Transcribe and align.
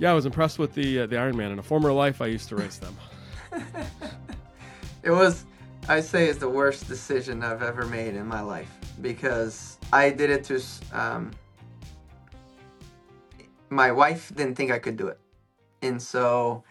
Yeah, 0.00 0.12
I 0.12 0.14
was 0.14 0.26
impressed 0.26 0.58
with 0.60 0.74
the 0.74 1.00
uh, 1.00 1.06
the 1.06 1.16
Ironman. 1.16 1.52
In 1.52 1.58
a 1.58 1.62
former 1.62 1.92
life, 1.92 2.20
I 2.20 2.26
used 2.26 2.48
to 2.50 2.56
race 2.56 2.78
them. 2.78 2.96
it 5.02 5.10
was, 5.10 5.44
I 5.88 6.00
say, 6.00 6.28
is 6.28 6.38
the 6.38 6.48
worst 6.48 6.86
decision 6.86 7.42
I've 7.42 7.62
ever 7.62 7.84
made 7.84 8.14
in 8.14 8.26
my 8.26 8.40
life 8.40 8.70
because 9.02 9.76
I 9.92 10.10
did 10.10 10.30
it 10.30 10.44
to. 10.44 10.62
Um, 10.92 11.32
my 13.70 13.90
wife 13.90 14.32
didn't 14.34 14.54
think 14.54 14.70
I 14.70 14.78
could 14.78 14.96
do 14.96 15.08
it, 15.08 15.18
and 15.82 16.00
so 16.00 16.62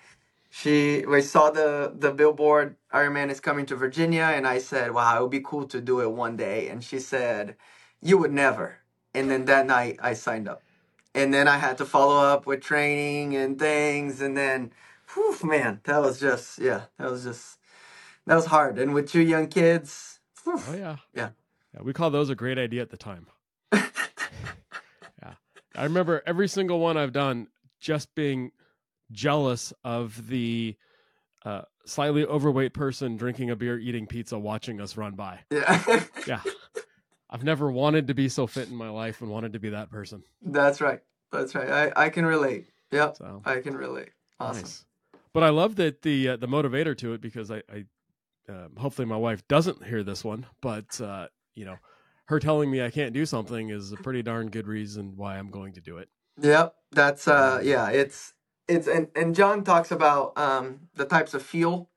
she 0.50 1.06
we 1.06 1.22
saw 1.22 1.52
the 1.52 1.94
the 2.00 2.12
billboard 2.12 2.78
Iron 2.94 3.14
Man 3.14 3.30
is 3.30 3.42
coming 3.42 3.66
to 3.66 3.76
Virginia, 3.76 4.32
and 4.34 4.48
I 4.48 4.60
said, 4.60 4.94
"Wow, 4.94 5.18
it 5.18 5.22
would 5.22 5.32
be 5.32 5.42
cool 5.42 5.68
to 5.68 5.82
do 5.82 6.00
it 6.00 6.10
one 6.10 6.38
day." 6.38 6.70
And 6.70 6.82
she 6.82 7.00
said, 7.00 7.58
"You 8.02 8.18
would 8.20 8.32
never." 8.32 8.80
And 9.14 9.30
then 9.30 9.46
that 9.46 9.66
night, 9.66 10.00
I 10.02 10.14
signed 10.14 10.48
up, 10.48 10.62
and 11.18 11.34
then 11.34 11.48
I 11.48 11.58
had 11.58 11.80
to 11.80 11.86
follow 11.86 12.18
up 12.18 12.46
with 12.46 12.62
training 12.62 13.36
and 13.36 13.58
things, 13.58 14.22
and 14.22 14.38
then, 14.38 14.72
whew, 15.14 15.36
man, 15.44 15.82
that 15.86 16.00
was 16.00 16.20
just 16.20 16.60
yeah, 16.60 16.84
that 17.00 17.10
was 17.10 17.24
just 17.24 17.58
that 18.28 18.36
was 18.36 18.46
hard. 18.46 18.78
And 18.78 18.94
with 18.94 19.10
two 19.10 19.22
young 19.22 19.48
kids, 19.48 20.20
whew, 20.44 20.62
oh 20.70 20.76
yeah, 20.76 20.98
yeah, 21.16 21.30
yeah, 21.74 21.82
we 21.82 21.92
call 21.92 22.12
those 22.12 22.30
a 22.30 22.36
great 22.36 22.60
idea 22.60 22.84
at 22.84 22.92
the 22.92 22.98
time. 22.98 23.26
yeah, 23.74 23.82
I 25.76 25.84
remember 25.84 26.22
every 26.28 26.48
single 26.48 26.80
one 26.80 26.98
I've 26.98 27.14
done 27.14 27.48
just 27.80 28.14
being 28.14 28.52
jealous 29.12 29.74
of 29.84 30.28
the 30.28 30.76
uh, 31.46 31.64
slightly 31.86 32.26
overweight 32.26 32.74
person 32.74 33.18
drinking 33.18 33.50
a 33.50 33.56
beer, 33.56 33.80
eating 33.80 34.06
pizza, 34.06 34.38
watching 34.38 34.80
us 34.82 34.98
run 34.98 35.14
by. 35.16 35.40
Yeah. 35.50 36.04
yeah. 36.28 36.42
I've 37.30 37.44
never 37.44 37.72
wanted 37.72 38.08
to 38.08 38.14
be 38.14 38.30
so 38.30 38.48
fit 38.48 38.70
in 38.70 38.76
my 38.76 38.90
life 38.90 39.22
and 39.22 39.30
wanted 39.30 39.54
to 39.54 39.60
be 39.60 39.70
that 39.70 39.90
person. 39.90 40.24
That's 40.42 40.80
right. 40.82 41.02
That's 41.32 41.56
right. 41.56 41.70
I, 41.70 42.06
I 42.06 42.10
can 42.10 42.26
relate. 42.26 42.68
Yep. 42.92 43.18
So, 43.18 43.42
I 43.46 43.60
can 43.60 43.76
relate. 43.76 44.10
Awesome. 44.40 44.62
Nice. 44.64 44.86
But 45.34 45.44
I 45.44 45.50
love 45.50 45.76
that 45.76 46.02
the 46.02 46.30
uh, 46.30 46.38
the 46.38 46.48
motivator 46.48 46.98
to 46.98 47.14
it 47.14 47.22
because 47.22 47.52
I, 47.52 47.62
I 47.72 47.86
um, 48.50 48.76
hopefully 48.78 49.06
my 49.06 49.18
wife 49.18 49.48
doesn't 49.48 49.86
hear 49.86 50.04
this 50.04 50.24
one, 50.24 50.46
but 50.62 51.00
uh, 51.02 51.28
you 51.54 51.66
know, 51.66 51.78
her 52.26 52.40
telling 52.40 52.72
me 52.72 52.84
I 52.84 52.90
can't 52.90 53.14
do 53.14 53.26
something 53.26 53.70
is 53.70 53.92
a 53.92 53.98
pretty 53.98 54.24
darn 54.24 54.50
good 54.50 54.68
reason 54.68 55.14
why 55.16 55.38
I'm 55.38 55.50
going 55.50 55.74
to 55.74 55.82
do 55.82 55.98
it. 55.98 56.10
Yep, 56.42 56.76
that's 56.92 57.28
uh, 57.28 57.62
yeah, 57.64 57.90
it's 57.90 58.34
it's 58.68 58.88
and, 58.88 59.08
and 59.16 59.36
Jon 59.36 59.64
talks 59.64 59.92
about 59.92 60.38
um, 60.38 60.88
the 60.96 61.06
types 61.06 61.34
of 61.34 61.44
fuel, 61.44 61.90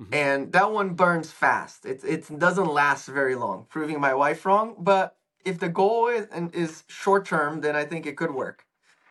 mm-hmm. 0.00 0.14
and 0.14 0.52
that 0.52 0.70
one 0.70 0.94
burns 0.94 1.30
fast. 1.30 1.86
It 1.86 2.04
it 2.04 2.38
doesn't 2.38 2.66
last 2.66 3.06
very 3.06 3.34
long, 3.34 3.66
proving 3.68 4.00
my 4.00 4.14
wife 4.14 4.44
wrong. 4.46 4.76
But 4.78 5.16
if 5.44 5.58
the 5.58 5.68
goal 5.68 6.08
is 6.08 6.26
is 6.52 6.84
short 6.88 7.26
term, 7.26 7.60
then 7.60 7.76
I 7.76 7.84
think 7.84 8.06
it 8.06 8.16
could 8.16 8.34
work. 8.34 8.64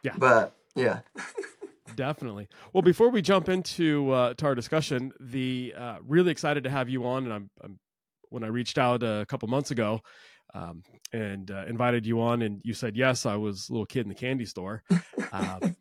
Yeah. 0.04 0.14
But 0.18 0.56
yeah. 0.76 1.00
Definitely. 1.96 2.50
Well, 2.74 2.82
before 2.82 3.10
we 3.10 3.22
jump 3.22 3.48
into 3.48 4.12
uh, 4.12 4.34
to 4.36 4.46
our 4.48 4.56
discussion, 4.56 5.14
the 5.20 5.74
uh, 5.78 5.98
really 6.06 6.32
excited 6.32 6.64
to 6.66 6.70
have 6.70 6.90
you 6.90 7.06
on, 7.06 7.24
and 7.24 7.34
I'm, 7.34 7.50
I'm 7.64 7.80
when 8.30 8.44
I 8.44 8.48
reached 8.48 8.78
out 8.78 9.02
a 9.04 9.26
couple 9.30 9.48
months 9.48 9.72
ago 9.72 10.02
um, 10.54 10.84
and 11.14 11.50
uh, 11.52 11.66
invited 11.68 12.06
you 12.06 12.22
on, 12.22 12.42
and 12.42 12.60
you 12.64 12.74
said 12.74 12.98
yes. 12.98 13.26
I 13.26 13.36
was 13.36 13.70
a 13.70 13.72
little 13.72 13.86
kid 13.86 14.02
in 14.02 14.10
the 14.10 14.16
candy 14.16 14.46
store. 14.46 14.84
Um, 15.32 15.76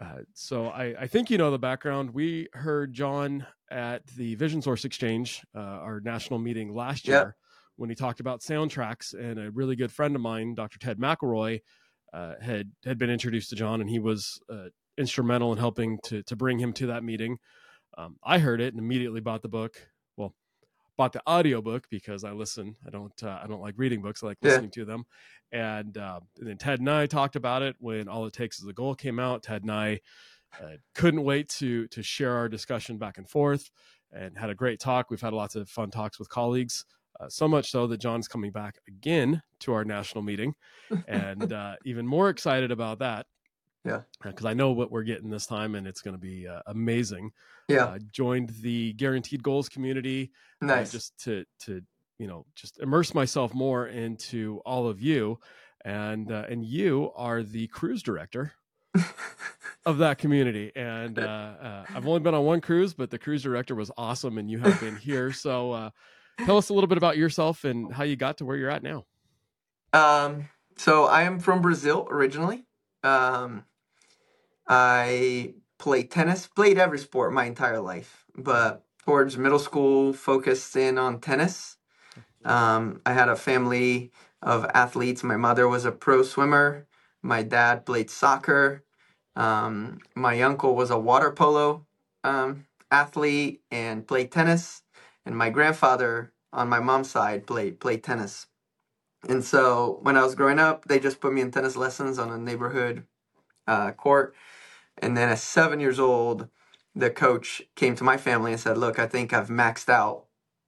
uh, 0.00 0.20
so 0.34 0.66
I, 0.66 0.94
I, 1.00 1.06
think 1.06 1.30
you 1.30 1.36
know 1.36 1.50
the 1.50 1.58
background. 1.58 2.14
We 2.14 2.48
heard 2.54 2.94
Jon 2.94 3.46
at 3.70 4.06
the 4.16 4.34
Vision 4.34 4.62
Source 4.62 4.86
Exchange, 4.86 5.44
uh, 5.54 5.58
our 5.60 6.00
national 6.00 6.38
meeting 6.38 6.72
last 6.72 7.06
year, 7.06 7.16
yep. 7.16 7.32
when 7.76 7.90
he 7.90 7.94
talked 7.94 8.20
about 8.20 8.40
soundtracks. 8.40 9.12
And 9.12 9.38
a 9.38 9.50
really 9.50 9.76
good 9.76 9.92
friend 9.92 10.16
of 10.16 10.22
mine, 10.22 10.54
Dr. 10.54 10.78
Ted 10.78 10.98
McElroy, 10.98 11.60
uh, 12.14 12.34
had 12.40 12.70
had 12.84 12.98
been 12.98 13.10
introduced 13.10 13.50
to 13.50 13.56
Jon, 13.56 13.82
and 13.82 13.90
he 13.90 13.98
was 13.98 14.40
uh, 14.48 14.68
instrumental 14.96 15.52
in 15.52 15.58
helping 15.58 15.98
to 16.04 16.22
to 16.22 16.36
bring 16.36 16.58
him 16.58 16.72
to 16.74 16.86
that 16.86 17.04
meeting. 17.04 17.36
Um, 17.98 18.16
I 18.24 18.38
heard 18.38 18.62
it 18.62 18.72
and 18.72 18.82
immediately 18.82 19.20
bought 19.20 19.42
the 19.42 19.48
book 19.48 19.76
bought 21.00 21.14
the 21.14 21.26
audiobook 21.26 21.88
because 21.88 22.24
I 22.24 22.32
listen. 22.32 22.76
I 22.86 22.90
don't 22.90 23.22
uh, 23.22 23.40
I 23.42 23.46
don't 23.46 23.62
like 23.62 23.72
reading 23.78 24.02
books. 24.02 24.22
I 24.22 24.26
like 24.26 24.36
listening 24.42 24.70
yeah. 24.76 24.82
to 24.82 24.84
them. 24.84 25.04
And, 25.50 25.96
uh, 25.96 26.20
and, 26.38 26.46
then 26.46 26.58
Ted 26.58 26.80
and 26.80 26.90
I 26.90 27.06
talked 27.06 27.36
about 27.36 27.62
it 27.62 27.74
when 27.78 28.06
All 28.06 28.26
It 28.26 28.34
Takes 28.34 28.60
Is 28.60 28.66
a 28.66 28.74
Goal 28.74 28.94
came 28.94 29.18
out. 29.18 29.42
Ted 29.42 29.62
and 29.62 29.72
I 29.72 30.00
uh, 30.60 30.76
couldn't 30.94 31.24
wait 31.24 31.48
to 31.60 31.86
to 31.88 32.02
share 32.02 32.36
our 32.36 32.50
discussion 32.50 32.98
back 32.98 33.16
and 33.16 33.26
forth 33.26 33.70
and 34.12 34.36
had 34.36 34.50
a 34.50 34.54
great 34.54 34.78
talk. 34.78 35.10
We've 35.10 35.22
had 35.22 35.32
lots 35.32 35.56
of 35.56 35.70
fun 35.70 35.90
talks 35.90 36.18
with 36.18 36.28
colleagues. 36.28 36.84
Uh, 37.18 37.30
so 37.30 37.48
much 37.48 37.70
so 37.70 37.86
that 37.86 37.98
Jon's 37.98 38.28
coming 38.28 38.52
back 38.52 38.76
again 38.86 39.40
to 39.60 39.72
our 39.72 39.86
national 39.86 40.22
meeting, 40.22 40.54
and 41.08 41.50
uh, 41.50 41.76
even 41.86 42.06
more 42.06 42.28
excited 42.28 42.70
about 42.70 42.98
that 42.98 43.24
yeah. 43.84 44.02
Because 44.22 44.46
I 44.46 44.54
know 44.54 44.72
what 44.72 44.90
we're 44.90 45.04
getting 45.04 45.30
this 45.30 45.46
time, 45.46 45.74
and 45.74 45.86
it's 45.86 46.02
going 46.02 46.14
to 46.14 46.20
be 46.20 46.46
uh, 46.46 46.60
amazing. 46.66 47.32
Yeah. 47.68 47.86
Uh, 47.86 47.98
joined 48.12 48.50
the 48.60 48.92
guaranteed 48.94 49.42
goals 49.42 49.68
community. 49.68 50.32
Uh, 50.62 50.66
nice. 50.66 50.90
Uh, 50.90 50.92
just 50.92 51.18
to 51.24 51.44
to 51.60 51.82
you 52.18 52.26
know 52.26 52.44
just 52.54 52.78
immerse 52.80 53.14
myself 53.14 53.54
more 53.54 53.86
into 53.86 54.60
all 54.66 54.88
of 54.88 55.00
you, 55.00 55.38
and 55.84 56.30
uh, 56.30 56.44
and 56.48 56.64
you 56.64 57.10
are 57.16 57.42
the 57.42 57.66
cruise 57.68 58.02
director. 58.02 58.52
of 59.86 59.98
that 59.98 60.18
community 60.18 60.72
and 60.74 61.20
uh, 61.20 61.84
i've 61.94 62.08
only 62.08 62.18
been 62.18 62.34
on 62.34 62.44
one 62.44 62.60
cruise 62.60 62.92
but 62.92 63.08
the 63.08 63.18
cruise 63.18 63.44
director 63.44 63.76
was 63.76 63.88
awesome 63.96 64.36
and 64.36 64.50
you 64.50 64.58
have 64.58 64.78
been 64.80 64.96
here 64.96 65.32
so 65.32 65.92
tell 66.44 66.58
us 66.58 66.70
a 66.70 66.74
little 66.74 66.88
bit 66.88 66.98
about 66.98 67.16
yourself 67.16 67.62
and 67.62 67.94
how 67.94 68.02
you 68.02 68.16
got 68.16 68.36
to 68.38 68.44
where 68.44 68.56
you're 68.56 68.68
at 68.68 68.82
now 68.82 69.04
um 69.92 70.48
so 70.76 71.04
i 71.04 71.22
am 71.22 71.38
from 71.38 71.62
brazil 71.62 72.08
originally 72.10 72.64
um, 73.02 73.64
I 74.70 75.54
played 75.80 76.12
tennis, 76.12 76.48
played 76.48 76.78
every 76.78 77.00
sport 77.00 77.34
my 77.34 77.46
entire 77.46 77.80
life, 77.80 78.26
but 78.38 78.84
towards 79.06 79.38
middle 79.38 79.60
school, 79.60 80.14
focused 80.14 80.76
in 80.76 80.98
on 80.98 81.20
tennis. 81.20 81.78
Um, 82.44 83.02
I 83.06 83.14
had 83.14 83.28
a 83.30 83.36
family 83.36 84.12
of 84.42 84.66
athletes. 84.74 85.24
My 85.24 85.36
mother 85.36 85.68
was 85.68 85.86
a 85.86 85.92
pro 85.92 86.22
swimmer. 86.24 86.86
My 87.22 87.42
dad 87.44 87.86
played 87.86 88.10
soccer. 88.10 88.84
Um, 89.36 90.00
my 90.16 90.42
uncle 90.42 90.76
was 90.76 90.90
a 90.90 90.98
water 90.98 91.32
polo 91.32 91.86
um, 92.24 92.66
athlete 92.90 93.62
and 93.70 94.06
played 94.08 94.32
tennis. 94.32 94.82
And 95.26 95.36
my 95.36 95.50
grandfather 95.50 96.32
on 96.52 96.68
my 96.68 96.80
mom's 96.80 97.10
side 97.10 97.46
played 97.46 97.80
played 97.80 98.04
tennis. 98.04 98.48
And 99.28 99.44
so 99.44 100.00
when 100.02 100.16
I 100.16 100.22
was 100.24 100.34
growing 100.36 100.58
up, 100.60 100.86
they 100.86 101.00
just 101.00 101.20
put 101.20 101.32
me 101.34 101.42
in 101.42 101.50
tennis 101.52 101.76
lessons 101.76 102.18
on 102.18 102.30
a 102.30 102.38
neighborhood 102.38 103.04
uh, 103.68 103.92
court. 103.92 104.34
And 105.00 105.16
then 105.16 105.30
at 105.30 105.40
seven 105.40 105.80
years 105.80 106.00
old, 106.00 106.48
the 106.96 107.10
coach 107.10 107.62
came 107.76 107.96
to 107.96 108.04
my 108.04 108.18
family 108.18 108.52
and 108.52 108.60
said, 108.60 108.78
Look, 108.78 108.98
I 109.00 109.06
think 109.06 109.32
I've 109.34 109.48
maxed 109.48 109.90
out 109.90 110.26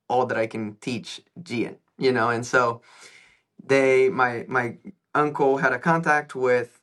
all 0.09 0.27
that 0.27 0.39
I 0.39 0.49
can 0.49 0.77
teach 0.81 1.23
Gian, 1.43 1.79
you 1.99 2.13
know, 2.13 2.31
and 2.31 2.47
so 2.47 2.83
they 3.65 4.09
my 4.11 4.45
my 4.49 4.79
uncle 5.15 5.59
had 5.59 5.73
a 5.73 5.79
contact 5.79 6.35
with 6.35 6.81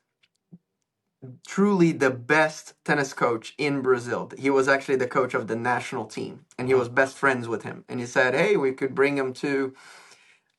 truly 1.48 1.92
the 1.94 2.12
best 2.12 2.76
tennis 2.86 3.14
coach 3.14 3.54
in 3.58 3.82
Brazil. 3.82 4.32
He 4.38 4.50
was 4.50 4.68
actually 4.68 4.98
the 4.98 5.08
coach 5.08 5.34
of 5.34 5.48
the 5.48 5.56
national 5.56 6.06
team 6.06 6.46
and 6.58 6.68
he 6.68 6.76
was 6.76 6.90
best 6.90 7.18
friends 7.18 7.48
with 7.48 7.64
him. 7.64 7.86
And 7.90 8.00
he 8.00 8.06
said, 8.06 8.36
Hey, 8.36 8.58
we 8.58 8.74
could 8.74 8.96
bring 8.96 9.18
him 9.18 9.34
to 9.36 9.74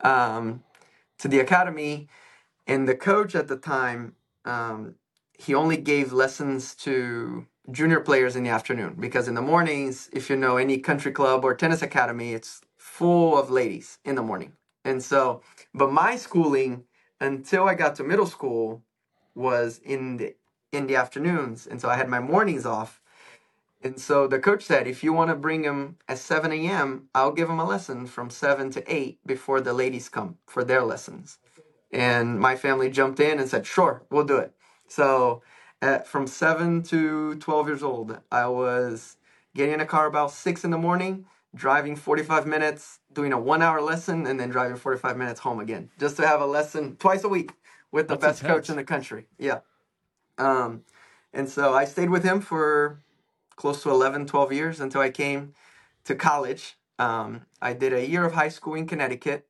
um 0.02 0.62
to 1.20 1.28
the 1.28 1.40
academy. 1.40 2.08
And 2.66 2.88
the 2.88 2.96
coach 2.96 3.34
at 3.34 3.48
the 3.48 3.56
time 3.56 4.14
um, 4.46 4.96
he 5.40 5.54
only 5.54 5.78
gave 5.78 6.12
lessons 6.12 6.74
to 6.76 7.46
junior 7.70 8.00
players 8.00 8.36
in 8.36 8.44
the 8.44 8.50
afternoon 8.50 8.96
because 9.00 9.28
in 9.28 9.34
the 9.34 9.42
mornings, 9.42 10.10
if 10.12 10.28
you 10.28 10.36
know 10.36 10.58
any 10.58 10.78
country 10.78 11.12
club 11.12 11.44
or 11.44 11.54
tennis 11.54 11.82
academy, 11.82 12.34
it's 12.34 12.60
full 12.76 13.38
of 13.38 13.50
ladies 13.50 13.98
in 14.04 14.16
the 14.16 14.22
morning. 14.22 14.52
And 14.84 15.02
so, 15.02 15.42
but 15.74 15.92
my 15.92 16.16
schooling 16.16 16.84
until 17.20 17.68
I 17.68 17.74
got 17.74 17.96
to 17.96 18.04
middle 18.04 18.26
school 18.26 18.82
was 19.34 19.80
in 19.84 20.18
the 20.18 20.36
in 20.72 20.86
the 20.86 20.96
afternoons, 20.96 21.66
and 21.66 21.80
so 21.80 21.88
I 21.88 21.96
had 21.96 22.08
my 22.08 22.20
mornings 22.20 22.66
off. 22.66 23.00
And 23.82 24.00
so 24.00 24.26
the 24.28 24.38
coach 24.38 24.64
said, 24.64 24.86
if 24.86 25.02
you 25.02 25.12
want 25.12 25.30
to 25.30 25.36
bring 25.36 25.64
him 25.64 25.96
at 26.08 26.18
7 26.18 26.52
a.m., 26.52 27.08
I'll 27.14 27.32
give 27.32 27.50
him 27.50 27.58
a 27.60 27.64
lesson 27.64 28.06
from 28.06 28.30
7 28.30 28.70
to 28.72 28.94
8 28.94 29.18
before 29.26 29.60
the 29.60 29.72
ladies 29.72 30.08
come 30.08 30.38
for 30.46 30.64
their 30.64 30.82
lessons. 30.82 31.38
And 31.92 32.40
my 32.40 32.56
family 32.56 32.90
jumped 32.90 33.20
in 33.20 33.40
and 33.40 33.48
said, 33.48 33.66
sure, 33.66 34.04
we'll 34.10 34.24
do 34.24 34.36
it. 34.36 34.54
So 34.90 35.42
at, 35.80 36.06
from 36.06 36.26
7 36.26 36.82
to 36.84 37.36
12 37.36 37.68
years 37.68 37.82
old, 37.82 38.18
I 38.30 38.46
was 38.48 39.16
getting 39.54 39.74
in 39.74 39.80
a 39.80 39.86
car 39.86 40.06
about 40.06 40.32
6 40.32 40.64
in 40.64 40.70
the 40.70 40.78
morning, 40.78 41.26
driving 41.54 41.96
45 41.96 42.46
minutes, 42.46 42.98
doing 43.12 43.32
a 43.32 43.40
one 43.40 43.62
hour 43.62 43.80
lesson, 43.80 44.26
and 44.26 44.38
then 44.38 44.50
driving 44.50 44.76
45 44.76 45.16
minutes 45.16 45.40
home 45.40 45.60
again, 45.60 45.90
just 45.98 46.16
to 46.16 46.26
have 46.26 46.40
a 46.40 46.46
lesson 46.46 46.96
twice 46.96 47.24
a 47.24 47.28
week 47.28 47.52
with 47.92 48.08
the 48.08 48.14
That's 48.16 48.38
best 48.38 48.42
intense. 48.42 48.66
coach 48.66 48.70
in 48.70 48.76
the 48.76 48.84
country. 48.84 49.26
Yeah. 49.38 49.60
Um, 50.38 50.82
and 51.32 51.48
so 51.48 51.72
I 51.72 51.84
stayed 51.84 52.10
with 52.10 52.24
him 52.24 52.40
for 52.40 53.00
close 53.56 53.82
to 53.84 53.90
11, 53.90 54.26
12 54.26 54.52
years 54.52 54.80
until 54.80 55.00
I 55.00 55.10
came 55.10 55.54
to 56.04 56.14
college. 56.14 56.76
Um, 56.98 57.42
I 57.62 57.74
did 57.74 57.92
a 57.92 58.06
year 58.08 58.24
of 58.24 58.32
high 58.32 58.48
school 58.48 58.74
in 58.74 58.86
Connecticut. 58.86 59.46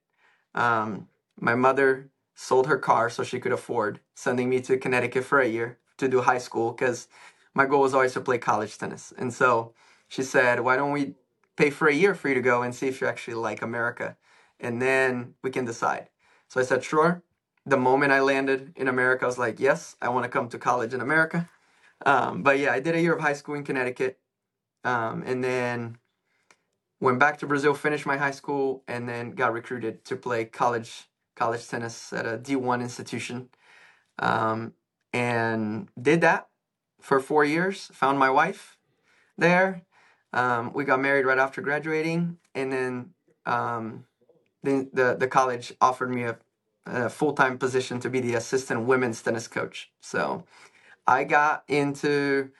Um, 0.54 1.08
my 1.38 1.54
mother 1.54 2.10
sold 2.34 2.66
her 2.66 2.78
car 2.78 3.08
so 3.08 3.22
she 3.22 3.38
could 3.40 3.52
afford 3.52 4.00
sending 4.20 4.50
me 4.50 4.61
to 4.61 4.76
Connecticut 4.76 5.25
for 5.25 5.40
a 5.40 5.49
year 5.49 5.78
to 5.96 6.06
do 6.06 6.20
high 6.20 6.38
school 6.38 6.72
because 6.72 7.08
my 7.55 7.64
goal 7.64 7.81
was 7.81 7.94
always 7.94 8.12
to 8.12 8.20
play 8.20 8.37
college 8.37 8.76
tennis. 8.76 9.14
And 9.17 9.32
so 9.32 9.72
she 10.08 10.22
said, 10.22 10.61
why 10.61 10.76
don't 10.76 10.93
we 10.93 11.14
pay 11.56 11.70
for 11.70 11.88
a 11.88 11.94
year 11.94 12.14
for 12.14 12.28
you 12.28 12.34
to 12.34 12.43
go 12.43 12.62
and 12.62 12.75
see 12.75 12.87
if 12.87 13.00
you 13.00 13.06
actually 13.06 13.34
like 13.34 13.62
America? 13.62 14.17
And 14.61 14.81
then 14.81 15.34
we 15.43 15.50
can 15.50 15.64
decide. 15.64 16.11
So 16.49 16.61
I 16.61 16.64
said, 16.64 16.84
sure. 16.84 17.22
The 17.64 17.78
moment 17.78 18.12
I 18.12 18.20
landed 18.20 18.72
in 18.76 18.88
America, 18.88 19.25
I 19.25 19.26
was 19.26 19.38
like, 19.38 19.58
yes, 19.58 19.96
I 20.02 20.11
want 20.11 20.25
to 20.25 20.28
come 20.31 20.49
to 20.50 20.58
college 20.58 20.93
in 20.93 21.00
America. 21.00 21.49
Um, 22.05 22.43
but 22.43 22.58
yeah, 22.58 22.73
I 22.73 22.81
did 22.81 22.94
a 22.94 23.00
year 23.00 23.14
of 23.14 23.20
high 23.20 23.34
school 23.34 23.55
in 23.55 23.64
Connecticut. 23.64 24.19
Um, 24.84 25.23
and 25.26 25.43
then 25.44 25.99
went 27.00 27.19
back 27.19 27.38
to 27.38 27.46
Brazil, 27.46 27.75
finished 27.75 28.06
my 28.06 28.16
high 28.16 28.31
school, 28.31 28.82
and 28.87 29.08
then 29.08 29.32
got 29.32 29.52
recruited 29.52 30.05
to 30.06 30.16
play 30.16 30.44
college 30.44 31.08
college 31.37 31.66
tennis 31.69 32.12
at 32.12 32.26
a 32.26 32.37
D1 32.37 32.82
institution. 32.82 33.49
Um, 34.20 34.75
and 35.14 35.88
did 36.00 36.22
that 36.22 36.49
for 37.00 37.20
four 37.20 37.44
years. 37.44 37.90
Found 37.94 38.19
my 38.19 38.31
wife 38.31 38.78
there. 39.38 39.82
Um, 40.32 40.72
we 40.75 40.84
got 40.84 41.00
married 41.00 41.26
right 41.26 41.38
after 41.38 41.61
graduating, 41.62 42.38
and 42.55 42.72
then 42.72 43.11
um, 43.46 44.05
the, 44.62 44.88
the 44.93 45.17
the 45.19 45.28
college 45.28 45.75
offered 45.81 46.11
me 46.11 46.25
a, 46.25 46.38
a 46.87 47.11
full 47.11 47.34
time 47.34 47.58
position 47.58 48.00
to 48.00 48.11
be 48.11 48.20
the 48.20 48.34
assistant 48.34 48.82
women's 48.87 49.22
tennis 49.22 49.49
coach. 49.49 49.90
So 50.00 50.44
I 51.06 51.25
got 51.25 51.64
into 51.69 52.50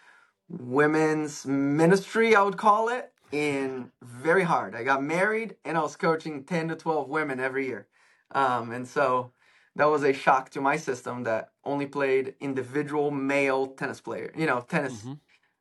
women's 0.49 1.47
ministry, 1.47 2.37
I 2.37 2.43
would 2.43 2.59
call 2.59 2.89
it, 2.89 3.13
in 3.33 3.93
very 4.03 4.45
hard. 4.45 4.75
I 4.77 4.85
got 4.85 5.03
married, 5.03 5.57
and 5.65 5.79
I 5.79 5.83
was 5.83 5.97
coaching 5.97 6.45
ten 6.45 6.69
to 6.69 6.77
twelve 6.77 7.09
women 7.09 7.41
every 7.41 7.67
year, 7.67 7.89
um, 8.33 8.73
and 8.73 8.89
so 8.89 9.33
that 9.77 9.87
was 9.87 10.03
a 10.03 10.13
shock 10.13 10.51
to 10.51 10.61
my 10.61 10.77
system 10.77 11.25
that 11.25 11.51
only 11.65 11.87
played 11.87 12.35
individual 12.41 13.11
male 13.11 13.69
tennis 13.69 14.01
player, 14.01 14.33
you 14.37 14.47
know, 14.47 14.61
tennis 14.61 15.03
mm-hmm. 15.03 15.13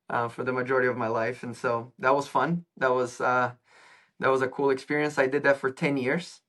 uh, 0.10 0.28
for 0.28 0.44
the 0.44 0.54
majority 0.54 0.88
of 0.88 0.98
my 0.98 1.08
life, 1.08 1.44
and 1.44 1.56
so 1.56 1.92
that 2.00 2.16
was 2.16 2.28
fun. 2.28 2.66
That 2.78 2.92
was 2.92 3.22
uh, 3.22 3.52
that 4.20 4.30
was 4.30 4.42
a 4.42 4.48
cool 4.48 4.72
experience. 4.72 5.18
I 5.18 5.28
did 5.28 5.44
that 5.44 5.58
for 5.58 5.72
ten 5.72 5.98
years, 5.98 6.42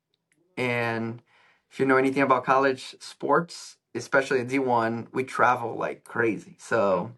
and 0.57 1.23
if 1.71 1.79
you 1.79 1.87
know 1.87 1.97
anything 1.97 2.23
about 2.23 2.45
college 2.45 2.97
sports, 2.99 3.77
especially 3.95 4.43
D 4.45 4.59
one, 4.59 5.09
we 5.13 5.25
travel 5.25 5.77
like 5.77 6.05
crazy. 6.05 6.57
So 6.59 7.13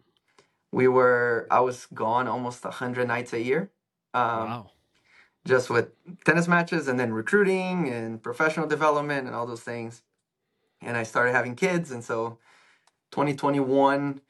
we 0.72 0.88
were 0.88 1.46
I 1.50 1.60
was 1.60 1.86
gone 1.94 2.26
almost 2.26 2.64
hundred 2.64 3.06
nights 3.06 3.32
a 3.32 3.40
year. 3.40 3.70
Um, 4.12 4.50
wow. 4.50 4.70
Just 5.44 5.70
with 5.70 5.88
tennis 6.24 6.46
matches 6.46 6.86
and 6.86 7.00
then 7.00 7.12
recruiting 7.12 7.88
and 7.88 8.22
professional 8.22 8.68
development 8.68 9.26
and 9.26 9.34
all 9.34 9.44
those 9.44 9.62
things 9.62 10.02
and 10.82 10.96
I 10.96 11.02
started 11.02 11.32
having 11.32 11.54
kids. 11.54 11.90
And 11.90 12.04
so 12.04 12.38
2021 13.12 14.20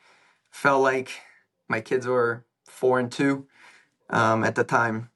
felt 0.51 0.83
like 0.83 1.11
my 1.69 1.81
kids 1.81 2.07
were 2.07 2.45
four 2.67 2.99
and 2.99 3.11
two 3.11 3.47
um, 4.11 4.45
at 4.45 4.55
the 4.55 4.65
time. 4.65 5.11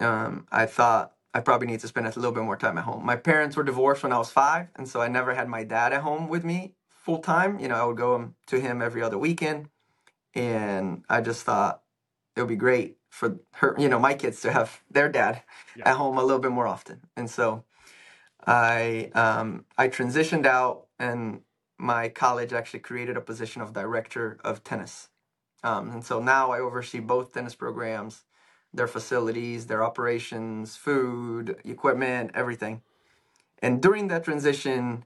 Um, 0.00 0.46
I 0.52 0.66
thought 0.66 1.14
I 1.34 1.40
probably 1.40 1.66
need 1.66 1.80
to 1.80 1.88
spend 1.88 2.06
a 2.06 2.10
little 2.10 2.32
bit 2.32 2.44
more 2.44 2.56
time 2.56 2.78
at 2.78 2.84
home. 2.84 3.04
My 3.04 3.16
parents 3.16 3.56
were 3.56 3.64
divorced 3.64 4.02
when 4.02 4.12
I 4.12 4.18
was 4.18 4.30
five, 4.30 4.68
and 4.76 4.88
so 4.88 5.00
I 5.00 5.08
never 5.08 5.34
had 5.34 5.48
my 5.48 5.64
dad 5.64 5.92
at 5.92 6.02
home 6.02 6.28
with 6.28 6.44
me 6.44 6.74
full 6.88 7.18
time. 7.18 7.58
You 7.58 7.68
know, 7.68 7.74
I 7.74 7.84
would 7.84 7.96
go 7.96 8.34
to 8.46 8.60
him 8.60 8.80
every 8.80 9.02
other 9.02 9.18
weekend, 9.18 9.68
and 10.34 11.04
I 11.08 11.20
just 11.20 11.44
thought 11.44 11.82
it 12.36 12.40
would 12.40 12.48
be 12.48 12.56
great 12.56 12.96
for 13.08 13.38
her, 13.54 13.74
you 13.78 13.88
know, 13.88 13.98
my 13.98 14.14
kids 14.14 14.40
to 14.42 14.52
have 14.52 14.80
their 14.90 15.08
dad 15.08 15.42
yeah. 15.76 15.90
at 15.90 15.96
home 15.96 16.18
a 16.18 16.22
little 16.22 16.38
bit 16.38 16.52
more 16.52 16.66
often. 16.66 17.00
And 17.16 17.28
so 17.28 17.64
I 18.48 19.10
um, 19.14 19.66
I 19.76 19.88
transitioned 19.88 20.46
out, 20.46 20.86
and 20.98 21.42
my 21.76 22.08
college 22.08 22.52
actually 22.54 22.80
created 22.80 23.16
a 23.16 23.20
position 23.20 23.60
of 23.60 23.74
director 23.74 24.38
of 24.42 24.64
tennis. 24.64 25.10
Um, 25.62 25.90
and 25.90 26.04
so 26.04 26.18
now 26.20 26.50
I 26.50 26.60
oversee 26.60 27.00
both 27.00 27.34
tennis 27.34 27.54
programs, 27.54 28.24
their 28.72 28.86
facilities, 28.86 29.66
their 29.66 29.84
operations, 29.84 30.76
food, 30.76 31.56
equipment, 31.64 32.30
everything. 32.34 32.82
And 33.60 33.82
during 33.82 34.08
that 34.08 34.24
transition, 34.24 35.04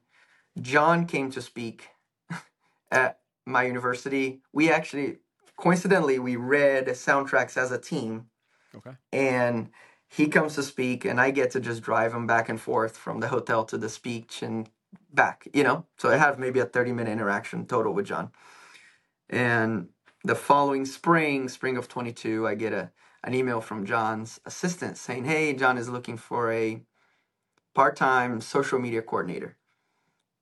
Jon 0.61 1.07
came 1.07 1.31
to 1.33 1.43
speak 1.43 1.89
at 2.93 3.19
my 3.45 3.65
university. 3.65 4.43
We 4.53 4.71
actually, 4.71 5.17
coincidentally, 5.57 6.19
we 6.21 6.37
read 6.37 6.87
soundtracks 6.87 7.57
as 7.57 7.73
a 7.73 7.79
team. 7.79 8.27
Okay. 8.75 8.93
And 9.13 9.71
he 10.15 10.29
comes 10.29 10.55
to 10.57 10.63
speak 10.63 11.07
and 11.07 11.19
I 11.19 11.31
get 11.31 11.51
to 11.53 11.61
just 11.61 11.83
drive 11.83 12.13
him 12.13 12.27
back 12.27 12.51
and 12.51 12.61
forth 12.61 12.99
from 12.99 13.21
the 13.21 13.29
hotel 13.29 13.65
to 13.65 13.79
the 13.79 13.89
speech 13.89 14.43
and 14.43 14.69
back, 15.11 15.49
you 15.55 15.65
know? 15.65 15.87
So 15.97 16.11
I 16.11 16.19
have 16.19 16.39
maybe 16.39 16.61
a 16.61 16.67
30 16.67 16.93
minute 16.93 17.13
interaction 17.13 17.65
total 17.65 17.95
with 17.95 18.07
Jon. 18.07 18.31
And 19.31 19.89
the 20.23 20.35
following 20.35 20.85
spring, 20.85 21.49
spring 21.49 21.79
of 21.79 21.89
22, 21.89 22.47
I 22.47 22.55
get 22.55 22.75
a 22.75 22.91
an 23.25 23.35
email 23.35 23.61
from 23.61 23.87
Jon's 23.87 24.41
assistant 24.45 24.99
saying, 24.99 25.25
"Hey, 25.25 25.55
Jon 25.55 25.79
is 25.79 25.89
looking 25.89 26.17
for 26.17 26.51
a 26.51 26.83
part-time 27.73 28.41
social 28.41 28.81
media 28.81 29.01
coordinator." 29.01 29.57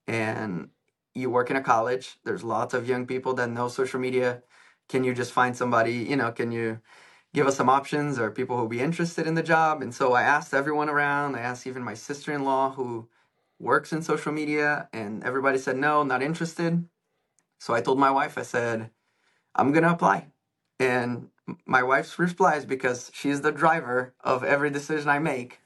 And 0.08 0.70
you 1.14 1.30
work 1.30 1.50
in 1.50 1.56
a 1.56 1.62
college, 1.62 2.18
there's 2.24 2.42
lots 2.42 2.74
of 2.74 2.88
young 2.88 3.06
people 3.06 3.34
that 3.34 3.50
know 3.50 3.68
social 3.68 4.00
media. 4.00 4.42
Can 4.88 5.04
you 5.04 5.14
just 5.14 5.32
find 5.32 5.56
somebody, 5.56 5.92
you 5.92 6.16
know, 6.16 6.32
can 6.32 6.50
you 6.52 6.80
give 7.32 7.46
us 7.46 7.56
some 7.56 7.68
options 7.68 8.18
or 8.18 8.30
people 8.30 8.56
who 8.56 8.62
would 8.62 8.70
be 8.70 8.80
interested 8.80 9.26
in 9.26 9.34
the 9.34 9.42
job. 9.42 9.82
And 9.82 9.94
so 9.94 10.12
I 10.12 10.22
asked 10.22 10.52
everyone 10.52 10.88
around. 10.88 11.36
I 11.36 11.40
asked 11.40 11.66
even 11.66 11.82
my 11.82 11.94
sister 11.94 12.32
in 12.32 12.44
law 12.44 12.72
who 12.72 13.08
works 13.58 13.92
in 13.92 14.02
social 14.02 14.32
media, 14.32 14.88
and 14.92 15.22
everybody 15.22 15.58
said 15.58 15.76
no, 15.76 16.02
not 16.02 16.22
interested. 16.22 16.84
So 17.58 17.74
I 17.74 17.82
told 17.82 17.98
my 17.98 18.10
wife, 18.10 18.38
I 18.38 18.42
said, 18.42 18.90
I'm 19.54 19.72
going 19.72 19.84
to 19.84 19.92
apply. 19.92 20.26
And 20.78 21.28
my 21.66 21.82
wife's 21.82 22.18
reply 22.18 22.56
is 22.56 22.64
because 22.64 23.10
she's 23.14 23.42
the 23.42 23.52
driver 23.52 24.14
of 24.22 24.42
every 24.42 24.70
decision 24.70 25.08
I 25.08 25.18
make. 25.18 25.60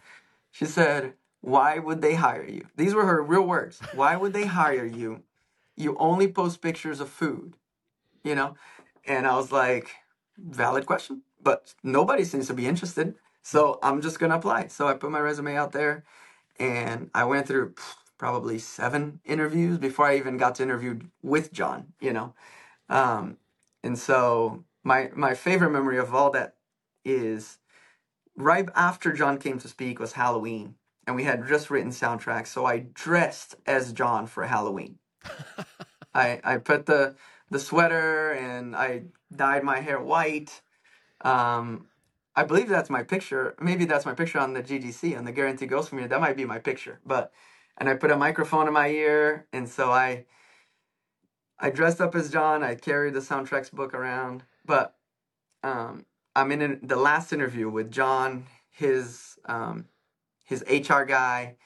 She 0.51 0.65
said, 0.65 1.15
Why 1.41 1.79
would 1.79 2.03
they 2.03 2.15
hire 2.15 2.47
you? 2.47 2.67
These 2.77 2.95
were 2.95 3.07
her 3.07 3.23
real 3.23 3.47
words. 3.47 3.81
Why 3.95 4.17
would 4.17 4.33
they 4.33 4.47
hire 4.47 4.87
you? 4.87 5.23
You 5.77 5.97
only 5.99 6.27
post 6.29 6.63
pictures 6.63 7.01
of 7.01 7.09
food, 7.09 7.55
you 8.23 8.35
know? 8.35 8.57
And 9.07 9.27
I 9.27 9.37
was 9.37 9.53
like, 9.53 9.91
Valid 10.37 10.87
question 10.87 11.23
but 11.45 11.75
nobody 11.83 12.25
seems 12.25 12.47
to 12.49 12.55
be 12.55 12.67
interested. 12.67 13.15
So 13.43 13.79
I'm 13.83 14.01
just 14.01 14.19
gonna 14.19 14.37
apply. 14.37 14.69
So 14.69 14.89
I 14.89 14.95
put 14.95 15.11
my 15.11 15.21
resume 15.21 15.57
out 15.57 15.73
there, 15.73 16.05
and 16.59 17.11
I 17.15 17.25
went 17.25 17.47
through 17.47 17.75
probably 18.19 18.59
seven 18.59 19.21
interviews 19.25 19.79
before 19.79 20.07
I 20.07 20.17
even 20.17 20.39
got 20.39 20.55
to 20.57 20.63
interview 20.63 21.01
with 21.23 21.53
Jon. 21.53 21.93
You 22.01 22.13
know, 22.13 22.35
um, 22.89 23.39
and 23.83 23.99
so 23.99 24.65
my 24.83 25.11
my 25.15 25.35
favorite 25.35 25.71
memory 25.71 25.99
of 25.99 26.15
all 26.15 26.31
that 26.31 26.57
is 27.05 27.59
right 28.37 28.69
after 28.75 29.13
Jon 29.13 29.39
came 29.39 29.59
to 29.59 29.69
speak 29.69 29.99
was 29.99 30.13
Halloween, 30.13 30.77
and 31.07 31.15
we 31.17 31.25
had 31.25 31.47
just 31.47 31.71
written 31.71 31.91
soundtracks. 31.91 32.49
So 32.49 32.65
I 32.67 32.87
dressed 32.95 33.57
as 33.67 33.93
Jon 33.93 34.27
for 34.27 34.45
Halloween. 34.45 34.99
I 36.15 36.41
I 36.45 36.57
put 36.59 36.87
the 36.87 37.17
the 37.51 37.59
sweater 37.61 38.33
and 38.33 38.75
I 38.75 39.03
dyed 39.35 39.65
my 39.65 39.81
hair 39.81 40.01
white 40.01 40.63
um, 41.25 41.87
I 42.37 42.45
believe 42.45 42.69
that's 42.69 42.91
my 42.91 43.03
picture. 43.03 43.55
Maybe 43.61 43.85
that's 43.85 44.07
my 44.07 44.15
picture 44.15 44.39
on 44.39 44.53
the 44.53 44.63
GGC 44.63 45.17
on 45.17 45.25
the 45.25 45.33
Guarantee 45.33 45.67
Goals 45.67 45.89
for 45.89 45.97
me. 45.97 46.07
That 46.07 46.21
might 46.21 46.37
be 46.37 46.45
my 46.45 46.59
picture. 46.59 47.01
But 47.05 47.33
and 47.79 47.89
I 47.89 47.95
put 47.95 48.11
a 48.11 48.17
microphone 48.17 48.67
in 48.67 48.73
my 48.73 48.89
ear, 48.89 49.47
and 49.53 49.69
so 49.69 49.91
I 49.91 50.27
I 51.59 51.71
dressed 51.71 52.01
up 52.01 52.15
as 52.15 52.31
Jon. 52.31 52.63
I 52.63 52.75
carried 52.75 53.15
the 53.15 53.21
soundtracks 53.21 53.71
book 53.73 53.95
around. 53.95 54.45
But 54.65 54.97
um, 55.63 56.07
I'm 56.37 56.53
in 56.53 56.81
the 56.83 56.97
last 56.97 57.33
interview 57.33 57.69
with 57.69 57.91
Jon, 57.91 58.47
his 58.71 59.39
um, 59.47 59.87
his 60.45 60.65
HR 60.69 61.03
guy, 61.05 61.57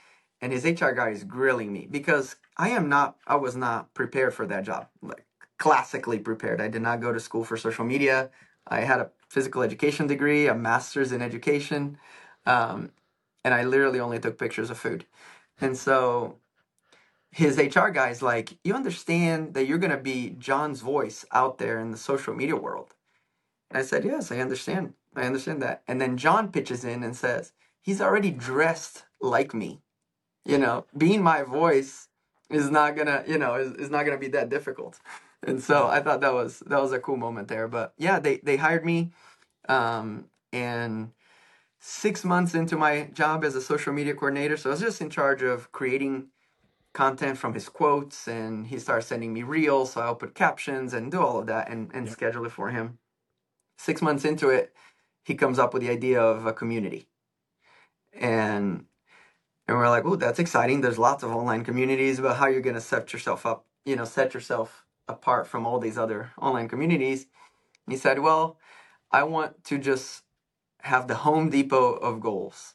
and 0.40 0.52
his 0.52 0.64
HR 0.64 0.90
guy 0.90 1.10
is 1.10 1.24
grilling 1.24 1.72
me 1.72 1.88
because 1.90 2.36
I 2.56 2.70
am 2.70 2.88
not. 2.88 3.16
I 3.26 3.36
was 3.36 3.56
not 3.56 3.94
prepared 3.94 4.34
for 4.34 4.46
that 4.46 4.64
job. 4.64 4.88
Like 5.00 5.24
classically 5.58 6.18
prepared. 6.18 6.60
I 6.60 6.68
did 6.68 6.82
not 6.82 7.00
go 7.00 7.12
to 7.12 7.20
school 7.20 7.44
for 7.44 7.56
social 7.56 7.84
media. 7.84 8.30
I 8.66 8.80
had 8.80 9.00
a 9.00 9.10
physical 9.28 9.62
education 9.62 10.06
degree, 10.06 10.46
a 10.46 10.54
master's 10.54 11.12
in 11.12 11.22
education, 11.22 11.98
um, 12.46 12.90
and 13.44 13.54
I 13.54 13.64
literally 13.64 14.00
only 14.00 14.18
took 14.18 14.38
pictures 14.38 14.70
of 14.70 14.78
food. 14.78 15.04
And 15.60 15.76
so 15.76 16.36
his 17.30 17.58
HR 17.58 17.88
guy 17.88 18.10
is 18.10 18.22
like, 18.22 18.58
You 18.64 18.74
understand 18.74 19.54
that 19.54 19.66
you're 19.66 19.78
going 19.78 19.90
to 19.90 19.96
be 19.96 20.30
Jon's 20.38 20.80
voice 20.80 21.24
out 21.32 21.58
there 21.58 21.78
in 21.78 21.90
the 21.90 21.96
social 21.96 22.34
media 22.34 22.56
world? 22.56 22.94
And 23.70 23.78
I 23.78 23.82
said, 23.82 24.04
Yes, 24.04 24.32
I 24.32 24.38
understand. 24.38 24.94
I 25.14 25.22
understand 25.22 25.62
that. 25.62 25.82
And 25.88 26.00
then 26.00 26.16
Jon 26.16 26.50
pitches 26.50 26.84
in 26.84 27.02
and 27.02 27.16
says, 27.16 27.52
He's 27.80 28.00
already 28.00 28.30
dressed 28.30 29.04
like 29.20 29.54
me. 29.54 29.80
You 30.44 30.58
know, 30.58 30.86
being 30.96 31.22
my 31.22 31.42
voice 31.42 32.08
is 32.50 32.70
not 32.70 32.96
gonna, 32.96 33.24
you 33.26 33.38
know, 33.38 33.56
is, 33.56 33.72
is 33.74 33.90
not 33.90 34.04
gonna 34.04 34.18
be 34.18 34.28
that 34.28 34.48
difficult 34.48 34.98
and 35.46 35.62
so 35.62 35.86
I 35.88 36.00
thought 36.00 36.20
that 36.22 36.34
was 36.34 36.60
that 36.66 36.80
was 36.80 36.92
a 36.92 36.98
cool 37.00 37.16
moment 37.16 37.48
there. 37.48 37.68
But 37.68 37.94
yeah, 37.98 38.18
they 38.20 38.38
they 38.38 38.56
hired 38.56 38.84
me, 38.84 39.12
um, 39.68 40.26
and 40.52 41.12
six 41.80 42.24
months 42.24 42.54
into 42.54 42.76
my 42.76 43.10
job 43.14 43.44
as 43.44 43.54
a 43.54 43.62
social 43.62 43.92
media 43.92 44.14
coordinator, 44.14 44.56
so 44.56 44.70
I 44.70 44.72
was 44.72 44.80
just 44.80 45.00
in 45.00 45.10
charge 45.10 45.42
of 45.42 45.72
creating 45.72 46.28
content 46.94 47.38
from 47.38 47.54
his 47.54 47.68
quotes 47.68 48.26
and 48.28 48.66
he 48.66 48.78
started 48.78 49.02
sending 49.06 49.32
me 49.32 49.42
reels 49.42 49.92
so 49.92 50.00
i'll 50.00 50.14
put 50.14 50.34
captions 50.34 50.94
and 50.94 51.12
do 51.12 51.20
all 51.20 51.38
of 51.38 51.46
that 51.46 51.68
and, 51.70 51.90
and 51.94 52.06
Yep. 52.06 52.12
schedule 52.14 52.44
it 52.46 52.52
for 52.52 52.70
him 52.70 52.98
six 53.78 54.02
months 54.02 54.24
into 54.24 54.50
it 54.50 54.74
he 55.24 55.34
comes 55.34 55.58
up 55.58 55.74
with 55.74 55.82
the 55.82 55.90
idea 55.90 56.20
of 56.20 56.46
a 56.46 56.52
community 56.52 57.08
and 58.12 58.84
and 59.68 59.76
we're 59.76 59.88
like 59.90 60.04
oh 60.06 60.16
that's 60.16 60.38
exciting 60.38 60.80
there's 60.80 60.98
lots 60.98 61.22
of 61.24 61.32
online 61.32 61.64
communities 61.64 62.20
but 62.20 62.36
how 62.36 62.48
you're 62.48 62.62
going 62.62 62.74
to 62.74 62.80
set 62.82 63.12
yourself 63.12 63.46
up 63.46 63.66
you 63.86 63.96
know 63.96 64.04
set 64.04 64.34
yourself 64.34 64.86
apart 65.08 65.46
from 65.46 65.66
all 65.66 65.78
these 65.78 65.98
other 65.98 66.32
online 66.38 66.68
communities. 66.68 67.26
And 67.86 67.92
he 67.92 67.98
said 67.98 68.18
well 68.18 68.58
i 69.10 69.22
want 69.22 69.64
to 69.64 69.78
just 69.78 70.22
have 70.82 71.08
the 71.08 71.16
home 71.16 71.50
depot 71.50 71.94
of 71.94 72.20
goals. 72.20 72.74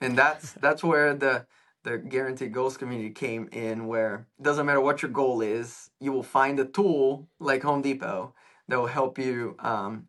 And 0.00 0.16
that's 0.16 0.52
that's 0.64 0.82
where 0.82 1.14
the 1.14 1.46
the 1.84 1.98
guaranteed 1.98 2.52
goals 2.52 2.76
community 2.76 3.10
came 3.10 3.48
in 3.50 3.86
where 3.86 4.26
it 4.38 4.42
doesn't 4.42 4.66
matter 4.66 4.80
what 4.80 5.02
your 5.02 5.10
goal 5.10 5.40
is 5.40 5.90
you 5.98 6.12
will 6.12 6.22
find 6.22 6.60
a 6.60 6.64
tool 6.64 7.28
like 7.40 7.62
home 7.62 7.82
depot 7.82 8.32
that 8.68 8.78
will 8.78 8.86
help 8.86 9.18
you 9.18 9.56
um, 9.58 10.06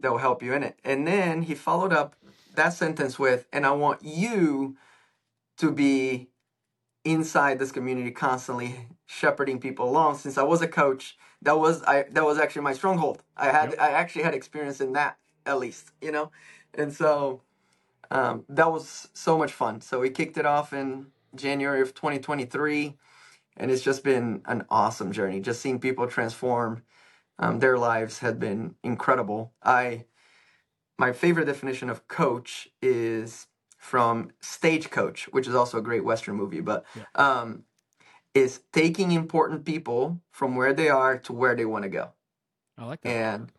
that 0.00 0.10
will 0.10 0.18
help 0.18 0.42
you 0.42 0.52
in 0.52 0.64
it. 0.64 0.80
And 0.84 1.06
then 1.06 1.42
he 1.42 1.54
followed 1.54 1.92
up 1.92 2.16
that 2.54 2.74
sentence 2.74 3.18
with 3.18 3.46
and 3.52 3.64
i 3.64 3.70
want 3.70 4.02
you 4.02 4.76
to 5.56 5.70
be 5.70 6.28
inside 7.04 7.58
this 7.58 7.72
community 7.72 8.10
constantly 8.10 8.88
shepherding 9.06 9.60
people 9.60 9.88
along 9.88 10.16
since 10.18 10.38
i 10.38 10.42
was 10.42 10.62
a 10.62 10.68
coach 10.68 11.16
that 11.42 11.58
was 11.58 11.82
i 11.84 12.04
that 12.12 12.24
was 12.24 12.38
actually 12.38 12.62
my 12.62 12.72
stronghold 12.72 13.22
i 13.36 13.46
had 13.46 13.70
Yep. 13.70 13.80
i 13.80 13.90
actually 13.90 14.22
had 14.22 14.34
experience 14.34 14.80
in 14.80 14.92
that 14.94 15.18
at 15.46 15.58
least 15.58 15.90
you 16.02 16.12
know 16.12 16.30
and 16.74 16.92
so 16.92 17.40
um, 18.10 18.44
that 18.48 18.72
was 18.72 19.08
so 19.14 19.38
much 19.38 19.52
fun. 19.52 19.80
So 19.80 20.00
we 20.00 20.10
kicked 20.10 20.36
it 20.38 20.46
off 20.46 20.72
in 20.72 21.08
January 21.34 21.80
of 21.82 21.94
2023, 21.94 22.96
and 23.56 23.70
it's 23.70 23.82
just 23.82 24.04
been 24.04 24.42
an 24.46 24.64
awesome 24.70 25.12
journey. 25.12 25.40
Just 25.40 25.60
seeing 25.62 25.80
people 25.80 26.06
transform 26.06 26.82
um, 27.38 27.60
their 27.60 27.78
lives 27.78 28.20
had 28.20 28.40
been 28.40 28.76
incredible. 28.84 29.52
I 29.62 30.06
my 30.98 31.12
favorite 31.12 31.46
definition 31.46 31.90
of 31.90 32.08
coach 32.08 32.68
is 32.82 33.48
from 33.82 34.30
Stagecoach, 34.40 35.24
which 35.32 35.48
is 35.48 35.54
also 35.56 35.76
a 35.78 35.82
great 35.82 36.04
Western 36.04 36.36
movie, 36.36 36.60
but 36.60 36.84
Yeah. 36.94 37.04
um, 37.16 37.64
is 38.34 38.60
taking 38.72 39.12
important 39.12 39.64
people 39.64 40.20
from 40.30 40.56
where 40.56 40.72
they 40.72 40.88
are 40.88 41.18
to 41.18 41.32
where 41.32 41.54
they 41.56 41.64
want 41.66 41.82
to 41.84 41.88
go 41.90 42.12
I 42.78 42.84
like 42.86 43.00
that. 43.02 43.10
and 43.10 43.52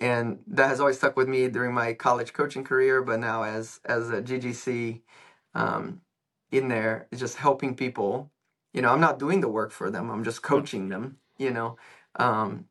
and 0.00 0.38
that 0.46 0.68
has 0.68 0.80
always 0.80 0.98
stuck 0.98 1.16
with 1.16 1.28
me 1.28 1.48
during 1.48 1.74
my 1.74 1.94
college 1.94 2.32
coaching 2.32 2.64
career 2.64 3.02
but 3.02 3.18
now 3.20 3.42
as 3.44 3.80
as 3.84 4.10
a 4.10 4.22
ggc 4.22 5.00
um, 5.54 6.00
in 6.52 6.68
there 6.68 7.08
just 7.14 7.36
helping 7.36 7.74
people 7.74 8.30
you 8.74 8.82
know 8.82 8.90
i'm 8.92 9.00
not 9.00 9.18
doing 9.18 9.40
the 9.40 9.48
work 9.48 9.72
for 9.72 9.90
them 9.90 10.10
i'm 10.10 10.24
just 10.24 10.42
coaching 10.42 10.88
them 10.88 11.18
you 11.38 11.50
know 11.50 11.76
um, 12.16 12.66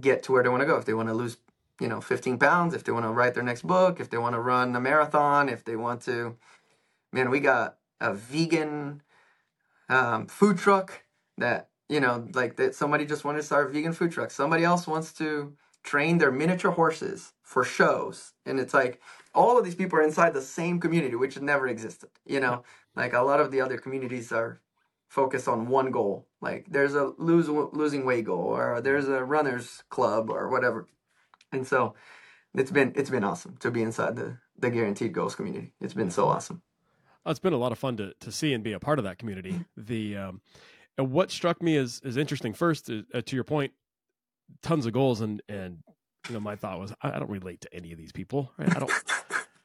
get 0.00 0.22
to 0.24 0.32
where 0.32 0.42
they 0.42 0.48
want 0.50 0.60
to 0.60 0.66
go 0.66 0.76
if 0.76 0.84
they 0.84 0.94
want 0.94 1.08
to 1.08 1.14
lose 1.14 1.38
you 1.80 1.88
know 1.88 2.00
15 2.00 2.38
pounds 2.38 2.74
if 2.74 2.84
they 2.84 2.92
want 2.92 3.04
to 3.04 3.10
write 3.10 3.34
their 3.34 3.42
next 3.42 3.66
book 3.66 4.00
if 4.00 4.10
they 4.10 4.18
want 4.18 4.34
to 4.34 4.40
run 4.40 4.74
a 4.74 4.80
marathon 4.80 5.48
if 5.48 5.64
they 5.64 5.76
want 5.76 6.00
to 6.02 6.36
man 7.12 7.30
we 7.30 7.40
got 7.40 7.76
a 8.00 8.14
vegan 8.14 9.02
um, 9.88 10.26
food 10.26 10.58
truck 10.58 11.02
that 11.38 11.68
you 11.88 12.00
know 12.00 12.26
like 12.34 12.56
that 12.56 12.74
somebody 12.74 13.06
just 13.06 13.24
wanted 13.24 13.38
to 13.38 13.44
start 13.44 13.68
a 13.68 13.72
vegan 13.72 13.92
food 13.92 14.12
truck. 14.12 14.30
Somebody 14.30 14.64
else 14.64 14.86
wants 14.86 15.12
to 15.14 15.54
train 15.82 16.18
their 16.18 16.32
miniature 16.32 16.72
horses 16.72 17.32
for 17.42 17.62
shows. 17.64 18.32
And 18.44 18.58
it's 18.58 18.74
like 18.74 19.00
all 19.34 19.58
of 19.58 19.64
these 19.64 19.76
people 19.76 19.98
are 19.98 20.02
inside 20.02 20.34
the 20.34 20.42
same 20.42 20.80
community 20.80 21.14
which 21.14 21.40
never 21.40 21.68
existed 21.68 22.10
you 22.26 22.40
know? 22.40 22.64
Like 22.94 23.12
a 23.12 23.20
lot 23.20 23.40
of 23.40 23.50
the 23.50 23.60
other 23.60 23.78
communities 23.78 24.32
are 24.32 24.60
focused 25.08 25.46
on 25.46 25.68
one 25.68 25.90
goal. 25.90 26.26
Like 26.40 26.66
there's 26.68 26.94
a 26.94 27.12
lose 27.18 27.48
losing 27.48 28.04
weight 28.04 28.24
goal 28.24 28.46
or 28.46 28.80
there's 28.80 29.08
a 29.08 29.24
runners 29.24 29.84
club 29.88 30.30
or 30.30 30.48
whatever 30.48 30.86
and 31.52 31.66
so 31.66 31.94
it's 32.54 32.70
been 32.70 32.92
it's 32.96 33.10
been 33.10 33.24
awesome 33.24 33.56
to 33.58 33.70
be 33.70 33.82
inside 33.82 34.16
the 34.16 34.38
the 34.58 34.70
guaranteed 34.70 35.12
goals 35.12 35.34
community 35.34 35.72
it's 35.80 35.94
been 35.94 36.10
so 36.10 36.28
awesome 36.28 36.62
Oh, 37.26 37.30
it's 37.30 37.40
been 37.40 37.52
a 37.52 37.58
lot 37.58 37.72
of 37.72 37.78
fun 37.78 37.96
to, 37.96 38.14
to 38.20 38.30
see 38.30 38.54
and 38.54 38.62
be 38.62 38.72
a 38.72 38.78
part 38.78 39.00
of 39.00 39.04
that 39.04 39.18
community. 39.18 39.64
The 39.76 40.16
um, 40.16 40.40
and 40.96 41.10
what 41.10 41.32
struck 41.32 41.60
me 41.60 41.76
as, 41.76 42.00
as 42.04 42.16
interesting 42.16 42.54
first, 42.54 42.88
uh, 42.88 43.20
to 43.20 43.34
your 43.34 43.44
point, 43.44 43.72
tons 44.62 44.86
of 44.86 44.92
goals 44.92 45.20
and 45.20 45.42
and 45.48 45.78
you 46.28 46.34
know 46.34 46.40
my 46.40 46.54
thought 46.54 46.78
was 46.78 46.94
I, 47.02 47.18
don't 47.18 47.28
relate 47.28 47.62
to 47.62 47.74
any 47.74 47.90
of 47.90 47.98
these 47.98 48.12
people. 48.12 48.52
Right? 48.56 48.74
I 48.74 48.78
don't 48.78 48.92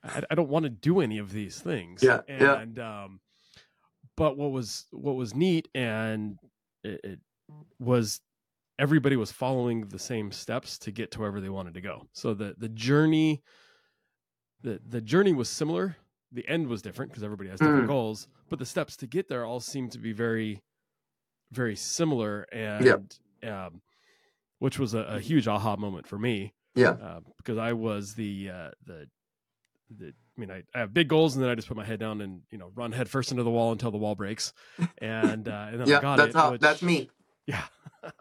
I, 0.04 0.24
I 0.32 0.36
don't 0.36 0.50
want 0.50 0.64
to 0.64 0.70
do 0.70 1.02
any 1.02 1.20
of 1.20 1.32
these 1.32 1.60
things. 1.60 2.02
Yeah, 2.02 2.22
yeah. 2.28 2.60
and 2.60 2.80
um, 2.80 3.20
but 4.18 4.38
what 4.38 4.52
was 4.52 4.86
what 4.90 5.16
was 5.16 5.36
neat 5.36 5.68
and 5.76 6.40
it, 6.84 7.00
it 7.04 7.20
was 7.80 8.22
everybody 8.80 9.16
was 9.16 9.32
following 9.32 9.88
the 9.88 10.00
same 10.00 10.32
steps 10.32 10.78
to 10.80 10.92
get 10.92 11.12
to 11.12 11.20
wherever 11.20 11.40
they 11.42 11.50
wanted 11.50 11.74
to 11.76 11.82
go. 11.82 12.08
So 12.14 12.34
the 12.34 12.56
the 12.58 12.70
journey 12.70 13.42
the 14.62 14.80
the 14.88 15.02
journey 15.02 15.34
was 15.34 15.50
similar. 15.50 15.98
The 16.32 16.48
end 16.48 16.68
was 16.68 16.82
different 16.82 17.12
because 17.12 17.24
everybody 17.24 17.50
has 17.50 17.60
different 17.60 17.86
Mm. 17.86 17.88
goals, 17.88 18.28
but 18.50 18.58
the 18.60 18.66
steps 18.66 18.96
to 18.98 19.08
get 19.08 19.28
there 19.28 19.44
all 19.46 19.60
seemed 19.60 19.92
to 19.94 20.00
be 20.00 20.14
very 20.14 20.62
very 21.52 21.76
similar 21.76 22.44
and 22.54 23.14
um, 23.44 23.82
which 24.60 24.80
was 24.80 24.94
a, 24.94 25.00
a 25.00 25.20
huge 25.20 25.48
aha 25.50 25.76
moment 25.76 26.08
for 26.08 26.18
me 26.18 26.54
yeah 26.76 26.92
uh, 26.92 27.20
because 27.38 27.58
I 27.58 27.74
was 27.74 28.14
the 28.16 28.50
uh, 28.50 28.70
the 28.86 29.08
the 29.98 30.08
I 30.38 30.40
mean 30.40 30.50
I, 30.50 30.64
I 30.74 30.80
have 30.80 30.94
big 30.94 31.10
goals 31.10 31.36
and 31.36 31.44
then 31.44 31.52
I 31.52 31.56
just 31.56 31.68
put 31.68 31.76
my 31.76 31.84
head 31.84 32.00
down 32.00 32.22
and 32.22 32.44
you 32.52 32.58
know 32.58 32.72
run 32.74 32.94
head 32.94 33.10
first 33.10 33.32
into 33.32 33.44
the 33.44 33.50
wall 33.50 33.74
until 33.74 33.92
the 33.92 33.98
wall 33.98 34.16
breaks 34.16 34.54
and 35.00 35.50
uh, 35.50 35.68
and 35.72 35.82
then 35.82 35.88
I 35.88 35.92
yeah 35.92 36.00
got 36.02 36.16
that's 36.18 36.30
it. 36.30 36.38
how 36.38 36.52
which- 36.52 36.62
that's 36.62 36.82
me 36.82 37.10
Yeah. 37.46 37.64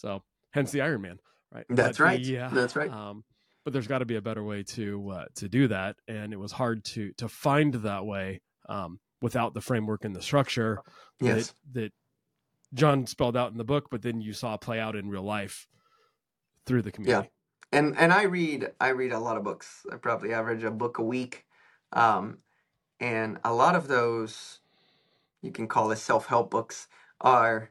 so 0.00 0.22
hence 0.52 0.72
the 0.72 0.82
Iron 0.82 1.02
Man, 1.02 1.18
right? 1.52 1.66
That's 1.68 2.00
But 2.00 2.00
right. 2.00 2.26
uh, 2.36 2.50
That's 2.50 2.76
right. 2.76 2.92
Um, 2.92 3.24
but 3.64 3.72
there's 3.74 3.88
got 3.88 3.98
to 3.98 4.06
be 4.06 4.16
a 4.16 4.22
better 4.22 4.44
way 4.44 4.62
to 4.62 5.10
uh, 5.10 5.24
to 5.36 5.48
do 5.48 5.68
that, 5.68 5.96
and 6.08 6.32
it 6.32 6.38
was 6.38 6.52
hard 6.52 6.84
to 6.86 7.12
to 7.18 7.28
find 7.28 7.74
that 7.74 8.06
way 8.06 8.40
um, 8.68 9.00
without 9.22 9.54
the 9.54 9.60
framework 9.60 10.04
and 10.04 10.16
the 10.16 10.22
structure 10.22 10.82
yes 11.20 11.36
that 11.36 11.52
that 11.72 11.92
Jon 12.74 13.06
spelled 13.06 13.36
out 13.36 13.52
in 13.52 13.58
the 13.58 13.64
book, 13.64 13.88
but 13.90 14.02
then 14.02 14.20
you 14.20 14.32
saw 14.32 14.56
play 14.56 14.80
out 14.80 14.96
in 14.96 15.10
real 15.10 15.22
life 15.22 15.66
through 16.66 16.82
the 16.82 16.92
community. 16.92 17.24
Yeah, 17.24 17.24
and 17.72 17.96
and 17.98 18.12
I 18.12 18.24
read 18.24 18.72
I 18.80 18.90
read 18.90 19.12
a 19.12 19.20
lot 19.20 19.36
of 19.38 19.44
books. 19.44 19.86
I 19.92 19.96
probably 19.96 20.34
average 20.34 20.64
a 20.64 20.70
book 20.70 20.98
a 20.98 21.04
week, 21.04 21.46
um, 21.92 22.38
and 23.00 23.38
a 23.44 23.54
lot 23.54 23.76
of 23.76 23.88
those 23.88 24.60
you 25.42 25.52
can 25.52 25.68
call 25.68 25.90
it 25.92 25.96
self 25.98 26.26
help 26.26 26.50
books 26.50 26.88
are 27.20 27.70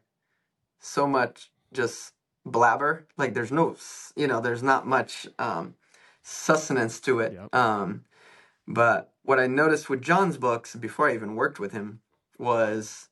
so 0.79 1.07
much 1.07 1.51
just 1.73 2.13
blabber. 2.51 3.07
Like 3.17 3.33
there's 3.33 3.51
no 3.51 3.73
s- 3.73 4.13
you 4.15 4.27
know 4.27 4.41
there's 4.41 4.63
not 4.63 4.87
much 4.87 5.27
um, 5.39 5.75
sustenance 6.23 6.99
to 7.01 7.19
it. 7.19 7.33
Yep. 7.33 7.55
Um, 7.55 8.05
but 8.67 9.13
what 9.23 9.39
I 9.39 9.47
noticed 9.47 9.89
with 9.89 10.01
Jon's 10.01 10.37
books 10.37 10.75
before 10.75 11.09
I 11.09 11.13
even 11.13 11.35
worked 11.35 11.59
with 11.59 11.71
him 11.71 12.01
was 12.39 13.09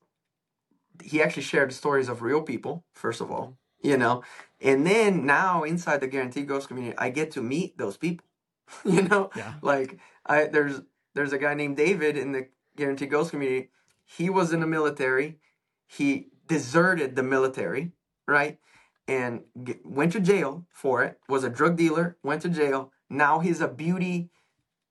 he 1.04 1.22
actually 1.22 1.44
shared 1.44 1.74
stories 1.74 2.10
of 2.10 2.22
real 2.22 2.42
people. 2.42 2.84
First 2.94 3.22
of 3.22 3.32
all, 3.32 3.58
you 3.82 3.98
know, 3.98 4.24
and 4.62 4.86
then 4.86 5.26
now 5.26 5.64
inside 5.64 6.02
the 6.02 6.08
Guaranteed 6.08 6.48
Goals 6.48 6.68
community, 6.68 6.98
I 6.98 7.10
get 7.10 7.32
to 7.32 7.42
meet 7.42 7.78
those 7.78 7.98
people. 7.98 8.26
you 8.86 9.04
know, 9.04 9.30
Yeah. 9.36 9.54
like 9.62 10.00
I 10.26 10.46
there's 10.46 10.82
there's 11.14 11.34
a 11.34 11.38
guy 11.38 11.54
named 11.54 11.78
David 11.78 12.18
in 12.18 12.32
the 12.32 12.48
Guaranteed 12.76 13.12
Goals 13.12 13.30
community. 13.30 13.70
He 14.06 14.30
was 14.30 14.54
in 14.54 14.60
the 14.60 14.68
military. 14.68 15.40
He 15.88 16.28
deserted 16.48 17.16
the 17.16 17.24
military, 17.24 17.92
right? 18.28 18.60
And 19.08 19.44
g 19.64 19.76
went 19.84 20.12
to 20.14 20.20
jail 20.20 20.66
for 20.70 21.04
it. 21.04 21.20
Was 21.30 21.44
a 21.44 21.50
drug 21.50 21.76
dealer. 21.78 22.18
Went 22.24 22.42
to 22.44 22.50
jail. 22.50 22.92
Now 23.10 23.40
he's 23.40 23.62
a 23.62 23.68
beauty 23.68 24.30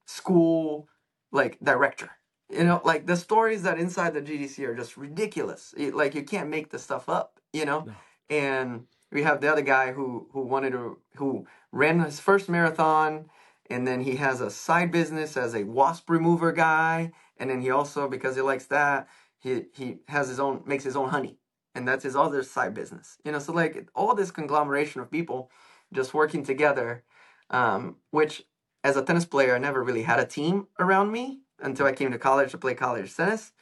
school 0.06 0.88
like 1.32 1.58
director. 1.62 2.10
You 2.50 2.64
know, 2.64 2.80
like 2.84 3.06
the 3.06 3.16
stories 3.16 3.62
that 3.62 3.78
inside 3.78 4.14
the 4.14 4.20
GGC 4.22 4.64
are 4.66 4.74
just 4.74 4.96
ridiculous. 4.96 5.74
It- 5.76 5.94
like 5.94 6.14
you 6.14 6.22
can't 6.22 6.50
make 6.50 6.70
this 6.70 6.82
stuff 6.82 7.08
up. 7.08 7.40
You 7.52 7.64
know, 7.64 7.80
No. 7.86 7.94
and 8.30 8.86
we 9.12 9.22
have 9.22 9.40
the 9.40 9.50
other 9.50 9.62
guy 9.62 9.92
who 9.92 10.28
who 10.32 10.40
wanted 10.42 10.70
to 10.72 10.98
who 11.16 11.46
ran 11.72 12.00
his 12.00 12.20
first 12.20 12.48
marathon 12.48 13.30
and 13.70 13.86
then 13.86 14.00
he 14.00 14.16
has 14.16 14.40
a 14.40 14.50
side 14.50 14.90
business 14.90 15.36
as 15.36 15.54
a 15.54 15.64
wasp 15.64 16.10
remover 16.10 16.52
guy 16.52 17.12
and 17.38 17.48
then 17.48 17.60
he 17.60 17.70
also 17.70 18.08
because 18.08 18.34
he 18.36 18.42
likes 18.42 18.66
that 18.66 19.08
he 19.38 19.66
he 19.72 19.98
has 20.08 20.28
his 20.28 20.40
own 20.40 20.62
makes 20.66 20.82
his 20.84 20.96
own 20.96 21.08
honey 21.10 21.38
and 21.74 21.86
that's 21.86 22.04
his 22.04 22.16
other 22.16 22.42
side 22.42 22.74
business 22.74 23.18
you 23.24 23.32
know 23.32 23.38
so 23.38 23.52
like 23.52 23.88
all 23.94 24.14
this 24.14 24.30
conglomeration 24.30 25.00
of 25.00 25.10
people 25.10 25.50
just 25.92 26.14
working 26.14 26.44
together 26.44 27.02
um, 27.50 27.96
which 28.10 28.44
as 28.82 28.96
a 28.96 29.02
tennis 29.02 29.24
player 29.24 29.54
i 29.54 29.58
never 29.58 29.82
really 29.82 30.02
had 30.02 30.20
a 30.20 30.26
team 30.26 30.66
around 30.78 31.10
me 31.10 31.40
until 31.60 31.86
i 31.86 31.92
came 31.92 32.10
to 32.10 32.18
college 32.18 32.50
to 32.50 32.58
play 32.58 32.74
college 32.74 33.14
tennis 33.14 33.52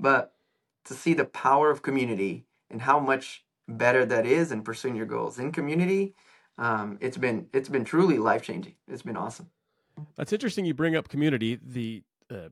but 0.00 0.34
to 0.84 0.94
see 0.94 1.14
the 1.14 1.24
power 1.24 1.70
of 1.70 1.82
community 1.82 2.46
and 2.70 2.82
how 2.82 2.98
much 2.98 3.44
better 3.66 4.04
that 4.04 4.26
is 4.26 4.50
in 4.50 4.62
pursuing 4.62 4.96
your 4.96 5.06
goals 5.06 5.38
in 5.38 5.52
community 5.52 6.14
um, 6.58 6.98
it's 7.00 7.16
been 7.16 7.46
it's 7.52 7.68
been 7.68 7.84
truly 7.84 8.18
life 8.18 8.42
changing 8.42 8.74
it's 8.88 9.02
been 9.02 9.16
awesome 9.16 9.50
That's 10.16 10.32
interesting. 10.32 10.64
You 10.64 10.74
bring 10.74 10.96
up 10.96 11.08
community. 11.08 11.58
The 11.62 12.02
uh, 12.30 12.48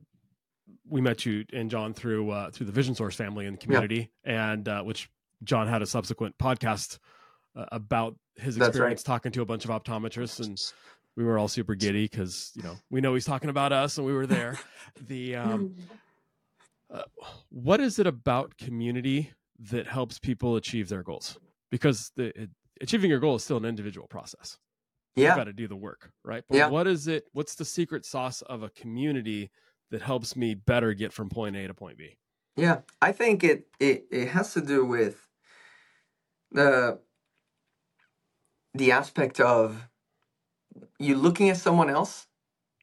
we 0.89 1.01
met 1.01 1.25
you 1.25 1.45
and 1.53 1.69
Jon 1.69 1.93
through 1.93 2.31
uh, 2.31 2.51
through 2.51 2.65
the 2.65 2.71
Vision 2.71 2.95
Source 2.95 3.15
family 3.15 3.45
and 3.45 3.59
community, 3.59 4.11
yeah. 4.25 4.51
and 4.51 4.67
uh, 4.67 4.83
which 4.83 5.09
Jon 5.43 5.67
had 5.67 5.81
a 5.81 5.85
subsequent 5.85 6.37
podcast 6.37 6.99
uh, 7.55 7.65
about 7.71 8.15
his 8.35 8.57
experience 8.57 9.01
right. 9.01 9.13
talking 9.13 9.31
to 9.33 9.41
a 9.41 9.45
bunch 9.45 9.65
of 9.65 9.71
optometrists, 9.71 10.45
and 10.45 10.59
we 11.15 11.23
were 11.23 11.37
all 11.37 11.47
super 11.47 11.75
giddy 11.75 12.05
because 12.05 12.51
you 12.55 12.63
know 12.63 12.75
we 12.89 13.01
know 13.01 13.13
he's 13.13 13.25
talking 13.25 13.49
about 13.49 13.71
us, 13.71 13.97
and 13.97 14.05
we 14.05 14.13
were 14.13 14.27
there. 14.27 14.59
the 15.07 15.35
um, 15.35 15.75
uh, 16.91 17.03
what 17.49 17.79
is 17.79 17.99
it 17.99 18.07
about 18.07 18.57
community 18.57 19.31
that 19.59 19.87
helps 19.87 20.19
people 20.19 20.55
achieve 20.55 20.89
their 20.89 21.03
goals? 21.03 21.37
Because 21.69 22.11
the, 22.15 22.27
it, 22.39 22.49
achieving 22.81 23.09
your 23.09 23.19
goal 23.19 23.35
is 23.35 23.43
still 23.43 23.57
an 23.57 23.65
individual 23.65 24.07
process. 24.07 24.57
Yeah, 25.15 25.31
you 25.31 25.35
got 25.35 25.45
to 25.45 25.53
do 25.53 25.67
the 25.67 25.75
work, 25.75 26.11
right? 26.23 26.43
But 26.47 26.57
yeah. 26.57 26.67
what 26.67 26.87
is 26.87 27.07
it? 27.07 27.25
What's 27.33 27.55
the 27.55 27.65
secret 27.65 28.05
sauce 28.05 28.41
of 28.43 28.61
a 28.63 28.69
community 28.69 29.49
that 29.91 30.01
helps 30.01 30.35
me 30.35 30.53
better 30.53 30.93
get 30.93 31.13
from 31.13 31.29
point 31.29 31.55
A 31.55 31.67
to 31.67 31.73
point 31.73 31.97
B? 31.97 32.17
Yeah, 32.55 32.79
I 33.01 33.11
think 33.11 33.43
it 33.43 33.67
it, 33.79 34.05
it 34.11 34.29
has 34.29 34.53
to 34.53 34.61
do 34.61 34.85
with 34.85 35.27
the 36.51 36.99
the 38.73 38.91
aspect 38.91 39.39
of 39.39 39.89
you 40.99 41.15
looking 41.15 41.49
at 41.49 41.57
someone 41.57 41.89
else 41.89 42.27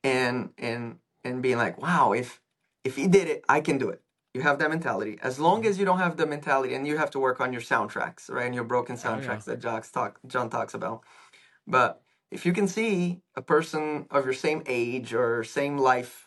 and 0.03 0.51
and 0.59 0.99
and 1.25 1.43
being 1.43 1.57
like, 1.57 1.81
wow, 1.81 2.13
if 2.13 2.41
if 2.85 2.97
he 2.97 3.09
did 3.09 3.29
it, 3.29 3.45
I 3.49 3.61
can 3.61 3.79
do 3.79 3.89
it. 3.89 4.01
You 4.35 4.43
have 4.43 4.59
that 4.59 4.71
mentality. 4.71 5.19
As 5.23 5.39
long 5.39 5.65
as 5.65 5.79
you 5.79 5.85
don't 5.85 5.99
have 5.99 6.17
the 6.17 6.27
mentality, 6.27 6.75
and 6.75 6.87
you 6.87 6.97
have 6.97 7.11
to 7.13 7.21
work 7.21 7.41
on 7.41 7.53
your 7.53 7.63
soundtracks, 7.63 8.31
right? 8.31 8.47
And 8.47 8.55
your 8.55 8.65
broken 8.65 8.97
soundtracks 8.97 9.49
oh, 9.49 9.53
yeah. 9.53 9.55
that 9.55 9.61
Jock's 9.61 9.91
talk, 9.91 10.19
Jon 10.27 10.51
talks 10.51 10.75
about. 10.75 11.03
But 11.67 12.03
if 12.31 12.45
you 12.45 12.53
can 12.53 12.67
see 12.67 13.23
a 13.37 13.43
person 13.43 14.07
of 14.11 14.25
your 14.25 14.35
same 14.35 14.63
age 14.67 15.15
or 15.15 15.45
same 15.45 15.79
life 15.79 16.24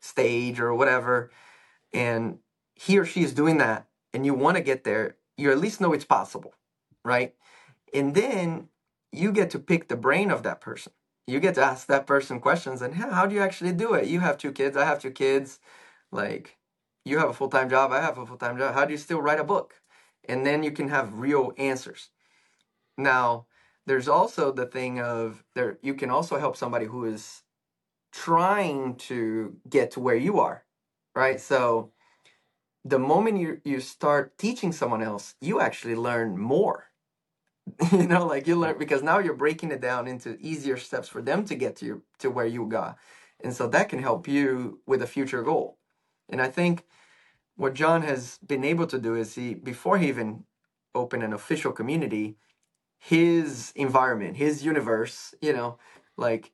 stage 0.00 0.60
or 0.60 0.74
whatever, 0.74 1.30
and 1.92 2.38
he 2.74 2.98
or 2.98 3.04
she 3.04 3.22
is 3.22 3.34
doing 3.34 3.58
that, 3.58 3.86
and 4.12 4.24
you 4.24 4.34
want 4.34 4.56
to 4.56 4.62
get 4.62 4.84
there, 4.84 5.16
you 5.36 5.50
at 5.50 5.58
least 5.58 5.80
know 5.80 5.92
it's 5.92 6.04
possible, 6.04 6.54
right? 7.04 7.34
And 7.92 8.14
then 8.14 8.68
you 9.12 9.32
get 9.32 9.50
to 9.50 9.58
pick 9.58 9.88
the 9.88 9.96
brain 9.96 10.30
of 10.30 10.42
that 10.42 10.60
person. 10.60 10.92
You 11.26 11.40
get 11.40 11.54
to 11.56 11.64
ask 11.64 11.86
that 11.86 12.06
person 12.06 12.40
questions 12.40 12.82
and 12.82 12.94
how, 12.94 13.10
how 13.10 13.26
do 13.26 13.34
you 13.34 13.40
actually 13.42 13.72
do 13.72 13.94
it? 13.94 14.08
You 14.08 14.20
have 14.20 14.38
two 14.38 14.52
kids, 14.52 14.76
I 14.76 14.84
have 14.84 15.00
two 15.00 15.10
kids. 15.10 15.60
Like, 16.10 16.58
you 17.04 17.18
have 17.18 17.30
a 17.30 17.34
full 17.34 17.48
time 17.48 17.70
job, 17.70 17.92
I 17.92 18.00
have 18.00 18.18
a 18.18 18.26
full 18.26 18.36
time 18.36 18.58
job. 18.58 18.74
How 18.74 18.84
do 18.84 18.92
you 18.92 18.98
still 18.98 19.20
write 19.20 19.40
a 19.40 19.44
book? 19.44 19.74
And 20.28 20.44
then 20.44 20.62
you 20.62 20.72
can 20.72 20.88
have 20.88 21.18
real 21.18 21.52
answers. 21.56 22.10
Now, 22.98 23.46
there's 23.86 24.08
also 24.08 24.52
the 24.52 24.66
thing 24.66 25.00
of 25.00 25.44
there 25.54 25.78
you 25.82 25.94
can 25.94 26.10
also 26.10 26.38
help 26.38 26.56
somebody 26.56 26.86
who 26.86 27.04
is 27.04 27.42
trying 28.12 28.96
to 28.96 29.56
get 29.68 29.92
to 29.92 30.00
where 30.00 30.16
you 30.16 30.40
are, 30.40 30.64
right? 31.14 31.40
So 31.40 31.92
the 32.84 32.98
moment 32.98 33.38
you 33.38 33.60
you 33.64 33.80
start 33.80 34.36
teaching 34.38 34.72
someone 34.72 35.02
else, 35.02 35.34
you 35.40 35.60
actually 35.60 35.96
learn 35.96 36.38
more. 36.38 36.86
you 37.92 38.06
know, 38.06 38.26
like 38.26 38.46
you 38.46 38.56
learn 38.56 38.78
because 38.78 39.02
now 39.02 39.18
you're 39.18 39.34
breaking 39.34 39.70
it 39.70 39.80
down 39.80 40.08
into 40.08 40.36
easier 40.40 40.76
steps 40.76 41.08
for 41.08 41.22
them 41.22 41.44
to 41.44 41.54
get 41.54 41.76
to 41.76 41.86
you 41.86 42.02
to 42.18 42.30
where 42.30 42.46
you 42.46 42.66
got. 42.66 42.96
And 43.42 43.54
so 43.54 43.68
that 43.68 43.88
can 43.88 44.00
help 44.00 44.26
you 44.28 44.80
with 44.86 45.02
a 45.02 45.06
future 45.06 45.42
goal. 45.42 45.78
And 46.28 46.40
I 46.40 46.48
think 46.48 46.84
what 47.56 47.74
Jon 47.74 48.02
has 48.02 48.38
been 48.46 48.64
able 48.64 48.86
to 48.86 48.98
do 48.98 49.14
is 49.14 49.34
he 49.34 49.54
before 49.54 49.98
he 49.98 50.08
even 50.08 50.44
opened 50.94 51.22
an 51.22 51.32
official 51.32 51.72
community, 51.72 52.36
his 52.98 53.72
environment, 53.76 54.36
his 54.36 54.64
universe, 54.64 55.34
you 55.40 55.52
know, 55.52 55.78
like 56.16 56.52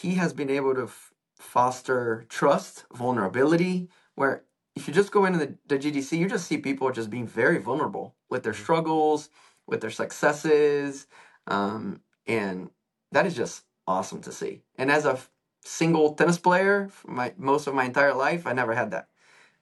he 0.00 0.14
has 0.14 0.32
been 0.32 0.48
able 0.48 0.74
to 0.74 0.84
f- 0.84 1.12
foster 1.38 2.24
trust, 2.28 2.84
vulnerability, 2.94 3.88
where 4.14 4.44
if 4.74 4.88
you 4.88 4.94
just 4.94 5.12
go 5.12 5.26
into 5.26 5.38
the, 5.38 5.54
the 5.66 5.78
GGC, 5.78 6.18
you 6.18 6.28
just 6.28 6.46
see 6.46 6.56
people 6.56 6.90
just 6.90 7.10
being 7.10 7.26
very 7.26 7.58
vulnerable 7.58 8.14
with 8.30 8.42
their 8.42 8.52
mm-hmm. 8.52 8.62
struggles, 8.62 9.28
with 9.66 9.82
their 9.82 9.90
successes. 9.90 11.06
Um, 11.46 12.00
and 12.26 12.70
that 13.10 13.26
is 13.26 13.34
just 13.34 13.64
awesome 13.86 14.22
to 14.22 14.32
see. 14.32 14.62
And 14.76 14.90
as 14.90 15.04
a 15.04 15.18
single 15.62 16.14
tennis 16.14 16.38
player, 16.38 16.90
my 17.06 17.34
most 17.36 17.66
of 17.66 17.74
my 17.74 17.84
entire 17.84 18.14
life, 18.14 18.46
I 18.46 18.54
never 18.54 18.74
had 18.74 18.92
that. 18.92 19.08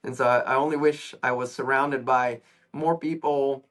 And 0.03 0.15
so 0.15 0.25
I, 0.25 0.39
I 0.39 0.55
only 0.55 0.77
wish 0.77 1.13
I 1.21 1.33
was 1.33 1.53
surrounded 1.53 2.05
by 2.05 2.41
more 2.71 2.97
people 2.97 3.65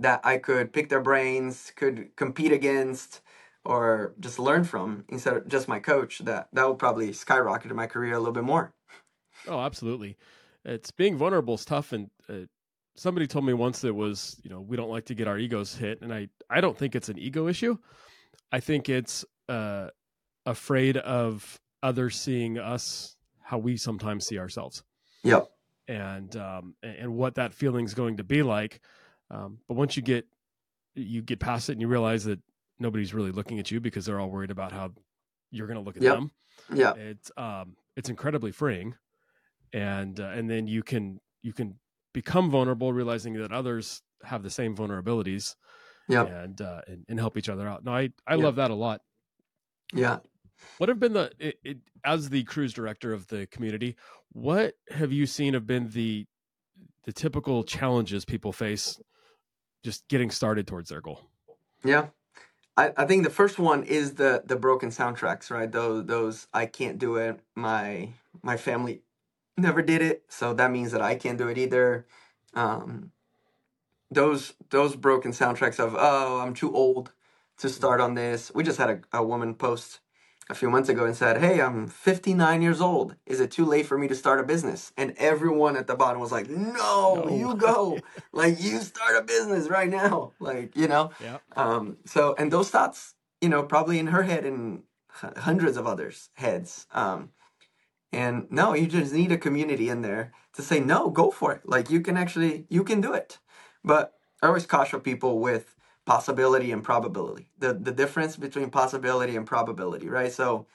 that 0.00 0.20
I 0.24 0.38
could 0.38 0.72
pick 0.72 0.88
their 0.88 1.02
brains, 1.02 1.70
could 1.76 2.16
compete 2.16 2.52
against, 2.52 3.20
or 3.64 4.14
just 4.20 4.38
learn 4.38 4.64
from 4.64 5.04
instead 5.08 5.36
of 5.36 5.48
just 5.48 5.68
my 5.68 5.78
coach. 5.78 6.18
That 6.20 6.48
that 6.52 6.66
will 6.66 6.74
probably 6.74 7.12
skyrocket 7.12 7.74
my 7.74 7.86
career 7.86 8.14
a 8.14 8.18
little 8.18 8.32
bit 8.32 8.44
more. 8.44 8.74
Oh, 9.46 9.60
absolutely. 9.60 10.16
It's 10.64 10.90
being 10.90 11.16
vulnerable 11.16 11.54
is 11.54 11.64
tough, 11.64 11.92
and 11.92 12.10
uh, 12.28 12.46
somebody 12.94 13.26
told 13.26 13.44
me 13.44 13.52
once 13.52 13.80
that 13.80 13.94
was 13.94 14.40
you 14.42 14.50
know 14.50 14.60
we 14.60 14.76
don't 14.76 14.90
like 14.90 15.06
to 15.06 15.14
get 15.14 15.28
our 15.28 15.38
egos 15.38 15.74
hit, 15.74 16.02
and 16.02 16.12
I 16.12 16.28
I 16.48 16.60
don't 16.60 16.76
think 16.76 16.94
it's 16.94 17.08
an 17.08 17.18
ego 17.18 17.48
issue. 17.48 17.78
I 18.50 18.60
think 18.60 18.88
it's 18.88 19.24
uh, 19.48 19.88
afraid 20.46 20.96
of 20.98 21.60
others 21.82 22.20
seeing 22.20 22.58
us 22.58 23.16
how 23.42 23.58
we 23.58 23.76
sometimes 23.76 24.26
see 24.26 24.38
ourselves. 24.38 24.82
Yep. 25.24 25.48
And 25.88 26.34
um, 26.36 26.74
and 26.82 27.14
what 27.14 27.34
that 27.36 27.54
feeling's 27.54 27.94
going 27.94 28.18
to 28.18 28.24
be 28.24 28.42
like. 28.42 28.80
Um, 29.30 29.58
but 29.66 29.74
once 29.74 29.96
you 29.96 30.02
get 30.02 30.26
you 30.94 31.22
get 31.22 31.40
past 31.40 31.68
it 31.68 31.72
and 31.72 31.80
you 31.80 31.88
realize 31.88 32.24
that 32.24 32.38
nobody's 32.82 33.14
really 33.14 33.30
looking 33.30 33.58
at 33.58 33.70
you 33.70 33.80
because 33.80 34.04
they're 34.06 34.20
all 34.20 34.30
worried 34.30 34.50
about 34.50 34.72
how 34.72 34.92
you're 35.50 35.66
going 35.66 35.78
to 35.78 35.84
look 35.84 35.96
at 35.96 36.02
yep. 36.02 36.14
them. 36.14 36.30
Yeah. 36.74 36.94
It's 36.94 37.30
um 37.36 37.76
it's 37.96 38.08
incredibly 38.08 38.52
freeing, 38.52 38.94
and 39.72 40.18
uh, 40.18 40.24
and 40.34 40.50
then 40.50 40.66
you 40.66 40.82
can 40.82 41.20
you 41.42 41.52
can 41.52 41.78
become 42.12 42.50
vulnerable, 42.50 42.92
realizing 42.92 43.34
that 43.34 43.52
others 43.52 44.02
have 44.24 44.42
the 44.42 44.50
same 44.50 44.76
vulnerabilities. 44.76 45.54
Yeah. 46.08 46.26
And, 46.26 46.60
uh, 46.60 46.82
and 46.88 47.04
and 47.08 47.18
help 47.18 47.38
each 47.38 47.48
other 47.48 47.66
out. 47.66 47.84
No, 47.84 47.92
I 47.92 48.10
I 48.26 48.34
yep. 48.34 48.44
love 48.44 48.56
that 48.56 48.70
a 48.70 48.74
lot. 48.74 49.00
Yeah. 49.94 50.18
What 50.78 50.88
have 50.88 50.98
been 50.98 51.12
the 51.12 51.30
it, 51.38 51.58
it, 51.64 51.78
as 52.04 52.28
the 52.28 52.44
cruise 52.44 52.72
director 52.72 53.12
of 53.12 53.28
the 53.28 53.46
community? 53.46 53.96
What 54.32 54.74
have 54.90 55.12
you 55.12 55.26
seen 55.26 55.54
have 55.54 55.66
been 55.66 55.90
the 55.90 56.26
the 57.04 57.12
typical 57.12 57.64
challenges 57.64 58.24
people 58.24 58.52
face 58.52 59.00
just 59.84 60.06
getting 60.08 60.30
started 60.30 60.66
towards 60.66 60.88
their 60.88 61.00
goal? 61.00 61.20
Yeah. 61.84 62.08
I, 62.76 62.92
I 62.96 63.06
think 63.06 63.24
the 63.24 63.30
first 63.30 63.58
one 63.58 63.84
is 63.84 64.14
the 64.14 64.42
the 64.46 64.56
broken 64.56 64.90
soundtracks, 64.90 65.50
right? 65.50 65.70
Those 65.70 66.06
those 66.06 66.48
I 66.54 66.66
can't 66.66 66.98
do 66.98 67.16
it. 67.16 67.40
My 67.54 68.10
my 68.42 68.56
family 68.56 69.02
never 69.58 69.82
did 69.82 70.02
it, 70.02 70.24
so 70.28 70.54
that 70.54 70.70
means 70.70 70.92
that 70.92 71.02
I 71.02 71.16
can't 71.16 71.38
do 71.38 71.48
it 71.48 71.58
either. 71.58 72.06
Um, 72.54 73.12
those 74.10 74.54
those 74.70 74.96
broken 74.96 75.32
soundtracks 75.32 75.80
of 75.80 75.96
oh 75.98 76.40
I'm 76.40 76.54
too 76.54 76.74
old 76.74 77.12
to 77.58 77.68
start 77.68 78.00
on 78.00 78.14
this. 78.14 78.52
We 78.54 78.62
just 78.64 78.78
had 78.78 78.90
a, 78.90 79.18
a 79.18 79.24
woman 79.24 79.54
post 79.54 80.00
a 80.52 80.54
few 80.54 80.70
months 80.70 80.90
ago 80.90 81.06
and 81.06 81.16
said, 81.16 81.38
Hey, 81.38 81.60
I'm 81.60 81.88
59 81.88 82.62
years 82.62 82.80
old. 82.80 83.16
Is 83.26 83.40
it 83.40 83.50
too 83.50 83.64
late 83.64 83.86
for 83.86 83.98
me 83.98 84.06
to 84.06 84.14
start 84.14 84.38
a 84.38 84.42
business? 84.42 84.92
And 84.96 85.14
everyone 85.16 85.76
at 85.76 85.86
the 85.86 85.96
bottom 85.96 86.20
was 86.20 86.30
like, 86.30 86.48
No, 86.48 87.24
no. 87.26 87.34
you 87.34 87.56
go. 87.56 87.98
like, 88.32 88.62
you 88.62 88.78
start 88.80 89.16
a 89.16 89.22
business 89.22 89.68
right 89.68 89.88
now. 89.88 90.32
Like, 90.38 90.76
you 90.76 90.88
know? 90.88 91.10
Yeah. 91.20 91.38
Um, 91.56 91.96
so, 92.04 92.34
and 92.38 92.52
those 92.52 92.68
thoughts, 92.70 93.14
you 93.40 93.48
know, 93.48 93.62
probably 93.62 93.98
in 93.98 94.08
her 94.08 94.22
head 94.22 94.44
and 94.44 94.82
hundreds 95.08 95.76
of 95.76 95.86
others' 95.86 96.28
heads. 96.34 96.86
Um, 96.92 97.30
and 98.12 98.46
no, 98.50 98.74
you 98.74 98.86
just 98.86 99.14
need 99.14 99.32
a 99.32 99.38
community 99.38 99.88
in 99.88 100.02
there 100.02 100.32
to 100.52 100.62
say, 100.62 100.80
No, 100.80 101.08
go 101.08 101.30
for 101.30 101.52
it. 101.54 101.62
Like, 101.64 101.90
you 101.90 102.02
can 102.02 102.16
actually, 102.18 102.66
you 102.68 102.84
can 102.84 103.00
do 103.00 103.14
it. 103.14 103.38
But 103.82 104.12
I 104.42 104.48
always 104.48 104.66
caution 104.66 105.00
people 105.00 105.40
with, 105.40 105.74
possibility 106.04 106.72
and 106.72 106.82
probability. 106.82 107.48
The 107.58 107.74
the 107.74 107.92
difference 107.92 108.36
between 108.36 108.70
possibility 108.70 109.36
and 109.36 109.46
probability, 109.46 110.08
right? 110.08 110.32
So 110.32 110.66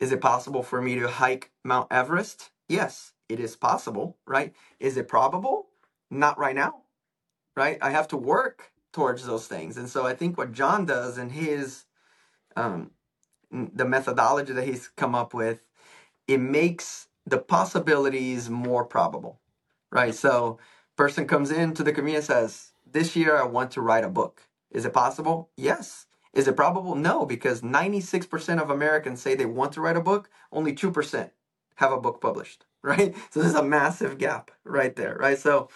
is 0.00 0.12
it 0.12 0.20
possible 0.20 0.62
for 0.62 0.80
me 0.80 0.98
to 0.98 1.08
hike 1.08 1.50
Mount 1.62 1.88
Everest? 1.90 2.50
Yes, 2.68 3.12
it 3.28 3.38
is 3.38 3.54
possible, 3.56 4.16
right? 4.26 4.54
Is 4.80 4.96
it 4.96 5.08
probable? 5.08 5.68
Not 6.10 6.38
right 6.38 6.56
now. 6.56 6.82
Right? 7.56 7.78
I 7.82 7.90
have 7.90 8.08
to 8.08 8.16
work 8.16 8.72
towards 8.92 9.26
those 9.26 9.46
things. 9.46 9.76
And 9.76 9.88
so 9.88 10.06
I 10.06 10.14
think 10.14 10.38
what 10.38 10.52
John 10.52 10.86
does 10.86 11.18
in 11.18 11.30
his 11.30 11.84
um 12.56 12.90
the 13.52 13.84
methodology 13.84 14.52
that 14.52 14.66
he's 14.66 14.88
come 14.88 15.14
up 15.14 15.34
with, 15.34 15.66
it 16.28 16.38
makes 16.38 17.08
the 17.26 17.38
possibilities 17.38 18.48
more 18.48 18.84
probable. 18.84 19.40
Right? 19.92 20.14
So 20.14 20.58
person 20.96 21.26
comes 21.26 21.50
into 21.50 21.82
the 21.82 21.92
community 21.92 22.16
and 22.16 22.24
says, 22.24 22.69
this 22.92 23.16
year 23.16 23.36
I 23.36 23.44
want 23.44 23.70
to 23.72 23.80
write 23.80 24.04
a 24.04 24.08
book. 24.08 24.42
Is 24.70 24.84
it 24.84 24.92
possible? 24.92 25.50
Yes. 25.56 26.06
Is 26.32 26.46
it 26.46 26.56
probable? 26.56 26.94
No, 26.94 27.26
because 27.26 27.60
96% 27.60 28.62
of 28.62 28.70
Americans 28.70 29.20
say 29.20 29.34
they 29.34 29.46
want 29.46 29.72
to 29.72 29.80
write 29.80 29.96
a 29.96 30.00
book, 30.00 30.30
only 30.52 30.72
2% 30.72 31.30
have 31.76 31.92
a 31.92 32.00
book 32.00 32.20
published, 32.20 32.66
right? 32.82 33.14
So 33.30 33.40
there's 33.40 33.54
a 33.54 33.62
massive 33.62 34.18
gap 34.18 34.50
right 34.64 34.94
there, 34.94 35.16
right? 35.18 35.38
So 35.38 35.68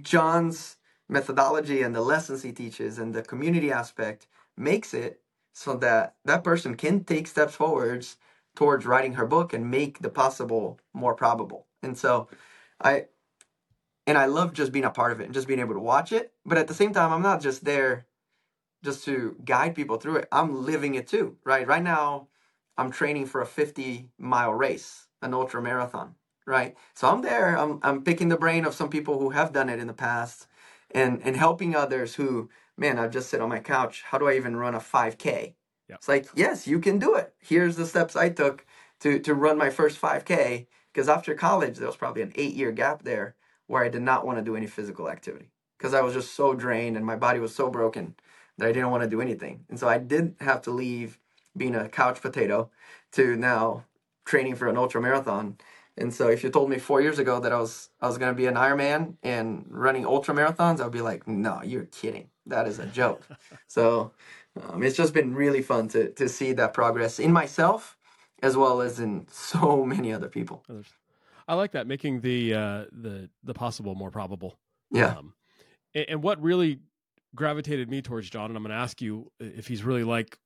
John's 0.00 0.76
methodology 1.08 1.82
and 1.82 1.94
the 1.94 2.00
lessons 2.00 2.42
he 2.42 2.52
teaches 2.52 2.98
and 2.98 3.14
the 3.14 3.22
community 3.22 3.70
aspect 3.72 4.26
makes 4.56 4.94
it 4.94 5.20
so 5.52 5.74
that 5.76 6.14
that 6.24 6.44
person 6.44 6.76
can 6.76 7.04
take 7.04 7.26
steps 7.26 7.54
forwards 7.54 8.16
towards 8.54 8.86
writing 8.86 9.14
her 9.14 9.26
book 9.26 9.52
and 9.52 9.70
make 9.70 9.98
the 10.00 10.08
possible 10.08 10.78
more 10.92 11.14
probable. 11.14 11.66
And 11.82 11.98
so 11.98 12.28
I 12.82 13.06
and 14.06 14.18
I 14.18 14.26
love 14.26 14.52
just 14.52 14.72
being 14.72 14.84
a 14.84 14.90
part 14.90 15.12
of 15.12 15.20
it 15.20 15.24
and 15.24 15.34
just 15.34 15.48
being 15.48 15.60
able 15.60 15.74
to 15.74 15.80
watch 15.80 16.12
it. 16.12 16.32
But 16.44 16.58
at 16.58 16.68
the 16.68 16.74
same 16.74 16.92
time, 16.92 17.12
I'm 17.12 17.22
not 17.22 17.40
just 17.40 17.64
there 17.64 18.06
just 18.82 19.04
to 19.04 19.36
guide 19.44 19.74
people 19.74 19.96
through 19.96 20.16
it. 20.16 20.28
I'm 20.32 20.64
living 20.64 20.94
it 20.94 21.06
too, 21.06 21.36
right? 21.44 21.66
Right 21.66 21.82
now, 21.82 22.28
I'm 22.76 22.90
training 22.90 23.26
for 23.26 23.40
a 23.40 23.46
50 23.46 24.10
mile 24.18 24.54
race, 24.54 25.06
an 25.22 25.34
ultra 25.34 25.60
marathon, 25.62 26.14
right? 26.46 26.76
So 26.94 27.08
I'm 27.08 27.22
there. 27.22 27.56
I'm 27.56 27.78
I'm 27.82 28.02
picking 28.02 28.28
the 28.28 28.38
brain 28.38 28.64
of 28.64 28.74
some 28.74 28.88
people 28.88 29.18
who 29.18 29.30
have 29.30 29.52
done 29.52 29.68
it 29.68 29.78
in 29.78 29.86
the 29.86 29.92
past, 29.92 30.46
and 30.92 31.20
and 31.22 31.36
helping 31.36 31.76
others 31.76 32.14
who, 32.14 32.48
man, 32.76 32.98
I've 32.98 33.10
just 33.12 33.28
sit 33.28 33.40
on 33.40 33.48
my 33.50 33.60
couch. 33.60 34.02
How 34.06 34.18
do 34.18 34.28
I 34.28 34.36
even 34.36 34.56
run 34.56 34.74
a 34.74 34.80
5K? 34.80 35.54
Yep. 35.88 35.98
It's 35.98 36.08
like, 36.08 36.26
yes, 36.34 36.66
you 36.66 36.78
can 36.78 36.98
do 36.98 37.14
it. 37.16 37.34
Here's 37.38 37.76
the 37.76 37.86
steps 37.86 38.16
I 38.16 38.30
took 38.30 38.64
to 39.00 39.18
to 39.20 39.34
run 39.34 39.58
my 39.58 39.70
first 39.70 40.00
5K. 40.00 40.66
Because 40.92 41.08
after 41.08 41.34
college, 41.34 41.76
there 41.78 41.86
was 41.86 41.96
probably 41.96 42.22
an 42.22 42.32
eight 42.34 42.54
year 42.54 42.72
gap 42.72 43.02
there 43.04 43.36
where 43.70 43.84
I 43.84 43.88
did 43.88 44.02
not 44.02 44.26
want 44.26 44.36
to 44.36 44.42
do 44.42 44.56
any 44.56 44.66
physical 44.66 45.08
activity 45.08 45.48
because 45.78 45.94
I 45.94 46.00
was 46.00 46.12
just 46.12 46.34
so 46.34 46.54
drained 46.54 46.96
and 46.96 47.06
my 47.06 47.14
body 47.14 47.38
was 47.38 47.54
so 47.54 47.70
broken 47.70 48.16
that 48.58 48.66
I 48.66 48.72
didn't 48.72 48.90
want 48.90 49.04
to 49.04 49.08
do 49.08 49.20
anything. 49.20 49.64
And 49.68 49.78
so 49.78 49.88
I 49.88 49.98
did 49.98 50.34
have 50.40 50.60
to 50.62 50.72
leave 50.72 51.20
being 51.56 51.76
a 51.76 51.88
couch 51.88 52.20
potato 52.20 52.68
to 53.12 53.36
now 53.36 53.84
training 54.24 54.56
for 54.56 54.66
an 54.66 54.76
ultra 54.76 55.00
marathon. 55.00 55.56
And 55.96 56.12
so 56.12 56.26
if 56.26 56.42
you 56.42 56.50
told 56.50 56.68
me 56.68 56.78
four 56.78 57.00
years 57.00 57.20
ago 57.20 57.38
that 57.38 57.52
I 57.52 57.60
was 57.60 57.90
I 58.00 58.08
was 58.08 58.18
going 58.18 58.32
to 58.32 58.36
be 58.36 58.46
an 58.46 58.56
Ironman 58.56 59.14
and 59.22 59.64
running 59.68 60.04
ultra 60.04 60.34
marathons, 60.34 60.80
I'd 60.80 60.90
be 60.90 61.00
like, 61.00 61.28
no, 61.28 61.62
you're 61.62 61.84
kidding. 61.84 62.28
That 62.46 62.66
is 62.66 62.80
a 62.80 62.86
joke. 62.86 63.22
so 63.68 64.10
um, 64.60 64.82
it's 64.82 64.96
just 64.96 65.14
been 65.14 65.32
really 65.32 65.62
fun 65.62 65.86
to 65.90 66.10
to 66.10 66.28
see 66.28 66.52
that 66.54 66.74
progress 66.74 67.20
in 67.20 67.32
myself 67.32 67.96
as 68.42 68.56
well 68.56 68.80
as 68.80 68.98
in 68.98 69.28
so 69.30 69.84
many 69.84 70.12
other 70.12 70.28
people. 70.28 70.64
Others. 70.68 70.88
I 71.48 71.54
like 71.54 71.72
that 71.72 71.86
making 71.86 72.20
the 72.20 72.54
uh, 72.54 72.84
the 72.92 73.28
the 73.42 73.54
possible 73.54 73.94
more 73.94 74.10
probable. 74.10 74.58
Yeah. 74.90 75.16
Um, 75.18 75.34
and, 75.94 76.06
and 76.08 76.22
what 76.22 76.40
really 76.42 76.80
gravitated 77.34 77.88
me 77.88 78.02
towards 78.02 78.28
Jon, 78.30 78.50
and 78.50 78.56
I'm 78.56 78.62
going 78.62 78.70
to 78.76 78.82
ask 78.82 79.00
you 79.00 79.30
if 79.40 79.66
he's 79.68 79.82
really 79.84 80.04
like 80.04 80.38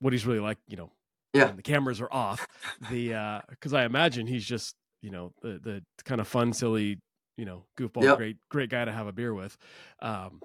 what 0.00 0.12
he's 0.12 0.26
really 0.26 0.40
like. 0.40 0.58
You 0.68 0.76
know, 0.76 0.92
Yeah. 1.34 1.46
when 1.46 1.56
the 1.56 1.62
cameras 1.62 2.00
are 2.00 2.12
off. 2.12 2.46
The 2.90 3.42
because 3.50 3.72
I 3.72 3.84
imagine 3.84 4.26
he's 4.26 4.44
just 4.44 4.74
you 5.02 5.10
know 5.10 5.32
the 5.42 5.58
the 5.62 5.82
kind 6.04 6.20
of 6.20 6.28
fun, 6.28 6.52
silly, 6.52 6.98
you 7.36 7.44
know, 7.44 7.64
goofball, 7.78 8.02
Yep. 8.02 8.16
great 8.18 8.36
great 8.50 8.70
guy 8.70 8.84
to 8.84 8.92
have 8.92 9.06
a 9.06 9.12
beer 9.12 9.32
with. 9.34 9.56
Um, 10.00 10.40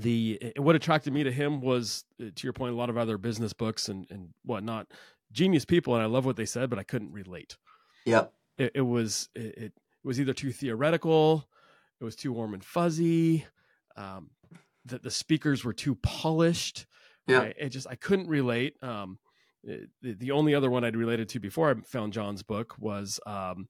the 0.00 0.52
what 0.56 0.74
attracted 0.74 1.12
me 1.12 1.22
to 1.22 1.30
him 1.30 1.60
was 1.60 2.04
uh, 2.20 2.26
to 2.34 2.46
your 2.46 2.52
point 2.52 2.72
a 2.72 2.76
lot 2.76 2.90
of 2.90 2.96
other 2.96 3.16
business 3.16 3.52
books 3.52 3.88
and 3.88 4.06
and 4.10 4.30
whatnot 4.44 4.88
genius 5.30 5.64
people 5.64 5.94
and 5.94 6.02
i 6.02 6.06
love 6.06 6.26
what 6.26 6.34
they 6.34 6.44
said 6.44 6.68
but 6.68 6.80
i 6.80 6.82
couldn't 6.82 7.12
relate 7.12 7.56
Yep. 8.04 8.32
It, 8.58 8.72
it 8.74 8.80
was 8.82 9.28
it, 9.34 9.54
it 9.58 9.72
was 10.02 10.20
either 10.20 10.32
too 10.34 10.52
theoretical 10.52 11.48
it 12.00 12.04
was 12.04 12.14
too 12.16 12.32
warm 12.32 12.54
and 12.54 12.64
fuzzy 12.64 13.46
um 13.96 14.30
that 14.84 15.02
the 15.02 15.10
speakers 15.10 15.64
were 15.64 15.72
too 15.72 15.94
polished 15.96 16.86
Yeah. 17.26 17.40
I, 17.40 17.54
it 17.58 17.68
just 17.70 17.86
i 17.88 17.94
couldn't 17.96 18.28
relate 18.28 18.76
um 18.82 19.18
it- 19.64 19.88
the, 20.02 20.12
the 20.14 20.30
only 20.30 20.54
other 20.54 20.70
one 20.70 20.84
i'd 20.84 20.96
related 20.96 21.28
to 21.30 21.40
before 21.40 21.70
i 21.70 21.74
found 21.82 22.12
jon's 22.12 22.42
book 22.42 22.74
was 22.78 23.18
um 23.26 23.68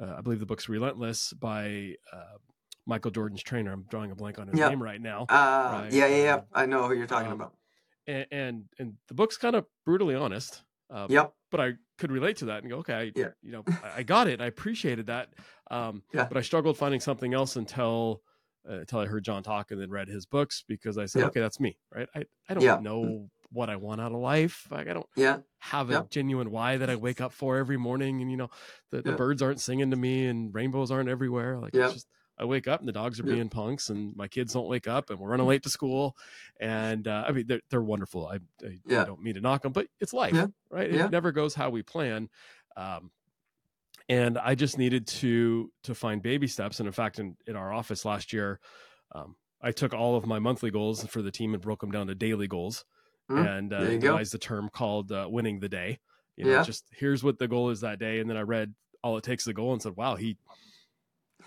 uh, 0.00 0.14
i 0.18 0.20
believe 0.20 0.40
the 0.40 0.46
book's 0.46 0.68
relentless 0.68 1.32
by 1.34 1.94
uh, 2.12 2.38
michael 2.86 3.10
jordan's 3.10 3.42
trainer 3.42 3.72
i'm 3.72 3.82
drawing 3.90 4.10
a 4.10 4.14
blank 4.14 4.38
on 4.38 4.48
his 4.48 4.58
Yeah. 4.58 4.70
name 4.70 4.82
right 4.82 5.00
now 5.00 5.26
Uh, 5.28 5.34
Right, 5.72 5.92
yeah, 5.92 6.06
yeah, 6.06 6.24
yeah. 6.24 6.34
um, 6.34 6.42
I 6.52 6.66
know 6.66 6.88
who 6.88 6.94
you're 6.94 7.06
talking 7.06 7.30
um, 7.32 7.40
about. 7.40 7.54
and 8.06 8.26
and, 8.30 8.64
and 8.78 8.94
the 9.08 9.14
book's 9.14 9.36
kind 9.36 9.54
of 9.54 9.66
brutally 9.84 10.14
honest 10.14 10.62
uh, 10.90 11.06
Yep. 11.08 11.34
but 11.50 11.60
I 11.60 11.72
could 11.98 12.10
relate 12.12 12.36
to 12.38 12.46
that 12.46 12.62
and 12.62 12.70
go, 12.70 12.78
okay, 12.78 12.94
I, 12.94 13.12
Yeah. 13.14 13.28
you 13.42 13.52
know, 13.52 13.64
I, 13.84 13.98
I 13.98 14.02
got 14.02 14.26
it. 14.28 14.40
I 14.40 14.46
appreciated 14.46 15.06
that. 15.06 15.34
Um, 15.70 16.02
Yeah. 16.12 16.24
But 16.24 16.36
I 16.36 16.42
struggled 16.42 16.76
finding 16.76 17.00
something 17.00 17.34
else 17.34 17.56
until 17.56 18.22
uh, 18.68 18.78
until 18.80 18.98
I 19.00 19.06
heard 19.06 19.24
Jon 19.24 19.42
talk 19.42 19.70
and 19.72 19.80
then 19.80 19.90
read 19.90 20.08
his 20.08 20.24
books 20.26 20.64
because 20.66 20.96
I 20.96 21.04
said, 21.06 21.20
Yeah. 21.20 21.26
okay, 21.28 21.40
that's 21.40 21.60
me, 21.60 21.78
right? 21.94 22.08
I, 22.14 22.24
I 22.48 22.54
don't 22.54 22.64
Yeah. 22.64 22.78
know 22.80 23.28
what 23.50 23.68
I 23.68 23.76
want 23.76 24.00
out 24.00 24.12
of 24.12 24.18
life. 24.18 24.66
Like 24.70 24.88
I 24.88 24.94
don't 24.94 25.06
Yeah. 25.16 25.38
have 25.58 25.90
a 25.90 25.92
Yeah. 25.92 26.02
genuine 26.10 26.50
why 26.50 26.78
that 26.78 26.88
I 26.88 26.96
wake 26.96 27.20
up 27.20 27.32
for 27.32 27.56
every 27.58 27.76
morning, 27.76 28.22
and 28.22 28.30
you 28.30 28.36
know, 28.38 28.48
the, 28.90 29.02
the 29.02 29.12
birds 29.12 29.42
aren't 29.42 29.60
singing 29.60 29.90
to 29.90 29.96
me 29.96 30.26
and 30.26 30.54
rainbows 30.54 30.90
aren't 30.90 31.08
everywhere. 31.10 31.58
Like 31.58 31.74
it's 31.74 31.92
just. 31.92 32.08
I 32.38 32.44
wake 32.44 32.66
up 32.66 32.80
and 32.80 32.88
the 32.88 32.92
dogs 32.92 33.20
are 33.20 33.24
Yeah. 33.24 33.34
being 33.34 33.48
punks, 33.48 33.90
and 33.90 34.14
my 34.16 34.28
kids 34.28 34.52
don't 34.52 34.68
wake 34.68 34.88
up, 34.88 35.10
and 35.10 35.18
we're 35.18 35.30
running 35.30 35.46
late 35.46 35.62
to 35.64 35.70
school. 35.70 36.16
And 36.60 37.06
uh, 37.06 37.24
I 37.28 37.32
mean, 37.32 37.46
they're 37.46 37.60
they're 37.70 37.82
wonderful. 37.82 38.26
I, 38.26 38.38
I, 38.64 38.78
I 38.88 39.04
don't 39.04 39.22
mean 39.22 39.34
to 39.34 39.40
knock 39.40 39.62
them, 39.62 39.72
but 39.72 39.86
it's 40.00 40.12
life, 40.12 40.34
Yeah. 40.34 40.46
right? 40.70 40.90
Yeah. 40.90 41.06
It 41.06 41.10
never 41.10 41.32
goes 41.32 41.54
how 41.54 41.70
we 41.70 41.82
plan. 41.82 42.28
Um, 42.76 43.10
and 44.08 44.36
I 44.38 44.54
just 44.54 44.78
needed 44.78 45.06
to 45.06 45.72
to 45.84 45.94
find 45.94 46.22
baby 46.22 46.46
steps. 46.48 46.80
And 46.80 46.86
in 46.86 46.92
fact, 46.92 47.18
in, 47.18 47.36
in 47.46 47.56
our 47.56 47.72
office 47.72 48.04
last 48.04 48.32
year, 48.32 48.60
um, 49.14 49.36
I 49.62 49.70
took 49.72 49.94
all 49.94 50.16
of 50.16 50.26
my 50.26 50.38
monthly 50.38 50.70
goals 50.70 51.04
for 51.06 51.22
the 51.22 51.30
team 51.30 51.54
and 51.54 51.62
broke 51.62 51.80
them 51.80 51.90
down 51.90 52.06
to 52.08 52.14
daily 52.14 52.46
goals, 52.48 52.84
Mm, 53.30 53.46
and 53.48 53.72
uh, 53.72 53.80
there 53.80 53.92
you 53.92 53.98
go. 53.98 54.16
a 54.18 54.38
term 54.38 54.68
called 54.68 55.10
uh, 55.10 55.26
"winning 55.30 55.60
the 55.60 55.68
day." 55.68 56.00
You 56.36 56.44
know, 56.44 56.50
Yeah. 56.50 56.62
just 56.64 56.84
here's 56.90 57.22
what 57.24 57.38
the 57.38 57.48
goal 57.48 57.70
is 57.70 57.80
that 57.80 57.98
day, 57.98 58.18
and 58.20 58.28
then 58.28 58.36
I 58.36 58.42
read 58.42 58.74
all 59.02 59.16
it 59.16 59.24
takes 59.24 59.44
the 59.44 59.54
goal 59.54 59.72
and 59.72 59.80
said, 59.80 59.96
"Wow, 59.96 60.16
he." 60.16 60.36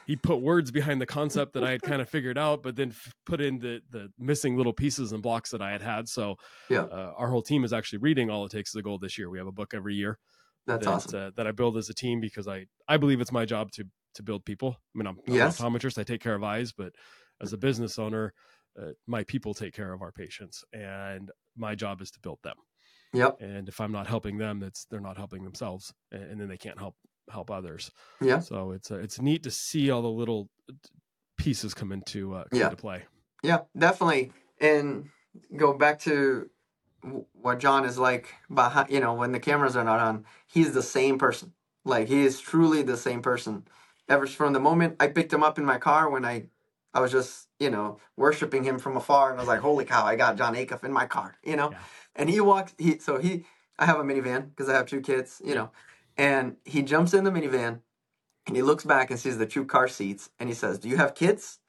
He 0.08 0.16
put 0.16 0.38
words 0.42 0.72
behind 0.72 1.02
the 1.02 1.06
concept 1.06 1.54
that 1.54 1.64
I 1.64 1.72
had 1.72 1.84
kind 1.84 2.02
of 2.02 2.10
figured 2.10 2.38
out, 2.38 2.64
but 2.64 2.76
then 2.76 2.90
f- 2.90 3.14
put 3.26 3.42
in 3.42 3.60
the 3.60 3.82
the 3.92 4.12
missing 4.18 4.58
little 4.58 4.74
pieces 4.74 5.12
and 5.14 5.22
blocks 5.22 5.52
that 5.52 5.62
I 5.62 5.72
had 5.72 5.82
had. 5.84 6.10
So, 6.10 6.38
Yeah. 6.70 6.88
uh, 6.92 7.14
our 7.18 7.30
whole 7.30 7.44
team 7.44 7.64
is 7.66 7.74
actually 7.74 8.00
reading 8.00 8.30
"All 8.32 8.46
It 8.46 8.52
Takes 8.52 8.72
Is 8.72 8.76
a 8.78 8.82
Goal" 8.84 8.98
this 9.00 9.18
year. 9.20 9.30
We 9.30 9.38
have 9.38 9.48
a 9.48 9.52
book 9.52 9.74
every 9.76 9.96
year, 9.96 10.20
That's 10.66 10.86
that, 10.86 10.88
awesome. 10.88 11.14
uh, 11.14 11.32
that 11.36 11.48
I 11.48 11.52
build 11.52 11.78
as 11.78 11.90
a 11.90 11.94
team 11.94 12.20
because 12.22 12.48
I 12.48 12.68
I 12.88 12.98
believe 12.98 13.22
it's 13.22 13.32
my 13.34 13.46
job 13.46 13.72
to 13.74 13.86
to 14.16 14.24
build 14.24 14.46
people. 14.46 14.78
I 14.80 14.98
mean, 14.98 15.08
I'm, 15.08 15.20
I'm 15.30 15.34
Yes. 15.36 15.60
an 15.60 15.66
optometrist. 15.66 16.00
I 16.00 16.04
take 16.04 16.22
care 16.22 16.36
of 16.36 16.44
eyes, 16.44 16.72
but 16.74 16.94
as 17.42 17.54
a 17.54 17.58
business 17.58 18.00
owner, 18.00 18.34
uh, 18.82 18.92
my 19.08 19.24
people 19.26 19.54
take 19.54 19.74
care 19.74 19.94
of 19.94 20.02
our 20.02 20.12
patients, 20.12 20.64
and 20.74 21.32
my 21.56 21.76
job 21.76 22.02
is 22.02 22.12
to 22.12 22.20
build 22.20 22.40
them. 22.44 22.58
Yep. 23.14 23.38
And 23.40 23.70
if 23.70 23.80
I'm 23.82 23.92
not 23.92 24.08
helping 24.08 24.38
them, 24.38 24.60
that's 24.60 24.86
they're 24.86 25.00
not 25.10 25.18
helping 25.18 25.44
themselves, 25.44 25.94
and, 26.12 26.24
and 26.24 26.42
then 26.42 26.48
they 26.50 26.58
can't 26.58 26.80
help 26.80 26.96
help 27.30 27.52
others. 27.52 27.92
Yeah. 28.22 28.40
So 28.40 28.72
it's 28.72 28.92
uh, 28.92 29.00
it's 29.00 29.20
neat 29.22 29.44
to 29.44 29.52
see 29.52 29.92
all 29.92 30.02
the 30.02 30.10
little 30.10 30.50
uh, 30.70 30.74
pieces 31.38 31.74
come 31.74 31.92
into 31.92 32.34
uh, 32.36 32.46
come 32.50 32.60
Yeah. 32.60 32.66
into 32.66 32.78
play. 32.78 33.04
Yeah, 33.44 33.60
definitely. 33.78 34.32
And 34.60 35.10
go 35.56 35.74
back 35.74 36.00
to 36.02 36.50
what 37.34 37.60
Jon 37.60 37.86
is 37.86 37.98
like 37.98 38.34
behind, 38.54 38.90
you 38.90 39.00
know, 39.00 39.14
when 39.14 39.32
the 39.32 39.40
cameras 39.40 39.76
are 39.76 39.84
not 39.84 40.00
on, 40.00 40.26
he's 40.48 40.74
the 40.74 40.82
same 40.82 41.18
person. 41.18 41.54
Like 41.86 42.08
he 42.08 42.26
is 42.26 42.40
truly 42.40 42.82
the 42.82 42.98
same 42.98 43.22
person. 43.22 43.68
Ever 44.10 44.26
from 44.26 44.54
the 44.54 44.60
moment 44.60 44.96
I 45.00 45.08
picked 45.08 45.32
him 45.32 45.44
up 45.44 45.58
in 45.58 45.66
my 45.66 45.78
car 45.78 46.10
when 46.10 46.26
I 46.26 46.48
I 46.94 47.00
was 47.00 47.12
just, 47.12 47.48
you 47.60 47.70
know, 47.70 48.00
worshiping 48.16 48.64
him 48.64 48.80
from 48.80 48.98
afar 48.98 49.30
and 49.30 49.40
I 49.40 49.42
was 49.42 49.48
like, 49.48 49.60
"Holy 49.60 49.86
cow, 49.86 50.06
I 50.06 50.16
got 50.16 50.38
Jon 50.38 50.56
Acuff 50.56 50.84
in 50.84 50.92
my 50.92 51.06
car." 51.06 51.36
You 51.44 51.56
know? 51.56 51.72
Yeah. 51.72 51.78
And 52.16 52.30
he 52.30 52.40
walks 52.42 52.74
he 52.78 52.98
so 53.00 53.20
he 53.20 53.46
I 53.78 53.86
have 53.86 54.00
a 54.00 54.04
minivan 54.04 54.50
because 54.50 54.70
I 54.70 54.74
have 54.74 54.88
two 54.88 55.02
kids, 55.02 55.42
you 55.46 55.54
know. 55.54 55.70
And 56.18 56.58
he 56.66 56.82
jumps 56.84 57.14
in 57.14 57.24
the 57.24 57.32
minivan 57.32 57.82
and 58.48 58.56
he 58.56 58.62
looks 58.62 58.84
back 58.86 59.12
and 59.12 59.20
sees 59.20 59.38
the 59.38 59.46
two 59.46 59.66
car 59.66 59.88
seats 59.88 60.30
and 60.40 60.50
he 60.50 60.56
says, 60.56 60.80
"Do 60.80 60.90
you 60.90 60.98
have 60.98 61.16
kids?" 61.16 61.60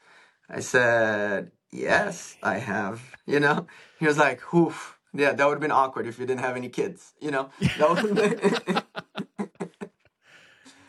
I 0.48 0.60
said, 0.60 1.52
Yes, 1.72 2.36
I 2.42 2.58
have. 2.58 3.02
You 3.26 3.40
know, 3.40 3.66
he 3.98 4.06
was 4.06 4.18
like, 4.18 4.54
Oof. 4.54 4.98
Yeah, 5.12 5.32
that 5.32 5.44
would 5.46 5.54
have 5.54 5.60
been 5.60 5.70
awkward 5.70 6.06
if 6.06 6.18
you 6.18 6.26
didn't 6.26 6.40
have 6.42 6.56
any 6.56 6.68
kids. 6.70 7.12
You 7.20 7.30
know, 7.30 7.50
that 7.76 7.90
was 7.90 8.82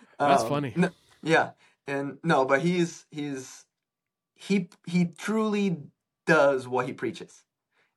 That's 0.20 0.44
Um, 0.44 0.50
funny. 0.50 0.74
no- 0.76 0.92
yeah, 1.24 1.52
and 1.88 2.18
no, 2.24 2.46
but 2.46 2.62
he's 2.62 3.06
he's 3.12 3.66
he 4.36 4.70
he 4.86 5.06
truly 5.18 5.84
does 6.26 6.68
what 6.68 6.88
he 6.88 6.94
preaches, 6.94 7.44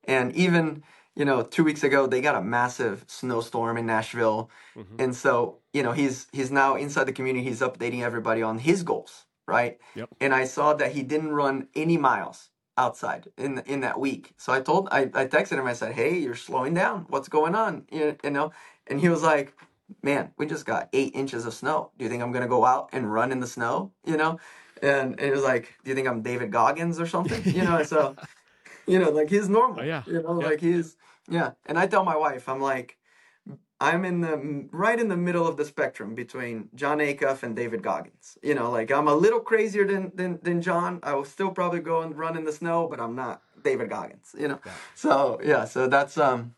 and 0.04 0.34
even 0.34 0.82
you 1.16 1.24
know 1.24 1.42
two 1.42 1.64
weeks 1.64 1.82
ago 1.82 2.06
they 2.06 2.20
got 2.20 2.34
a 2.34 2.40
massive 2.42 3.04
snowstorm 3.06 3.76
in 3.76 3.86
Nashville, 3.86 4.50
Mhm. 4.76 4.96
and 4.98 5.14
so 5.16 5.58
you 5.72 5.82
know 5.82 5.92
he's 5.92 6.26
he's 6.32 6.50
now 6.50 6.76
inside 6.76 7.04
the 7.04 7.12
community. 7.12 7.44
He's 7.44 7.60
updating 7.60 8.02
everybody 8.02 8.42
on 8.42 8.58
his 8.58 8.82
goals, 8.82 9.26
right? 9.46 9.78
Yep. 9.94 10.08
And 10.20 10.34
I 10.34 10.44
saw 10.44 10.74
that 10.74 10.92
he 10.92 11.02
didn't 11.02 11.32
run 11.32 11.68
any 11.74 11.96
miles 11.98 12.50
outside 12.78 13.28
in 13.36 13.58
in 13.66 13.80
that 13.80 13.98
week. 14.00 14.32
So 14.38 14.52
I 14.52 14.60
told 14.60 14.88
I, 14.90 15.02
I 15.14 15.26
texted 15.26 15.58
him. 15.58 15.66
I 15.66 15.74
said, 15.74 15.92
"Hey, 15.92 16.18
you're 16.18 16.34
slowing 16.34 16.74
down. 16.74 17.06
What's 17.08 17.28
going 17.28 17.54
on?" 17.54 17.86
You, 17.92 18.16
you 18.24 18.30
know, 18.30 18.52
and 18.86 18.98
he 19.00 19.08
was 19.10 19.22
like, 19.22 19.54
"Man, 20.02 20.32
we 20.38 20.46
just 20.46 20.64
got 20.64 20.88
eight 20.94 21.14
inches 21.14 21.44
of 21.44 21.52
snow. 21.52 21.90
Do 21.98 22.04
you 22.04 22.10
think 22.10 22.22
I'm 22.22 22.32
gonna 22.32 22.48
go 22.48 22.64
out 22.64 22.88
and 22.92 23.12
run 23.12 23.32
in 23.32 23.40
the 23.40 23.46
snow?" 23.46 23.92
You 24.06 24.16
know, 24.16 24.38
and, 24.80 25.20
and 25.20 25.20
he 25.20 25.30
was 25.30 25.42
like, 25.44 25.74
"Do 25.84 25.90
you 25.90 25.94
think 25.94 26.08
I'm 26.08 26.22
David 26.22 26.50
Goggins 26.50 26.98
or 26.98 27.06
something?" 27.06 27.42
You 27.54 27.64
know, 27.64 27.82
so 27.82 28.16
you 28.86 28.98
know, 28.98 29.10
like 29.10 29.30
he's 29.30 29.48
normal. 29.48 29.80
Oh, 29.80 29.84
yeah. 29.84 30.02
You 30.06 30.22
know, 30.22 30.40
Yeah. 30.40 30.48
like 30.48 30.60
he's 30.60 30.96
yeah. 31.28 31.52
And 31.66 31.78
I 31.78 31.86
tell 31.86 32.04
my 32.04 32.16
wife, 32.16 32.48
I'm 32.48 32.60
like, 32.60 32.98
I'm 33.80 34.04
in 34.04 34.20
the 34.20 34.68
right 34.72 34.98
in 34.98 35.08
the 35.08 35.16
middle 35.16 35.46
of 35.46 35.56
the 35.56 35.64
spectrum 35.64 36.14
between 36.14 36.68
Jon 36.74 36.98
Acuff 36.98 37.42
and 37.42 37.56
David 37.56 37.82
Goggins. 37.82 38.38
You 38.42 38.54
know, 38.54 38.70
like 38.70 38.90
I'm 38.92 39.08
a 39.08 39.14
little 39.14 39.40
crazier 39.40 39.86
than 39.86 40.12
than, 40.14 40.38
than 40.42 40.62
Jon. 40.62 41.00
I 41.02 41.14
will 41.14 41.24
still 41.24 41.50
probably 41.50 41.80
go 41.80 42.02
and 42.02 42.16
run 42.16 42.36
in 42.36 42.44
the 42.44 42.52
snow, 42.52 42.86
but 42.88 43.00
I'm 43.00 43.14
not 43.16 43.42
David 43.62 43.90
Goggins. 43.90 44.34
You 44.38 44.48
know, 44.48 44.60
Yeah. 44.64 44.72
so 44.94 45.40
yeah, 45.44 45.64
so 45.64 45.88
that's 45.88 46.16
um, 46.18 46.54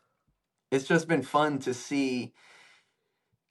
it's 0.70 0.84
just 0.86 1.08
been 1.08 1.22
fun 1.22 1.58
to 1.60 1.72
see 1.72 2.32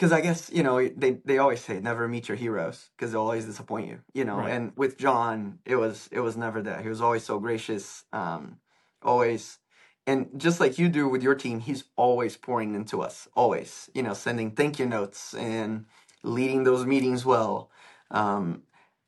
because 0.04 0.12
I 0.12 0.20
guess 0.20 0.52
you 0.52 0.64
know 0.64 0.86
they 0.86 1.12
they 1.24 1.38
always 1.38 1.62
say 1.62 1.80
never 1.80 2.10
meet 2.10 2.28
your 2.28 2.36
heroes 2.36 2.90
because 2.98 3.14
they'll 3.14 3.22
always 3.22 3.46
disappoint 3.46 3.88
you. 3.88 4.00
You 4.14 4.26
know, 4.26 4.40
Right. 4.40 4.52
and 4.52 4.74
with 4.76 4.98
Jon, 4.98 5.60
it 5.66 5.78
was 5.78 6.10
it 6.12 6.20
was 6.20 6.36
never 6.36 6.62
that. 6.62 6.82
He 6.82 6.90
was 6.90 7.00
always 7.00 7.24
so 7.24 7.40
gracious, 7.40 8.04
um, 8.12 8.58
always, 9.02 9.60
and 10.06 10.28
just 10.36 10.60
like 10.60 10.78
you 10.78 10.90
do 10.90 11.08
with 11.08 11.24
your 11.24 11.36
team, 11.36 11.62
he's 11.62 11.86
always 11.96 12.36
pouring 12.36 12.76
into 12.76 13.02
us. 13.02 13.30
Always, 13.34 13.90
you 13.94 14.04
know, 14.04 14.14
sending 14.14 14.52
thank 14.52 14.78
you 14.78 14.86
notes 14.86 15.34
and 15.36 15.86
leading 16.22 16.66
those 16.66 16.86
meetings 16.86 17.24
well. 17.24 17.72
Um, 18.12 18.64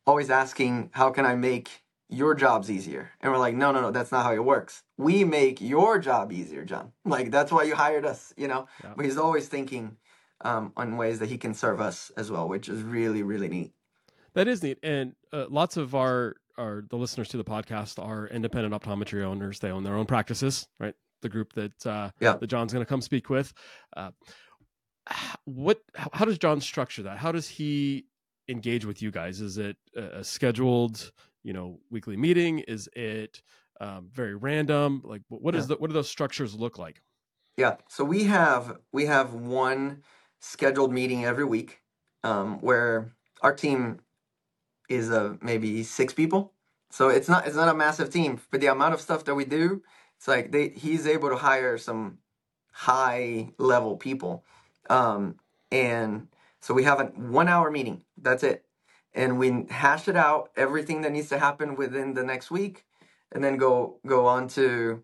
always 0.07 0.29
asking, 0.29 0.91
how 0.93 1.09
can 1.11 1.25
I 1.25 1.35
make 1.35 1.83
your 2.07 2.35
jobs 2.35 2.71
easier? 2.71 3.11
And 3.19 3.33
we're 3.33 3.37
like, 3.47 3.55
no, 3.55 3.73
no, 3.73 3.81
no, 3.81 3.91
that's 3.91 4.13
not 4.13 4.23
how 4.23 4.31
it 4.33 4.45
works. 4.45 4.83
We 4.97 5.25
make 5.25 5.59
your 5.59 5.99
job 5.99 6.31
easier, 6.31 6.63
Jon. 6.63 6.93
Like 7.03 7.31
that's 7.31 7.51
why 7.51 7.63
you 7.63 7.75
hired 7.75 8.05
us. 8.05 8.33
You 8.37 8.47
know, 8.47 8.67
Yeah. 8.81 8.93
but 8.95 9.03
he's 9.03 9.17
always 9.17 9.49
thinking 9.49 9.97
um, 10.45 10.71
on 10.77 10.95
ways 10.95 11.19
that 11.19 11.29
he 11.29 11.37
can 11.37 11.53
serve 11.53 11.81
us 11.81 12.11
as 12.15 12.31
well, 12.31 12.47
which 12.47 12.69
is 12.69 12.81
really, 12.83 13.23
really 13.23 13.49
neat. 13.49 13.73
That 14.35 14.47
is 14.47 14.61
neat, 14.61 14.77
and 14.83 15.15
uh, 15.33 15.45
lots 15.49 15.75
of 15.77 15.95
our 15.95 16.35
our 16.57 16.83
the 16.89 16.95
listeners 16.97 17.27
to 17.29 17.37
the 17.37 17.43
podcast 17.43 18.01
are 18.03 18.27
independent 18.27 18.73
optometry 18.73 19.23
owners. 19.23 19.59
They 19.59 19.71
own 19.71 19.83
their 19.83 19.95
own 19.95 20.05
practices, 20.05 20.67
right? 20.79 20.93
The 21.21 21.29
group 21.29 21.53
that 21.53 21.85
uh, 21.85 22.11
Yeah. 22.19 22.37
that 22.37 22.47
Jon's 22.47 22.71
going 22.73 22.85
to 22.85 22.89
come 22.89 23.01
speak 23.01 23.29
with. 23.29 23.53
Uh, 23.95 24.11
what? 25.45 25.81
How, 25.95 26.25
does 26.25 26.37
Jon 26.37 26.61
structure 26.61 27.03
that? 27.03 27.17
How 27.17 27.31
does 27.31 27.47
he 27.47 28.05
engage 28.47 28.85
with 28.85 29.01
you 29.01 29.11
guys? 29.11 29.41
Is 29.41 29.57
it 29.57 29.77
a, 29.95 30.19
a 30.19 30.23
scheduled, 30.23 31.11
you 31.43 31.53
know, 31.53 31.79
weekly 31.89 32.17
meeting? 32.17 32.59
Is 32.59 32.89
it 32.93 33.41
um, 33.79 34.09
very 34.11 34.35
random? 34.35 35.01
Like, 35.03 35.21
what 35.29 35.55
is 35.55 35.63
Yeah. 35.63 35.75
the 35.75 35.81
what 35.81 35.87
do 35.87 35.93
those 35.93 36.09
structures 36.09 36.55
look 36.55 36.77
like? 36.77 37.01
Yeah. 37.57 37.77
So 37.89 38.03
we 38.03 38.23
have 38.25 38.77
we 38.91 39.05
have 39.05 39.33
one 39.33 40.01
scheduled 40.45 40.93
meeting 40.93 41.25
every 41.25 41.45
week 41.45 41.81
um, 42.23 42.59
where 42.61 43.13
our 43.41 43.53
team 43.53 43.99
is 44.89 45.09
uh, 45.11 45.35
maybe 45.41 45.83
six 45.83 46.13
people. 46.13 46.53
So 46.91 47.09
it's 47.09 47.27
not 47.27 47.47
it's 47.47 47.55
not 47.55 47.67
a 47.67 47.73
massive 47.73 48.09
team, 48.11 48.39
but 48.51 48.61
the 48.61 48.67
amount 48.67 48.93
of 48.93 49.01
stuff 49.01 49.25
that 49.25 49.35
we 49.35 49.45
do, 49.45 49.81
it's 50.17 50.27
like 50.27 50.51
they 50.51 50.69
he's 50.69 51.07
able 51.07 51.29
to 51.29 51.35
hire 51.35 51.77
some 51.77 52.19
high 52.71 53.49
level 53.57 53.97
people, 53.97 54.45
um, 54.89 55.35
and 55.71 56.27
so 56.61 56.73
we 56.73 56.83
have 56.83 56.99
a 57.01 57.05
one 57.05 57.49
hour 57.49 57.71
meeting. 57.71 58.03
That's 58.21 58.43
it, 58.43 58.65
and 59.13 59.39
we 59.39 59.65
hash 59.69 60.07
it 60.07 60.15
out 60.15 60.51
everything 60.55 61.01
that 61.01 61.11
needs 61.11 61.29
to 61.29 61.39
happen 61.39 61.75
within 61.75 62.13
the 62.13 62.23
next 62.23 62.51
week, 62.51 62.85
and 63.31 63.43
then 63.43 63.57
go 63.57 63.99
go 64.05 64.25
on 64.27 64.47
to 64.49 65.03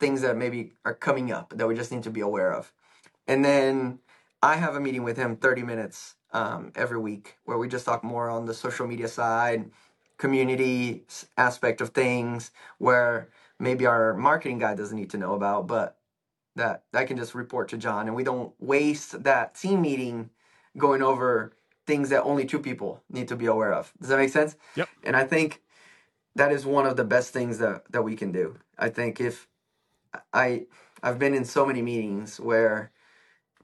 things 0.00 0.22
that 0.22 0.36
maybe 0.36 0.72
are 0.84 0.94
coming 0.94 1.30
up 1.32 1.52
that 1.56 1.68
we 1.68 1.74
just 1.76 1.92
need 1.92 2.02
to 2.04 2.10
be 2.10 2.20
aware 2.20 2.52
of. 2.52 2.72
And 3.26 3.44
then 3.44 4.00
I 4.44 4.56
have 4.56 4.76
a 4.76 4.80
meeting 4.80 5.04
with 5.04 5.16
him 5.16 5.36
30 5.36 5.62
minutes 5.62 6.16
um, 6.34 6.70
every 6.76 6.98
week 6.98 7.38
where 7.46 7.56
we 7.56 7.66
just 7.66 7.86
talk 7.86 8.04
more 8.04 8.28
on 8.28 8.44
the 8.44 8.52
social 8.52 8.86
media 8.86 9.08
side, 9.08 9.70
community 10.18 11.06
aspect 11.38 11.80
of 11.80 11.90
things, 11.90 12.50
where 12.76 13.30
maybe 13.58 13.86
our 13.86 14.12
marketing 14.12 14.58
guy 14.58 14.74
doesn't 14.74 14.98
need 14.98 15.08
to 15.08 15.16
know 15.16 15.32
about, 15.32 15.66
but 15.66 15.96
that 16.56 16.82
I 16.92 17.06
can 17.06 17.16
just 17.16 17.34
report 17.34 17.70
to 17.70 17.78
Jon. 17.78 18.06
And 18.06 18.14
we 18.14 18.22
don't 18.22 18.52
waste 18.60 19.22
that 19.24 19.54
team 19.54 19.80
meeting 19.80 20.28
going 20.76 21.00
over 21.00 21.54
things 21.86 22.10
that 22.10 22.22
only 22.24 22.44
two 22.44 22.58
people 22.58 23.02
need 23.08 23.28
to 23.28 23.36
be 23.36 23.46
aware 23.46 23.72
of. 23.72 23.94
Does 23.98 24.10
that 24.10 24.18
make 24.18 24.28
sense? 24.28 24.56
Yep. 24.76 24.90
And 25.04 25.16
I 25.16 25.24
think 25.24 25.62
that 26.36 26.52
is 26.52 26.66
one 26.66 26.84
of 26.84 26.96
the 26.96 27.04
best 27.04 27.32
things 27.32 27.56
that, 27.58 27.90
that 27.92 28.02
we 28.02 28.14
can 28.14 28.30
do. 28.30 28.58
I 28.78 28.90
think 28.90 29.22
if 29.22 29.48
I 30.34 30.66
I've 31.02 31.18
been 31.18 31.32
in 31.32 31.46
so 31.46 31.64
many 31.64 31.80
meetings 31.80 32.38
where 32.38 32.90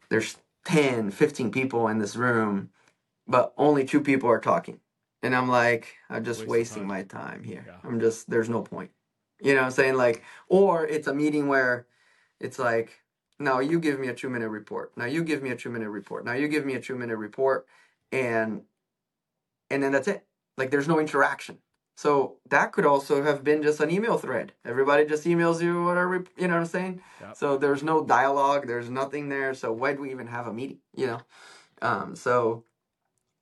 there's 0.08 0.38
10, 0.70 1.10
15 1.10 1.50
people 1.50 1.88
in 1.88 1.98
this 1.98 2.14
room, 2.14 2.70
but 3.26 3.52
only 3.56 3.84
two 3.84 4.00
people 4.00 4.28
are 4.28 4.38
talking. 4.38 4.78
And 5.22 5.34
I'm 5.34 5.48
like, 5.48 5.96
I'm 6.08 6.24
just 6.24 6.40
Waste 6.40 6.50
wasting 6.50 6.82
time. 6.82 6.88
my 6.88 7.02
time 7.02 7.42
here. 7.42 7.64
Yeah. 7.66 7.76
I'm 7.84 8.00
just 8.00 8.30
there's 8.30 8.48
no 8.48 8.62
point. 8.62 8.90
You 9.42 9.54
know 9.54 9.60
what 9.60 9.66
I'm 9.66 9.72
saying? 9.72 9.96
Like 9.96 10.22
or 10.48 10.86
it's 10.86 11.08
a 11.08 11.14
meeting 11.14 11.48
where 11.48 11.86
it's 12.38 12.58
like, 12.58 13.00
now 13.38 13.58
you 13.58 13.80
give 13.80 13.98
me 13.98 14.08
a 14.08 14.14
two 14.14 14.30
minute 14.30 14.48
report. 14.48 14.92
Now 14.96 15.06
you 15.06 15.24
give 15.24 15.42
me 15.42 15.50
a 15.50 15.56
two 15.56 15.70
minute 15.70 15.90
report. 15.90 16.24
Now 16.24 16.34
you 16.34 16.48
give 16.48 16.64
me 16.64 16.74
a 16.74 16.80
two 16.80 16.94
minute 16.94 17.16
report 17.16 17.66
and 18.12 18.62
and 19.70 19.82
then 19.82 19.92
that's 19.92 20.08
it. 20.08 20.24
Like 20.56 20.70
there's 20.70 20.88
no 20.88 21.00
interaction. 21.00 21.58
So 22.00 22.36
that 22.48 22.72
could 22.72 22.86
also 22.86 23.22
have 23.22 23.44
been 23.44 23.62
just 23.62 23.78
an 23.78 23.90
email 23.90 24.16
thread. 24.16 24.54
Everybody 24.64 25.04
just 25.04 25.26
emails 25.26 25.60
you 25.60 25.84
whatever 25.84 26.24
you 26.38 26.48
know 26.48 26.54
what 26.54 26.60
I'm 26.60 26.66
saying? 26.66 27.02
Yep. 27.20 27.36
So 27.36 27.58
there's 27.58 27.82
no 27.82 28.02
dialogue, 28.02 28.66
there's 28.66 28.88
nothing 28.88 29.28
there. 29.28 29.52
So 29.52 29.70
why 29.70 29.92
do 29.92 30.00
we 30.00 30.10
even 30.10 30.26
have 30.28 30.46
a 30.46 30.52
meeting? 30.54 30.78
You 30.96 31.08
know? 31.08 31.20
Um, 31.82 32.16
so 32.16 32.64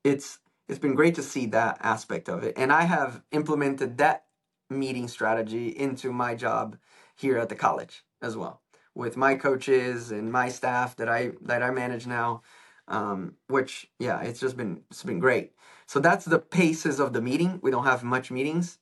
it's 0.02 0.40
it's 0.68 0.80
been 0.80 0.96
great 0.96 1.14
to 1.14 1.22
see 1.22 1.46
that 1.46 1.78
aspect 1.82 2.28
of 2.28 2.42
it. 2.42 2.54
And 2.56 2.72
I 2.72 2.82
have 2.82 3.22
implemented 3.30 3.98
that 3.98 4.24
meeting 4.68 5.06
strategy 5.06 5.68
into 5.68 6.12
my 6.12 6.34
job 6.34 6.78
here 7.14 7.38
at 7.38 7.50
the 7.50 7.54
college 7.54 8.02
as 8.20 8.36
well 8.36 8.60
with 8.92 9.16
my 9.16 9.36
coaches 9.36 10.10
and 10.10 10.32
my 10.32 10.48
staff 10.48 10.96
that 10.96 11.08
I 11.08 11.30
that 11.42 11.62
I 11.62 11.70
manage 11.70 12.08
now. 12.08 12.42
Um, 12.88 13.34
which 13.46 13.88
yeah, 14.00 14.20
it's 14.22 14.40
just 14.40 14.56
been 14.56 14.82
it's 14.90 15.04
been 15.04 15.20
great. 15.20 15.52
So 15.88 16.00
that's 16.00 16.26
the 16.26 16.38
paces 16.38 17.00
of 17.00 17.14
the 17.14 17.22
meeting. 17.22 17.60
We 17.62 17.70
don't 17.70 17.86
have 17.86 18.04
much 18.04 18.30
meetings, 18.30 18.78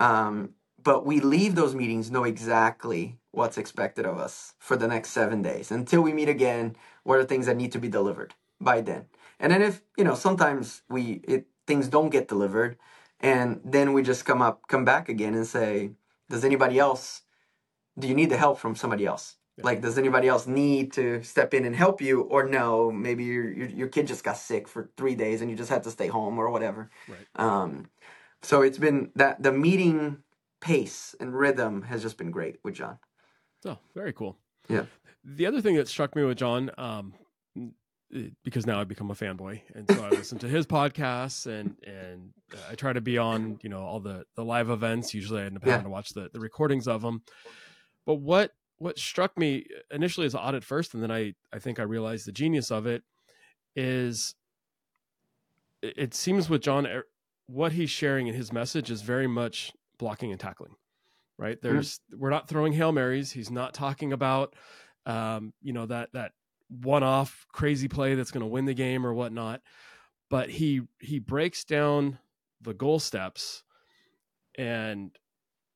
um, 0.00 0.54
but 0.82 1.06
we 1.06 1.20
leave 1.20 1.54
those 1.54 1.74
meetings 1.74 2.10
know 2.10 2.24
exactly 2.24 3.18
what's 3.30 3.56
expected 3.58 4.04
of 4.06 4.18
us 4.18 4.54
for 4.58 4.76
the 4.76 4.88
next 4.88 5.10
seven 5.10 5.40
days 5.42 5.70
until 5.70 6.02
we 6.02 6.12
meet 6.12 6.28
again. 6.28 6.76
What 7.04 7.20
are 7.20 7.24
things 7.24 7.46
that 7.46 7.56
need 7.56 7.72
to 7.72 7.78
be 7.78 7.88
delivered 7.88 8.34
by 8.60 8.80
then? 8.80 9.06
And 9.38 9.52
then 9.52 9.62
if 9.62 9.82
you 9.96 10.04
know, 10.04 10.16
sometimes 10.16 10.82
we 10.90 11.22
it 11.28 11.46
things 11.68 11.88
don't 11.88 12.10
get 12.10 12.26
delivered, 12.28 12.76
and 13.20 13.60
then 13.64 13.92
we 13.92 14.02
just 14.02 14.24
come 14.24 14.42
up 14.42 14.66
come 14.66 14.84
back 14.84 15.08
again 15.08 15.34
and 15.34 15.46
say, 15.46 15.92
does 16.28 16.44
anybody 16.44 16.78
else? 16.80 17.22
Do 17.98 18.08
you 18.08 18.14
need 18.14 18.30
the 18.30 18.36
help 18.36 18.58
from 18.58 18.74
somebody 18.76 19.06
else? 19.06 19.36
Yeah. 19.62 19.66
Like, 19.70 19.80
does 19.80 19.98
anybody 19.98 20.28
else 20.28 20.46
need 20.46 20.92
to 20.94 21.22
step 21.22 21.54
in 21.54 21.64
and 21.64 21.74
help 21.74 22.00
you, 22.00 22.22
or 22.22 22.46
no? 22.48 22.90
Maybe 22.90 23.24
your 23.24 23.50
your, 23.52 23.68
your 23.68 23.88
kid 23.88 24.06
just 24.06 24.24
got 24.24 24.36
sick 24.36 24.68
for 24.68 24.90
three 24.96 25.14
days 25.14 25.40
and 25.40 25.50
you 25.50 25.56
just 25.56 25.70
had 25.70 25.82
to 25.84 25.90
stay 25.90 26.08
home 26.08 26.38
or 26.38 26.50
whatever. 26.50 26.90
Right. 27.08 27.26
Um, 27.36 27.88
so 28.42 28.62
it's 28.62 28.78
been 28.78 29.10
that 29.16 29.42
the 29.42 29.52
meeting 29.52 30.18
pace 30.60 31.14
and 31.20 31.34
rhythm 31.34 31.82
has 31.82 32.02
just 32.02 32.18
been 32.18 32.30
great 32.30 32.58
with 32.62 32.74
Jon. 32.74 32.98
Oh, 33.64 33.78
very 33.94 34.12
cool. 34.12 34.36
Yeah. 34.68 34.84
The 35.24 35.46
other 35.46 35.60
thing 35.60 35.76
that 35.76 35.88
struck 35.88 36.16
me 36.16 36.24
with 36.24 36.38
Jon, 36.38 36.70
um, 36.78 37.14
because 38.44 38.66
now 38.66 38.80
I've 38.80 38.88
become 38.88 39.10
a 39.10 39.14
fanboy, 39.14 39.62
and 39.74 39.90
so 39.90 40.04
I 40.04 40.10
listen 40.10 40.38
to 40.40 40.48
his 40.48 40.66
podcasts, 40.66 41.46
and 41.46 41.76
and 41.86 42.30
uh, 42.52 42.58
I 42.70 42.74
try 42.74 42.92
to 42.92 43.00
be 43.00 43.16
on, 43.18 43.58
you 43.62 43.70
know, 43.70 43.80
all 43.80 44.00
the 44.00 44.24
the 44.34 44.44
live 44.44 44.68
events. 44.68 45.14
Usually, 45.14 45.40
I 45.40 45.46
end 45.46 45.56
up 45.56 45.64
Yeah. 45.64 45.72
having 45.72 45.84
to 45.84 45.90
watch 45.90 46.10
the 46.10 46.28
the 46.32 46.40
recordings 46.40 46.88
of 46.88 47.02
them. 47.02 47.22
But 48.04 48.16
what 48.16 48.52
what 48.82 48.98
struck 48.98 49.38
me 49.38 49.66
initially 49.90 50.26
as 50.26 50.34
odd 50.34 50.54
at 50.54 50.64
first, 50.64 50.94
and 50.94 51.02
then 51.02 51.10
I 51.10 51.34
I 51.52 51.58
think 51.58 51.78
I 51.78 51.84
realized 51.84 52.26
the 52.26 52.32
genius 52.32 52.70
of 52.70 52.86
it 52.86 53.02
is 53.74 54.34
it, 55.82 56.14
seems 56.14 56.48
with 56.48 56.62
Jon 56.62 56.86
what 57.46 57.72
he's 57.72 57.90
sharing 57.90 58.26
in 58.26 58.34
his 58.34 58.52
message 58.52 58.90
is 58.90 59.02
very 59.02 59.26
much 59.26 59.72
blocking 59.98 60.30
and 60.30 60.40
tackling 60.40 60.74
right? 61.38 61.60
There's 61.60 61.98
we're 62.16 62.30
not 62.30 62.46
throwing 62.46 62.72
hail 62.72 62.92
marys. 62.92 63.32
He's 63.32 63.50
not 63.50 63.74
talking 63.74 64.12
about 64.12 64.54
um 65.06 65.52
you 65.62 65.72
know 65.72 65.86
that 65.86 66.10
that 66.12 66.32
one-off 66.68 67.46
crazy 67.52 67.88
play 67.88 68.14
that's 68.14 68.30
going 68.30 68.42
to 68.42 68.46
win 68.46 68.64
the 68.64 68.74
game 68.74 69.04
or 69.04 69.12
whatnot 69.12 69.60
but 70.32 70.48
he 70.48 70.80
he 71.00 71.18
breaks 71.18 71.64
down 71.64 72.18
the 72.62 72.72
goal 72.72 72.98
steps 72.98 73.62
and 74.56 75.10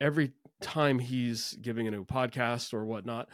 every 0.01 0.33
time 0.61 0.99
he's 0.99 1.53
giving 1.61 1.87
a 1.87 1.91
new 1.91 2.05
podcast 2.05 2.73
or 2.73 2.85
whatnot 2.85 3.29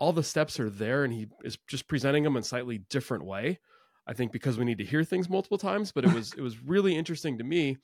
all 0.00 0.12
the 0.12 0.22
steps 0.22 0.58
are 0.58 0.68
there 0.70 1.04
and 1.04 1.12
he 1.12 1.26
is 1.44 1.56
just 1.68 1.86
presenting 1.86 2.24
them 2.24 2.36
in 2.36 2.40
a 2.40 2.44
slightly 2.44 2.78
different 2.90 3.24
way 3.24 3.58
i 4.06 4.12
think 4.12 4.32
because 4.32 4.58
we 4.58 4.64
need 4.64 4.78
to 4.78 4.84
hear 4.84 5.04
things 5.04 5.28
multiple 5.28 5.58
times 5.58 5.92
but 5.92 6.04
it 6.04 6.12
was 6.12 6.32
it 6.36 6.40
was 6.40 6.60
really 6.62 6.96
interesting 6.96 7.38
to 7.38 7.44
me 7.44 7.76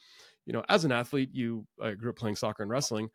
you 0.46 0.52
know 0.52 0.64
as 0.68 0.84
an 0.84 0.90
athlete 0.92 1.30
you 1.32 1.64
i 1.80 1.92
grew 1.92 2.10
up 2.10 2.16
playing 2.16 2.34
soccer 2.36 2.62
and 2.62 2.70
wrestling 2.70 3.08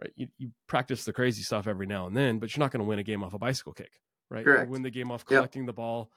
right 0.00 0.12
you, 0.16 0.26
you 0.38 0.50
practice 0.66 1.04
the 1.04 1.12
crazy 1.12 1.42
stuff 1.42 1.66
every 1.68 1.86
now 1.86 2.06
and 2.06 2.16
then 2.16 2.38
but 2.38 2.54
you're 2.54 2.62
not 2.64 2.72
going 2.72 2.82
to 2.82 2.88
win 2.88 2.98
a 2.98 3.04
game 3.04 3.22
off 3.22 3.34
a 3.34 3.38
bicycle 3.38 3.72
kick 3.72 3.92
right 4.28 4.44
Correct. 4.44 4.66
you 4.66 4.72
win 4.72 4.82
the 4.82 4.90
game 4.90 5.10
off 5.12 5.24
Yep. 5.30 5.38
collecting 5.38 5.66
the 5.66 5.72
ball 5.72 6.10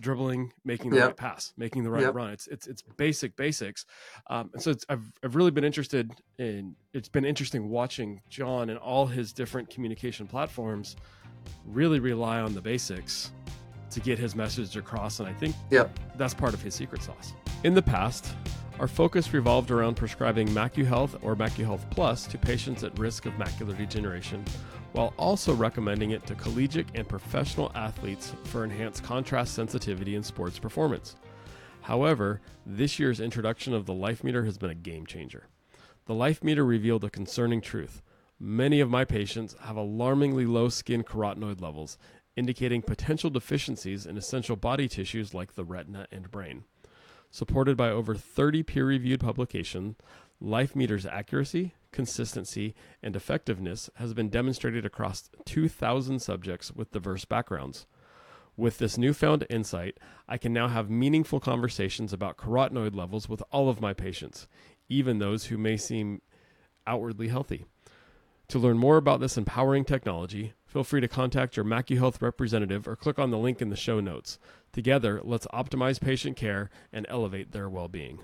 dribbling 0.00 0.52
making 0.64 0.90
the 0.90 0.96
Yep. 0.96 1.06
right 1.06 1.16
pass 1.16 1.52
making 1.56 1.82
the 1.84 1.90
right 1.90 2.02
Yep. 2.02 2.14
run 2.14 2.30
it's 2.30 2.46
it's 2.48 2.66
it's 2.66 2.82
basic 2.96 3.34
basics 3.36 3.84
um, 4.30 4.50
and 4.52 4.62
so 4.62 4.70
it's, 4.70 4.84
I've, 4.88 5.10
I've 5.24 5.34
really 5.34 5.50
been 5.50 5.64
interested 5.64 6.10
in 6.38 6.76
it's 6.94 7.08
been 7.08 7.24
interesting 7.24 7.68
watching 7.68 8.20
jon 8.28 8.70
and 8.70 8.78
all 8.78 9.06
his 9.06 9.32
different 9.32 9.70
communication 9.70 10.26
platforms 10.26 10.96
really 11.66 11.98
rely 12.00 12.40
on 12.40 12.54
the 12.54 12.60
basics 12.60 13.32
to 13.90 14.00
get 14.00 14.18
his 14.18 14.34
message 14.36 14.76
across 14.76 15.18
and 15.20 15.28
i 15.28 15.32
think 15.32 15.54
Yep. 15.70 15.98
that's 16.16 16.34
part 16.34 16.54
of 16.54 16.62
his 16.62 16.74
secret 16.74 17.02
sauce 17.02 17.32
in 17.64 17.74
the 17.74 17.82
past 17.82 18.34
our 18.78 18.86
focus 18.86 19.34
revolved 19.34 19.72
around 19.72 19.96
prescribing 19.96 20.46
MacuHealth 20.50 21.18
or 21.22 21.34
MacuHealth 21.34 21.90
Plus 21.90 22.28
to 22.28 22.38
patients 22.38 22.84
at 22.84 22.96
risk 22.96 23.26
of 23.26 23.32
macular 23.32 23.76
degeneration 23.76 24.44
while 24.92 25.12
also 25.16 25.54
recommending 25.54 26.10
it 26.10 26.26
to 26.26 26.34
collegiate 26.34 26.88
and 26.94 27.08
professional 27.08 27.70
athletes 27.74 28.32
for 28.44 28.64
enhanced 28.64 29.04
contrast 29.04 29.54
sensitivity 29.54 30.14
in 30.14 30.22
sports 30.22 30.58
performance. 30.58 31.16
However, 31.82 32.40
this 32.66 32.98
year's 32.98 33.20
introduction 33.20 33.72
of 33.72 33.86
the 33.86 33.94
Life 33.94 34.22
Meter 34.22 34.44
has 34.44 34.58
been 34.58 34.70
a 34.70 34.74
game 34.74 35.06
changer. 35.06 35.46
The 36.06 36.14
Life 36.14 36.42
Meter 36.42 36.64
revealed 36.64 37.04
a 37.04 37.10
concerning 37.10 37.60
truth. 37.60 38.02
Many 38.40 38.80
of 38.80 38.90
my 38.90 39.04
patients 39.04 39.56
have 39.62 39.76
alarmingly 39.76 40.46
low 40.46 40.68
skin 40.68 41.02
carotenoid 41.02 41.60
levels, 41.60 41.98
indicating 42.36 42.82
potential 42.82 43.30
deficiencies 43.30 44.06
in 44.06 44.16
essential 44.16 44.54
body 44.56 44.88
tissues 44.88 45.34
like 45.34 45.54
the 45.54 45.64
retina 45.64 46.06
and 46.12 46.30
brain. 46.30 46.64
Supported 47.30 47.76
by 47.76 47.90
over 47.90 48.14
30 48.14 48.62
peer 48.62 48.86
reviewed 48.86 49.20
publications, 49.20 49.96
Life 50.40 50.76
Meter's 50.76 51.04
accuracy, 51.04 51.74
consistency, 51.92 52.74
and 53.02 53.16
effectiveness 53.16 53.90
has 53.94 54.14
been 54.14 54.28
demonstrated 54.28 54.84
across 54.84 55.30
2,000 55.44 56.20
subjects 56.20 56.72
with 56.72 56.92
diverse 56.92 57.24
backgrounds. 57.24 57.86
With 58.56 58.78
this 58.78 58.98
newfound 58.98 59.46
insight, 59.48 59.98
I 60.28 60.36
can 60.36 60.52
now 60.52 60.68
have 60.68 60.90
meaningful 60.90 61.38
conversations 61.38 62.12
about 62.12 62.36
carotenoid 62.36 62.94
levels 62.94 63.28
with 63.28 63.42
all 63.52 63.68
of 63.68 63.80
my 63.80 63.92
patients, 63.92 64.48
even 64.88 65.18
those 65.18 65.46
who 65.46 65.56
may 65.56 65.76
seem 65.76 66.22
outwardly 66.86 67.28
healthy. 67.28 67.66
To 68.48 68.58
learn 68.58 68.78
more 68.78 68.96
about 68.96 69.20
this 69.20 69.36
empowering 69.36 69.84
technology, 69.84 70.54
feel 70.66 70.82
free 70.82 71.02
to 71.02 71.08
contact 71.08 71.56
your 71.56 71.66
MacuHealth 71.66 72.22
representative 72.22 72.88
or 72.88 72.96
click 72.96 73.18
on 73.18 73.30
the 73.30 73.38
link 73.38 73.60
in 73.60 73.68
the 73.68 73.76
show 73.76 74.00
notes. 74.00 74.38
Together, 74.72 75.20
let's 75.22 75.46
optimize 75.48 76.00
patient 76.00 76.36
care 76.36 76.70
and 76.92 77.06
elevate 77.08 77.52
their 77.52 77.68
well 77.68 77.88
being. 77.88 78.20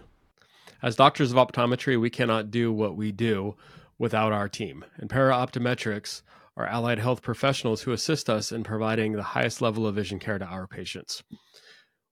As 0.83 0.97
doctors 0.97 1.33
of 1.33 1.39
optometry, 1.39 2.01
we 2.01 2.11
cannot 2.11 2.51
do 2.51 2.73
what 2.73 2.97
we 2.97 3.13
do 3.13 3.57
without 3.99 4.33
our 4.33 4.49
team. 4.49 4.85
And 4.97 5.09
Para 5.09 5.33
Optometrics 5.33 6.23
are 6.57 6.67
allied 6.67 6.99
health 6.99 7.23
professionals 7.23 7.83
who 7.83 7.93
assist 7.93 8.29
us 8.29 8.53
in 8.53 8.65
providing 8.65 9.13
the 9.13 9.23
highest 9.23 9.61
level 9.61 9.87
of 9.87 9.95
vision 9.95 10.19
care 10.19 10.39
to 10.39 10.45
our 10.45 10.67
patients. 10.67 11.23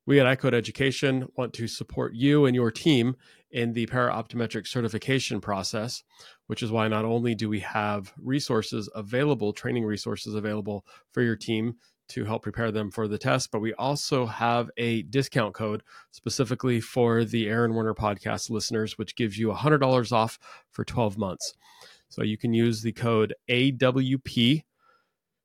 We 0.05 0.19
at 0.19 0.39
iCode 0.39 0.55
Education 0.55 1.29
want 1.37 1.53
to 1.55 1.69
support 1.69 2.15
you 2.15 2.45
and 2.47 2.57
your 2.57 2.73
team 2.73 3.15
in 3.53 3.73
the 3.73 3.87
para 3.87 4.11
optometric 4.13 4.67
certification 4.67 5.41
process, 5.41 6.03
which 6.47 6.63
is 6.63 6.73
why 6.73 6.89
not 6.89 7.05
only 7.05 7.35
do 7.35 7.49
we 7.49 7.61
have 7.61 8.13
resources 8.17 8.91
available, 8.95 9.53
training 9.53 9.85
resources 9.85 10.35
available 10.35 10.85
for 11.13 11.23
your 11.23 11.37
team 11.37 11.75
to 12.13 12.25
help 12.25 12.43
prepare 12.43 12.71
them 12.71 12.91
for 12.91 13.09
the 13.09 13.19
test, 13.19 13.51
but 13.51 13.61
we 13.61 13.73
also 13.75 14.27
have 14.27 14.71
a 14.77 15.03
discount 15.03 15.55
code 15.55 15.83
specifically 16.11 16.81
for 16.81 17.25
the 17.25 17.49
Aaron 17.49 17.75
Werner 17.75 17.95
podcast 17.95 18.51
listeners, 18.51 18.99
which 18.99 19.17
gives 19.17 19.39
you 19.39 19.49
$100 19.49 20.13
off 20.13 20.39
for 20.71 20.85
12 20.85 21.17
months. 21.17 21.55
So 22.09 22.23
you 22.23 22.37
can 22.37 22.53
use 22.53 22.83
the 22.83 22.93
code 22.93 23.35
AWP 23.49 24.63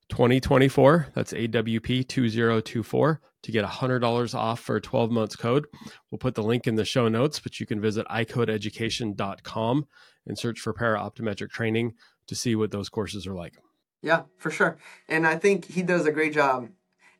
2024. 0.09 1.07
That's 1.13 1.33
AWP 1.33 2.07
2024 2.07 3.21
to 3.43 3.51
get 3.51 3.65
$100 3.65 4.35
off 4.35 4.59
for 4.59 4.75
a 4.75 4.81
12 4.81 5.11
months 5.11 5.35
code. 5.35 5.67
We'll 6.11 6.19
put 6.19 6.35
the 6.35 6.43
link 6.43 6.67
in 6.67 6.75
the 6.75 6.85
show 6.85 7.07
notes, 7.07 7.39
but 7.39 7.59
you 7.59 7.65
can 7.65 7.79
visit 7.79 8.05
icodeeducation.com 8.07 9.87
and 10.25 10.37
search 10.37 10.59
for 10.59 10.73
para 10.73 10.99
optometric 10.99 11.49
training 11.49 11.93
to 12.27 12.35
see 12.35 12.55
what 12.55 12.71
those 12.71 12.89
courses 12.89 13.25
are 13.25 13.35
like. 13.35 13.53
Yeah, 14.01 14.23
for 14.37 14.51
sure. 14.51 14.77
And 15.07 15.25
I 15.27 15.35
think 15.37 15.65
he 15.65 15.81
does 15.81 16.05
a 16.05 16.11
great 16.11 16.33
job. 16.33 16.69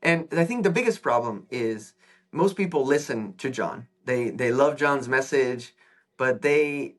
And 0.01 0.27
I 0.31 0.45
think 0.45 0.63
the 0.63 0.69
biggest 0.69 1.01
problem 1.01 1.47
is 1.49 1.93
most 2.31 2.55
people 2.55 2.85
listen 2.85 3.33
to 3.37 3.49
Jon. 3.49 3.87
They 4.05 4.29
they 4.29 4.51
love 4.51 4.77
Jon's 4.77 5.07
message, 5.09 5.73
but 6.17 6.41
they 6.41 6.95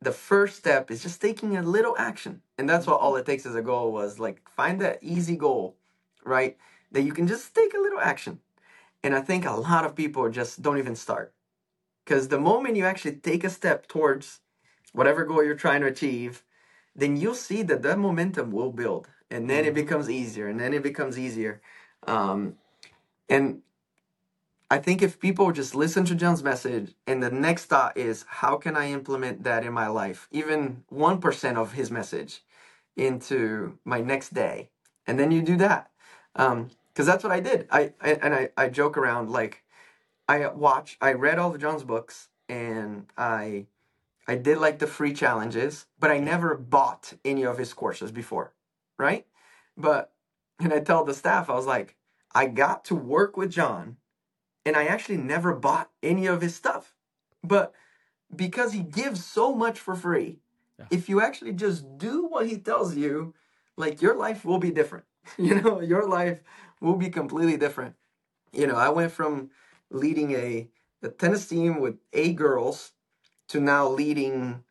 the 0.00 0.12
first 0.12 0.56
step 0.56 0.90
is 0.90 1.02
just 1.02 1.20
taking 1.20 1.56
a 1.56 1.62
little 1.62 1.96
action. 1.98 2.42
And 2.58 2.68
that's 2.68 2.86
what 2.86 2.96
mm-hmm. 2.96 3.06
all 3.06 3.16
it 3.16 3.26
takes 3.26 3.46
as 3.46 3.54
a 3.54 3.62
goal 3.62 3.92
was 3.92 4.18
like 4.18 4.48
find 4.50 4.80
that 4.80 4.98
easy 5.02 5.36
goal, 5.36 5.76
right? 6.24 6.56
That 6.92 7.02
you 7.02 7.12
can 7.12 7.26
just 7.26 7.54
take 7.54 7.74
a 7.74 7.80
little 7.80 8.00
action. 8.00 8.40
And 9.02 9.14
I 9.14 9.20
think 9.20 9.44
a 9.44 9.52
lot 9.52 9.84
of 9.84 9.94
people 9.94 10.28
just 10.30 10.62
don't 10.62 10.78
even 10.78 10.96
start. 10.96 11.32
Because 12.04 12.28
the 12.28 12.38
moment 12.40 12.76
you 12.76 12.84
actually 12.84 13.16
take 13.16 13.44
a 13.44 13.50
step 13.50 13.88
towards 13.88 14.40
whatever 14.92 15.24
goal 15.24 15.44
you're 15.44 15.54
trying 15.54 15.80
to 15.80 15.88
achieve, 15.88 16.44
then 16.96 17.16
you'll 17.16 17.34
see 17.34 17.62
that 17.62 17.82
that 17.82 17.98
momentum 17.98 18.50
will 18.50 18.72
build. 18.72 19.08
And 19.30 19.50
then 19.50 19.64
it 19.64 19.68
mm-hmm. 19.68 19.74
becomes 19.74 20.08
easier, 20.08 20.48
and 20.48 20.58
then 20.58 20.72
it 20.72 20.82
becomes 20.82 21.18
easier. 21.18 21.60
Um, 22.06 22.56
and 23.28 23.62
I 24.70 24.78
think 24.78 25.00
if 25.00 25.20
people 25.20 25.52
just 25.52 25.74
listen 25.74 26.04
to 26.06 26.14
Jon's 26.14 26.42
message 26.42 26.94
and 27.06 27.22
the 27.22 27.30
next 27.30 27.66
thought 27.66 27.96
is, 27.96 28.24
how 28.28 28.56
can 28.56 28.76
I 28.76 28.90
implement 28.90 29.44
that 29.44 29.64
in 29.64 29.72
my 29.72 29.86
life? 29.86 30.28
Even 30.32 30.82
1% 30.92 31.56
of 31.56 31.72
his 31.72 31.90
message 31.90 32.42
into 32.96 33.78
my 33.84 34.00
next 34.00 34.34
day. 34.34 34.70
And 35.06 35.20
then 35.20 35.30
you 35.30 35.42
do 35.42 35.56
that. 35.58 35.90
Um, 36.34 36.70
cause 36.94 37.06
that's 37.06 37.22
what 37.22 37.32
I 37.32 37.40
did. 37.40 37.68
I, 37.70 37.92
I 38.00 38.12
and 38.14 38.34
I, 38.34 38.48
I 38.56 38.68
joke 38.68 38.96
around 38.96 39.30
like 39.30 39.62
I 40.28 40.48
watch, 40.48 40.96
I 41.00 41.12
read 41.12 41.38
all 41.38 41.54
of 41.54 41.60
Jon's 41.60 41.84
books 41.84 42.28
and 42.48 43.06
I, 43.16 43.66
I 44.28 44.34
did 44.34 44.58
like 44.58 44.78
the 44.78 44.86
free 44.86 45.12
challenges, 45.12 45.86
but 45.98 46.10
I 46.10 46.18
never 46.18 46.56
bought 46.56 47.12
any 47.24 47.44
of 47.44 47.58
his 47.58 47.72
courses 47.72 48.10
before. 48.10 48.52
Right. 48.98 49.26
But, 49.76 50.12
and 50.58 50.72
I 50.72 50.80
tell 50.80 51.04
the 51.04 51.14
staff, 51.14 51.48
I 51.48 51.54
was 51.54 51.66
like, 51.66 51.96
I 52.34 52.46
got 52.46 52.84
to 52.86 52.94
work 52.94 53.36
with 53.36 53.50
Jon 53.50 53.96
and 54.64 54.76
I 54.76 54.86
actually 54.86 55.18
never 55.18 55.54
bought 55.54 55.90
any 56.02 56.26
of 56.26 56.40
his 56.40 56.54
stuff. 56.54 56.94
But 57.42 57.72
because 58.34 58.72
he 58.72 58.80
gives 58.80 59.24
so 59.24 59.54
much 59.54 59.78
for 59.78 59.94
free, 59.94 60.40
yeah. 60.78 60.86
if 60.90 61.08
you 61.08 61.20
actually 61.20 61.52
just 61.52 61.98
do 61.98 62.26
what 62.26 62.48
he 62.48 62.58
tells 62.58 62.96
you, 62.96 63.34
like 63.76 64.02
your 64.02 64.16
life 64.16 64.44
will 64.44 64.58
be 64.58 64.70
different. 64.70 65.04
You 65.38 65.60
know, 65.60 65.80
your 65.80 66.06
life 66.06 66.40
will 66.80 66.94
be 66.94 67.10
completely 67.10 67.56
different. 67.56 67.96
You 68.52 68.68
know, 68.68 68.76
I 68.76 68.90
went 68.90 69.10
from 69.10 69.50
leading 69.90 70.32
a, 70.32 70.68
a 71.02 71.08
tennis 71.08 71.48
team 71.48 71.80
with 71.80 71.96
eight 72.12 72.36
girls 72.36 72.92
to 73.48 73.60
now 73.60 73.88
leading 73.88 74.62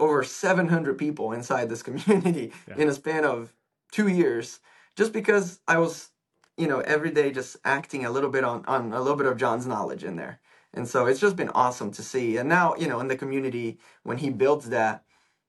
over 0.00 0.24
700 0.24 0.98
people 0.98 1.32
inside 1.32 1.68
this 1.68 1.82
community 1.88 2.52
yeah. 2.68 2.76
in 2.76 2.88
a 2.88 2.94
span 2.94 3.24
of 3.24 3.52
two 3.92 4.08
years 4.08 4.60
just 4.96 5.12
because 5.12 5.60
I 5.66 5.78
was 5.78 6.10
you 6.56 6.68
know, 6.68 6.80
every 6.80 7.10
day 7.10 7.30
just 7.30 7.56
acting 7.64 8.04
a 8.04 8.10
little 8.10 8.30
bit 8.30 8.44
on, 8.44 8.64
on 8.66 8.92
a 8.92 9.00
little 9.00 9.16
bit 9.16 9.26
of 9.26 9.36
Jon's 9.36 9.66
knowledge 9.66 10.04
in 10.04 10.16
there. 10.16 10.40
And 10.72 10.88
so 10.88 11.06
it's 11.06 11.20
just 11.20 11.36
been 11.36 11.50
awesome 11.50 11.90
to 11.92 12.02
see. 12.02 12.36
And 12.36 12.48
now, 12.48 12.74
you 12.76 12.88
know, 12.88 13.00
in 13.00 13.08
the 13.08 13.16
community, 13.16 13.78
when 14.02 14.18
he 14.18 14.30
builds 14.30 14.70
that, 14.70 15.04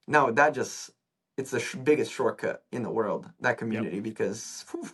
now 0.08 0.30
that 0.32 0.54
just, 0.54 0.92
it's 1.38 1.52
the 1.52 1.60
sh- 1.60 1.76
biggest 1.76 2.12
shortcut 2.12 2.64
in 2.72 2.84
the 2.84 2.92
world, 2.92 3.30
that 3.40 3.58
community, 3.58 3.96
yep. 3.96 4.04
because 4.04 4.66
whew, 4.72 4.90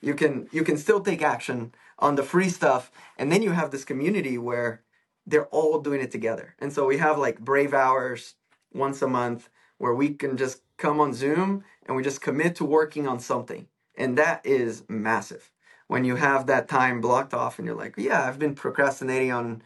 you 0.00 0.14
can, 0.14 0.48
you 0.52 0.62
can 0.62 0.76
still 0.76 1.00
take 1.00 1.22
action 1.22 1.74
on 1.98 2.14
the 2.14 2.22
free 2.22 2.48
stuff. 2.48 2.90
And 3.18 3.30
then 3.30 3.42
you 3.42 3.50
have 3.50 3.70
this 3.70 3.84
community 3.84 4.38
where 4.38 4.82
they're 5.26 5.46
all 5.46 5.80
doing 5.80 6.00
it 6.00 6.10
together. 6.10 6.54
And 6.58 6.72
so 6.72 6.86
we 6.86 6.98
have 6.98 7.18
like 7.18 7.40
brave 7.40 7.74
hours 7.74 8.34
once 8.72 9.02
a 9.02 9.08
month 9.08 9.48
where 9.78 9.94
we 9.94 10.14
can 10.14 10.36
just 10.36 10.62
come 10.76 11.00
on 11.00 11.12
Zoom 11.14 11.64
and 11.86 11.96
we 11.96 12.02
just 12.02 12.20
commit 12.20 12.56
to 12.56 12.64
working 12.64 13.06
on 13.06 13.20
something. 13.20 13.66
And 13.96 14.16
that 14.18 14.44
is 14.44 14.84
massive 14.88 15.50
when 15.86 16.04
you 16.04 16.16
have 16.16 16.46
that 16.46 16.68
time 16.68 17.00
blocked 17.00 17.34
off 17.34 17.58
and 17.58 17.66
you're 17.66 17.76
like, 17.76 17.94
yeah, 17.96 18.26
I've 18.26 18.38
been 18.38 18.54
procrastinating 18.54 19.32
on 19.32 19.62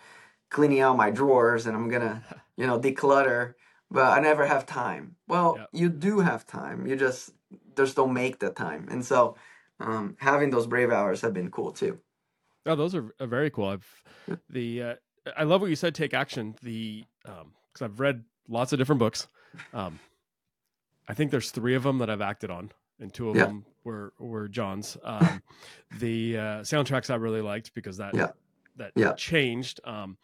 cleaning 0.51 0.81
out 0.81 0.97
my 0.97 1.11
drawers 1.11 1.67
and 1.67 1.77
I'm 1.77 1.89
gonna, 1.89 2.23
you 2.57 2.67
know, 2.67 2.81
declutter, 2.81 3.55
but 3.91 4.07
I 4.07 4.21
never 4.21 4.47
have 4.47 4.67
time. 4.67 5.17
Well, 5.29 5.57
yep. 5.59 5.69
you 5.73 5.89
do 5.89 6.21
have 6.21 6.47
time. 6.47 6.87
You 6.87 6.97
just 6.97 7.33
just 7.77 7.97
don't 7.97 8.13
make 8.13 8.39
the 8.41 8.51
time. 8.51 8.89
And 8.91 9.05
so 9.05 9.37
um, 9.79 10.17
having 10.19 10.51
those 10.51 10.67
brave 10.67 10.91
hours 10.91 11.21
have 11.21 11.35
been 11.35 11.51
cool 11.51 11.73
too. 11.73 12.01
Oh, 12.65 12.75
those 12.75 12.95
are, 12.95 13.15
are 13.21 13.27
very 13.27 13.51
cool. 13.51 13.69
I've 13.69 14.03
the 14.51 14.83
uh, 14.83 14.95
I 15.37 15.45
love 15.45 15.61
what 15.61 15.71
you 15.71 15.77
said. 15.77 15.95
Take 15.95 16.15
action. 16.15 16.57
The 16.63 17.05
because 17.23 17.43
um, 17.83 17.85
I've 17.85 18.01
read 18.01 18.25
lots 18.49 18.73
of 18.73 18.79
different 18.79 18.99
books. 18.99 19.29
Um, 19.73 19.99
I 21.09 21.15
think 21.15 21.31
there's 21.31 21.51
three 21.51 21.75
of 21.75 21.83
them 21.83 21.99
that 21.99 22.11
I've 22.11 22.21
acted 22.21 22.51
on 22.51 22.71
and 23.01 23.13
two 23.13 23.31
of 23.31 23.37
yeah. 23.37 23.47
them 23.47 23.65
were 23.85 24.13
were 24.19 24.49
Jon's. 24.49 24.97
Um, 25.05 25.43
the 25.99 26.37
uh, 26.37 26.41
soundtracks 26.61 27.11
I 27.11 27.17
really 27.17 27.43
liked 27.43 27.75
because 27.75 27.99
that 27.99 28.15
yeah. 28.15 28.29
that 28.77 28.93
yeah. 28.97 29.13
changed. 29.13 29.81
Um, 29.85 30.17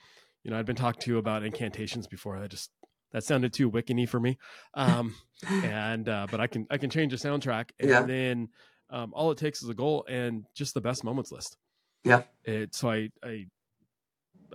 you 0.43 0.51
know, 0.51 0.59
I'd 0.59 0.67
been 0.67 0.77
talked 0.77 1.01
to 1.03 1.19
about 1.19 1.45
incantations 1.45 2.07
before. 2.07 2.39
That 2.41 2.51
just 2.51 2.71
that 3.13 3.25
sounded 3.25 3.53
too 3.53 3.71
wiccany 3.71 4.09
for 4.09 4.21
me. 4.21 4.39
Um, 4.75 5.15
and 5.49 6.09
uh, 6.09 6.27
but 6.31 6.41
I 6.41 6.47
can 6.47 6.67
I 6.71 6.79
can 6.79 6.91
change 6.91 7.13
a 7.13 7.17
soundtrack, 7.17 7.71
and 7.79 7.91
yeah. 7.91 8.03
then 8.03 8.49
um, 8.91 9.13
all 9.15 9.31
it 9.31 9.39
takes 9.39 9.63
is 9.63 9.69
a 9.69 9.75
goal 9.75 10.05
and 10.09 10.45
just 10.55 10.75
the 10.75 10.81
best 10.81 11.05
moments 11.05 11.33
list. 11.33 11.57
Yeah. 12.05 12.23
It 12.45 12.75
so 12.75 12.91
I 12.91 13.11
I 13.23 13.47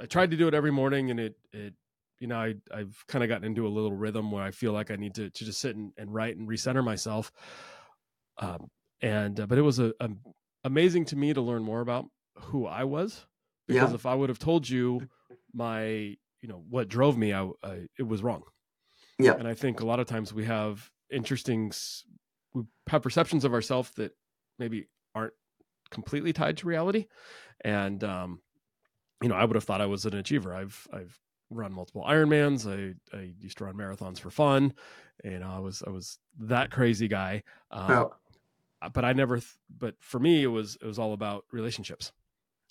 I 0.02 0.06
tried 0.06 0.32
to 0.32 0.38
do 0.38 0.48
it 0.48 0.54
every 0.54 0.72
morning, 0.72 1.12
and 1.12 1.20
it 1.20 1.36
it 1.52 1.74
you 2.20 2.28
know 2.28 2.38
I 2.38 2.56
I've 2.74 3.04
kind 3.08 3.24
of 3.24 3.30
gotten 3.30 3.46
into 3.46 3.68
a 3.68 3.70
little 3.70 3.94
rhythm 3.94 4.32
where 4.32 4.44
I 4.44 4.52
feel 4.52 4.74
like 4.74 4.92
I 4.92 4.96
need 4.96 5.16
to 5.16 5.30
to 5.30 5.46
just 5.46 5.60
sit 5.60 5.76
and, 5.76 5.92
and 5.98 6.14
write 6.14 6.38
and 6.38 6.48
recenter 6.48 6.84
myself. 6.84 7.32
Um, 8.40 8.70
and 9.02 9.40
uh, 9.40 9.46
but 9.48 9.58
it 9.58 9.64
was 9.64 9.80
a, 9.80 9.94
a, 10.00 10.10
amazing 10.64 11.06
to 11.06 11.16
me 11.16 11.34
to 11.34 11.42
learn 11.42 11.64
more 11.64 11.82
about 11.82 12.06
who 12.38 12.66
I 12.66 12.84
was 12.84 13.26
because 13.68 13.90
yeah. 13.90 13.96
if 13.96 14.06
I 14.06 14.14
would 14.16 14.30
have 14.30 14.40
told 14.40 14.70
you 14.70 15.08
my 15.54 15.84
you 16.42 16.48
know 16.48 16.64
what 16.70 16.88
drove 16.88 17.18
me, 17.18 17.34
I, 17.34 17.50
I, 17.64 17.88
it 17.98 18.08
was 18.08 18.24
wrong. 18.24 18.44
Yeah, 19.20 19.34
and 19.34 19.48
I 19.48 19.54
think 19.54 19.82
a 19.82 19.86
lot 19.86 20.00
of 20.00 20.08
times 20.08 20.34
we 20.34 20.46
have 20.46 20.90
interesting 21.12 21.72
we 22.54 22.64
have 22.88 23.02
perceptions 23.02 23.46
of 23.46 23.54
ourselves 23.54 23.92
that 23.98 24.12
maybe 24.60 24.88
aren't 25.16 25.34
completely 25.90 26.34
tied 26.34 26.58
to 26.58 26.68
reality. 26.68 27.08
And 27.64 28.04
um, 28.04 28.42
you 29.22 29.30
know, 29.30 29.36
I 29.36 29.46
would 29.46 29.56
have 29.56 29.64
thought 29.64 29.82
I 29.82 29.86
was 29.86 30.06
an 30.06 30.16
achiever. 30.16 30.54
I've 30.54 30.88
I've 30.94 31.20
run 31.50 31.74
multiple 31.74 32.06
Ironmans. 32.08 32.68
I 32.68 33.18
I 33.18 33.34
used 33.40 33.58
to 33.60 33.66
run 33.66 33.76
marathons 33.76 34.20
for 34.20 34.30
fun. 34.30 34.74
You 35.24 35.40
know, 35.40 35.50
I 35.50 35.60
was 35.60 35.84
I 35.86 35.90
was 35.90 36.20
that 36.40 36.72
crazy 36.72 37.08
guy. 37.08 37.44
Um, 37.72 37.92
oh. 37.92 38.16
But 38.94 39.06
I 39.06 39.14
never. 39.14 39.38
Th- 39.38 39.58
but 39.76 39.96
for 40.00 40.20
me, 40.20 40.44
it 40.44 40.48
was 40.48 40.78
it 40.82 40.86
was 40.86 41.00
all 41.00 41.14
about 41.14 41.46
relationships 41.52 42.12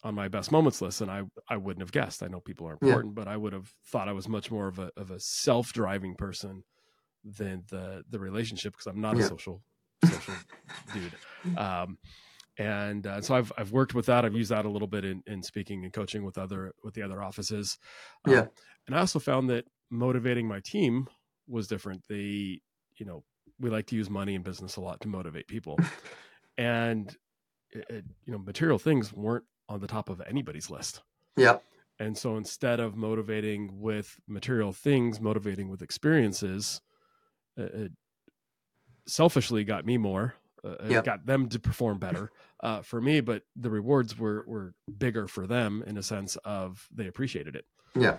on 0.04 0.14
my 0.14 0.28
best 0.28 0.52
moments 0.52 0.80
list, 0.80 1.00
and 1.00 1.10
I 1.10 1.22
I 1.48 1.56
wouldn't 1.56 1.82
have 1.82 1.90
guessed. 1.90 2.22
I 2.22 2.28
know 2.28 2.38
people 2.38 2.68
are 2.68 2.74
important, 2.74 3.06
yeah. 3.16 3.24
but 3.24 3.28
I 3.28 3.36
would 3.36 3.52
have 3.52 3.74
thought 3.86 4.08
I 4.08 4.12
was 4.12 4.28
much 4.28 4.50
more 4.50 4.68
of 4.68 4.78
a 4.78 4.92
of 4.96 5.10
a 5.10 5.18
self 5.18 5.72
driving 5.72 6.14
person 6.14 6.62
than 7.24 7.64
the 7.70 8.04
the 8.08 8.20
relationship 8.20 8.74
because 8.74 8.86
I'm 8.86 9.00
not 9.00 9.16
yeah. 9.16 9.24
a 9.24 9.28
social 9.28 9.62
social 10.04 10.34
dude. 10.94 11.58
Um, 11.58 11.98
and 12.58 13.06
uh, 13.06 13.20
so 13.20 13.34
I've 13.34 13.52
I've 13.58 13.72
worked 13.72 13.94
with 13.94 14.06
that. 14.06 14.24
I've 14.24 14.34
used 14.34 14.50
that 14.50 14.64
a 14.64 14.70
little 14.70 14.88
bit 14.88 15.04
in, 15.04 15.22
in 15.26 15.42
speaking 15.42 15.84
and 15.84 15.92
coaching 15.92 16.24
with 16.24 16.38
other 16.38 16.72
with 16.82 16.94
the 16.94 17.02
other 17.02 17.22
offices. 17.22 17.78
Um, 18.26 18.32
yeah, 18.32 18.46
and 18.86 18.96
I 18.96 19.00
also 19.00 19.18
found 19.18 19.50
that 19.50 19.66
motivating 19.90 20.48
my 20.48 20.60
team 20.60 21.06
was 21.46 21.68
different. 21.68 22.02
They, 22.08 22.60
you 22.96 23.06
know, 23.06 23.24
we 23.60 23.70
like 23.70 23.86
to 23.86 23.96
use 23.96 24.08
money 24.08 24.34
in 24.34 24.42
business 24.42 24.76
a 24.76 24.80
lot 24.80 25.00
to 25.02 25.08
motivate 25.08 25.48
people, 25.48 25.78
and 26.56 27.14
it, 27.70 27.84
it, 27.90 28.04
you 28.24 28.32
know, 28.32 28.38
material 28.38 28.78
things 28.78 29.12
weren't 29.12 29.44
on 29.68 29.80
the 29.80 29.86
top 29.86 30.08
of 30.08 30.22
anybody's 30.26 30.70
list. 30.70 31.02
Yeah. 31.36 31.58
And 31.98 32.16
so 32.16 32.36
instead 32.36 32.78
of 32.78 32.94
motivating 32.94 33.80
with 33.80 34.20
material 34.28 34.72
things, 34.72 35.18
motivating 35.18 35.70
with 35.70 35.80
experiences, 35.80 36.82
it 37.56 37.92
selfishly 39.06 39.64
got 39.64 39.86
me 39.86 39.96
more 39.96 40.34
uh, 40.66 40.88
yep. 40.88 41.04
got 41.04 41.26
them 41.26 41.48
to 41.48 41.58
perform 41.58 41.98
better 41.98 42.30
uh, 42.60 42.82
for 42.82 43.00
me, 43.00 43.20
but 43.20 43.42
the 43.54 43.70
rewards 43.70 44.18
were 44.18 44.44
were 44.46 44.74
bigger 44.98 45.26
for 45.26 45.46
them 45.46 45.82
in 45.86 45.96
a 45.96 46.02
sense 46.02 46.36
of 46.44 46.88
they 46.94 47.06
appreciated 47.06 47.56
it. 47.56 47.66
Yeah, 47.94 48.18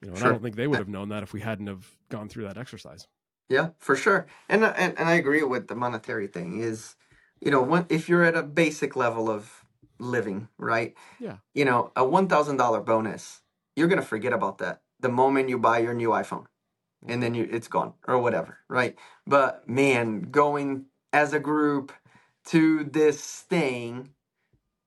you 0.00 0.08
know, 0.08 0.14
and 0.14 0.18
sure. 0.18 0.28
I 0.28 0.30
don't 0.32 0.42
think 0.42 0.56
they 0.56 0.66
would 0.66 0.78
have 0.78 0.88
known 0.88 1.08
that 1.10 1.22
if 1.22 1.32
we 1.32 1.40
hadn't 1.40 1.66
have 1.66 1.86
gone 2.08 2.28
through 2.28 2.44
that 2.44 2.58
exercise. 2.58 3.06
Yeah, 3.48 3.70
for 3.78 3.96
sure, 3.96 4.26
and 4.48 4.64
and 4.64 4.98
and 4.98 5.08
I 5.08 5.14
agree 5.14 5.42
with 5.42 5.68
the 5.68 5.74
monetary 5.74 6.26
thing. 6.26 6.60
Is 6.60 6.96
you 7.40 7.50
know, 7.50 7.62
when, 7.62 7.86
if 7.88 8.08
you're 8.08 8.24
at 8.24 8.36
a 8.36 8.42
basic 8.42 8.96
level 8.96 9.30
of 9.30 9.64
living, 9.98 10.48
right? 10.58 10.94
Yeah. 11.20 11.36
You 11.54 11.64
know, 11.64 11.92
a 11.94 12.04
one 12.04 12.28
thousand 12.28 12.56
dollar 12.56 12.80
bonus, 12.80 13.42
you're 13.76 13.88
gonna 13.88 14.02
forget 14.02 14.32
about 14.32 14.58
that 14.58 14.82
the 15.00 15.08
moment 15.08 15.50
you 15.50 15.58
buy 15.58 15.78
your 15.78 15.94
new 15.94 16.08
iPhone 16.08 16.46
and 17.06 17.22
then 17.22 17.34
you 17.34 17.48
it's 17.50 17.68
gone 17.68 17.94
or 18.08 18.18
whatever, 18.18 18.58
right? 18.68 18.96
But 19.26 19.68
man, 19.68 20.22
going 20.22 20.86
as 21.14 21.32
a 21.32 21.38
group 21.38 21.92
to 22.46 22.82
this 22.82 23.22
thing, 23.42 24.10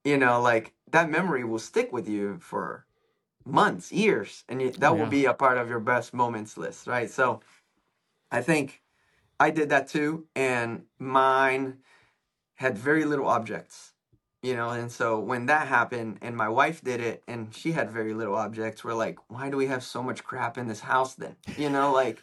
you 0.04 0.18
know, 0.18 0.42
like 0.42 0.74
that 0.92 1.10
memory 1.10 1.46
will 1.46 1.58
stick 1.58 1.92
with 1.94 2.08
you 2.08 2.38
for 2.40 2.86
months, 3.46 3.94
years, 3.94 4.44
and 4.50 4.62
you, 4.62 4.72
that 4.72 4.94
yeah. 4.94 5.00
will 5.00 5.10
be 5.10 5.24
a 5.24 5.34
part 5.34 5.58
of 5.58 5.70
your 5.70 5.80
best 5.80 6.14
moments 6.14 6.58
list, 6.58 6.86
right? 6.86 7.10
So 7.10 7.40
I 8.30 8.42
think 8.42 8.82
I 9.40 9.52
did 9.52 9.70
that 9.70 9.88
too, 9.88 10.28
and 10.36 10.84
mine 11.00 11.78
had 12.56 12.78
very 12.78 13.06
little 13.06 13.28
objects, 13.28 13.94
you 14.44 14.54
know, 14.54 14.72
and 14.72 14.92
so 14.92 15.18
when 15.18 15.46
that 15.46 15.70
happened 15.70 16.18
and 16.22 16.36
my 16.36 16.50
wife 16.50 16.84
did 16.84 17.00
it 17.00 17.24
and 17.26 17.56
she 17.56 17.72
had 17.72 17.90
very 17.90 18.14
little 18.14 18.36
objects, 18.36 18.84
we're 18.84 18.94
like, 18.94 19.18
why 19.30 19.50
do 19.50 19.56
we 19.56 19.68
have 19.68 19.84
so 19.84 20.04
much 20.04 20.26
crap 20.26 20.58
in 20.58 20.68
this 20.68 20.82
house 20.82 21.16
then? 21.16 21.38
You 21.58 21.70
know, 21.70 21.94
like, 21.94 22.22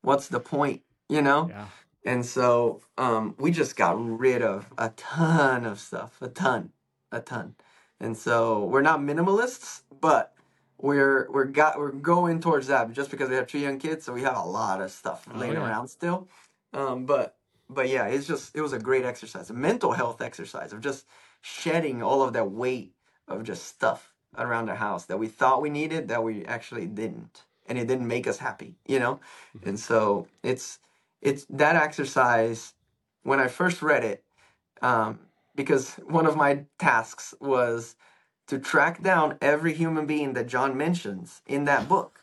what's 0.00 0.28
the 0.28 0.40
point, 0.40 0.80
you 1.10 1.20
know? 1.20 1.48
Yeah. 1.50 1.66
And 2.04 2.24
so 2.24 2.82
um, 2.98 3.34
we 3.38 3.50
just 3.50 3.76
got 3.76 3.94
rid 3.98 4.42
of 4.42 4.70
a 4.76 4.90
ton 4.90 5.64
of 5.64 5.80
stuff, 5.80 6.20
a 6.20 6.28
ton, 6.28 6.70
a 7.10 7.20
ton. 7.20 7.54
And 8.00 8.16
so 8.16 8.64
we're 8.64 8.82
not 8.82 9.00
minimalists, 9.00 9.82
but 10.00 10.34
we're 10.78 11.30
we're 11.30 11.46
got 11.46 11.78
we're 11.78 11.92
going 11.92 12.40
towards 12.40 12.66
that 12.66 12.92
just 12.92 13.10
because 13.10 13.30
we 13.30 13.36
have 13.36 13.46
two 13.46 13.58
young 13.58 13.78
kids, 13.78 14.04
so 14.04 14.12
we 14.12 14.22
have 14.22 14.36
a 14.36 14.42
lot 14.42 14.82
of 14.82 14.90
stuff 14.90 15.26
oh, 15.32 15.38
laying 15.38 15.54
yeah. 15.54 15.66
around 15.66 15.88
still. 15.88 16.28
Um, 16.74 17.06
but 17.06 17.36
but 17.70 17.88
yeah, 17.88 18.06
it's 18.06 18.26
just 18.26 18.54
it 18.54 18.60
was 18.60 18.72
a 18.72 18.78
great 18.78 19.04
exercise, 19.04 19.48
a 19.48 19.54
mental 19.54 19.92
health 19.92 20.20
exercise 20.20 20.72
of 20.72 20.80
just 20.80 21.06
shedding 21.40 22.02
all 22.02 22.22
of 22.22 22.32
that 22.34 22.50
weight 22.50 22.92
of 23.28 23.44
just 23.44 23.64
stuff 23.64 24.12
around 24.36 24.66
the 24.66 24.74
house 24.74 25.06
that 25.06 25.18
we 25.18 25.28
thought 25.28 25.62
we 25.62 25.70
needed 25.70 26.08
that 26.08 26.22
we 26.22 26.44
actually 26.44 26.86
didn't, 26.86 27.44
and 27.66 27.78
it 27.78 27.86
didn't 27.86 28.08
make 28.08 28.26
us 28.26 28.38
happy, 28.38 28.74
you 28.86 28.98
know. 28.98 29.20
Mm-hmm. 29.56 29.70
And 29.70 29.80
so 29.80 30.26
it's 30.42 30.80
it's 31.24 31.46
that 31.48 31.74
exercise 31.74 32.74
when 33.24 33.40
I 33.40 33.48
first 33.48 33.82
read 33.82 34.04
it, 34.04 34.22
um, 34.82 35.20
because 35.56 35.94
one 36.06 36.26
of 36.26 36.36
my 36.36 36.66
tasks 36.78 37.34
was 37.40 37.96
to 38.46 38.58
track 38.58 39.02
down 39.02 39.38
every 39.40 39.72
human 39.72 40.06
being 40.06 40.34
that 40.34 40.46
Jon 40.46 40.76
mentions 40.76 41.40
in 41.46 41.64
that 41.64 41.88
book 41.88 42.20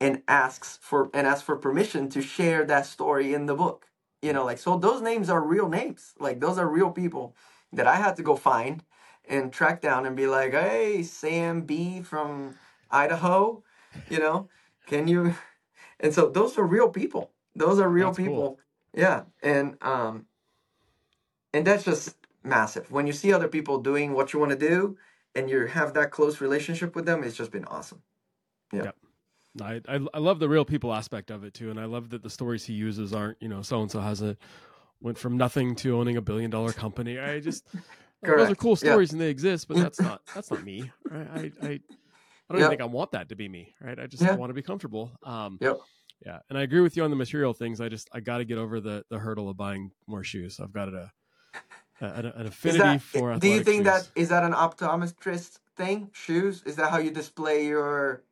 and 0.00 0.22
asks 0.28 0.78
for 0.80 1.10
and 1.12 1.26
ask 1.26 1.44
for 1.44 1.56
permission 1.56 2.08
to 2.10 2.22
share 2.22 2.64
that 2.64 2.86
story 2.86 3.34
in 3.34 3.46
the 3.46 3.54
book. 3.54 3.86
You 4.22 4.32
know, 4.32 4.44
like 4.44 4.58
so 4.58 4.78
those 4.78 5.02
names 5.02 5.28
are 5.28 5.42
real 5.42 5.68
names. 5.68 6.14
Like 6.20 6.38
those 6.40 6.56
are 6.56 6.68
real 6.68 6.90
people 6.90 7.34
that 7.72 7.88
I 7.88 7.96
had 7.96 8.16
to 8.16 8.22
go 8.22 8.36
find 8.36 8.84
and 9.28 9.52
track 9.52 9.80
down 9.80 10.06
and 10.06 10.16
be 10.16 10.26
like, 10.28 10.52
hey, 10.52 11.02
Sam 11.02 11.62
B 11.62 12.00
from 12.02 12.54
Idaho, 12.90 13.64
you 14.08 14.20
know, 14.20 14.48
can 14.86 15.08
you 15.08 15.34
and 16.00 16.14
so 16.14 16.28
those 16.28 16.56
are 16.56 16.64
real 16.64 16.88
people 16.88 17.32
those 17.54 17.78
are 17.78 17.88
real 17.88 18.08
that's 18.08 18.18
people. 18.18 18.36
Cool. 18.36 18.60
Yeah, 18.94 19.22
and 19.42 19.76
um, 19.82 20.26
and 21.52 21.66
that's 21.66 21.84
just 21.84 22.16
massive. 22.42 22.90
When 22.90 23.06
you 23.06 23.12
see 23.12 23.32
other 23.32 23.48
people 23.48 23.78
doing 23.78 24.12
what 24.12 24.32
you 24.32 24.38
want 24.40 24.52
to 24.52 24.58
do, 24.58 24.96
and 25.34 25.48
you 25.48 25.66
have 25.66 25.94
that 25.94 26.10
close 26.10 26.40
relationship 26.40 26.94
with 26.94 27.06
them, 27.06 27.22
it's 27.22 27.36
just 27.36 27.52
been 27.52 27.64
awesome. 27.66 28.02
Yeah. 28.72 28.84
Yep. 28.84 28.96
I, 29.62 29.80
I, 29.88 30.06
I 30.14 30.18
love 30.18 30.38
the 30.38 30.48
real 30.48 30.64
people 30.64 30.92
aspect 30.94 31.30
of 31.30 31.42
it 31.42 31.54
too, 31.54 31.70
and 31.70 31.80
I 31.80 31.84
love 31.84 32.10
that 32.10 32.22
the 32.22 32.30
stories 32.30 32.64
he 32.64 32.72
uses 32.72 33.12
aren't 33.12 33.36
you 33.40 33.48
know 33.48 33.62
so 33.62 33.80
and 33.82 33.90
so 33.90 34.00
has 34.00 34.22
a 34.22 34.36
went 35.00 35.18
from 35.18 35.36
nothing 35.36 35.74
to 35.76 35.98
owning 35.98 36.16
a 36.16 36.22
billion 36.22 36.50
dollar 36.50 36.72
company. 36.72 37.18
I 37.18 37.40
just 37.40 37.64
those 38.22 38.50
are 38.50 38.54
cool 38.54 38.76
stories 38.76 39.10
yeah. 39.10 39.14
and 39.14 39.20
they 39.20 39.30
exist, 39.30 39.66
but 39.66 39.76
that's 39.76 40.00
not 40.00 40.22
that's 40.34 40.50
not 40.50 40.64
me. 40.64 40.90
Right? 41.10 41.28
I 41.32 41.38
I, 41.38 41.40
I 41.40 42.52
don't 42.52 42.58
yep. 42.58 42.58
even 42.58 42.68
think 42.70 42.80
I 42.80 42.86
want 42.86 43.12
that 43.12 43.28
to 43.30 43.36
be 43.36 43.48
me. 43.48 43.74
Right? 43.80 43.98
I 43.98 44.06
just 44.06 44.22
yeah. 44.22 44.36
want 44.36 44.50
to 44.50 44.54
be 44.54 44.62
comfortable. 44.62 45.10
Um, 45.24 45.58
yep. 45.60 45.78
Yeah, 46.24 46.40
and 46.50 46.58
I 46.58 46.62
agree 46.62 46.80
with 46.80 46.96
you 46.96 47.04
on 47.04 47.10
the 47.10 47.16
material 47.16 47.54
things. 47.54 47.80
I 47.80 47.88
just 47.88 48.08
I 48.12 48.20
got 48.20 48.38
to 48.38 48.44
get 48.44 48.58
over 48.58 48.80
the 48.80 49.04
the 49.08 49.18
hurdle 49.18 49.48
of 49.48 49.56
buying 49.56 49.90
more 50.06 50.22
shoes. 50.22 50.60
I've 50.60 50.72
got 50.72 50.88
a, 50.88 51.10
a 52.00 52.04
an, 52.04 52.46
affinity 52.46 52.78
that, 52.78 53.02
for. 53.02 53.36
Do 53.38 53.48
you 53.48 53.64
think 53.64 53.84
shoes. 53.84 53.86
that 53.86 54.08
is 54.14 54.28
that 54.28 54.44
an 54.44 54.52
optometrist 54.52 55.58
thing? 55.76 56.10
Shoes 56.12 56.62
is 56.66 56.76
that 56.76 56.90
how 56.90 56.98
you 56.98 57.10
display 57.10 57.66
your 57.66 58.22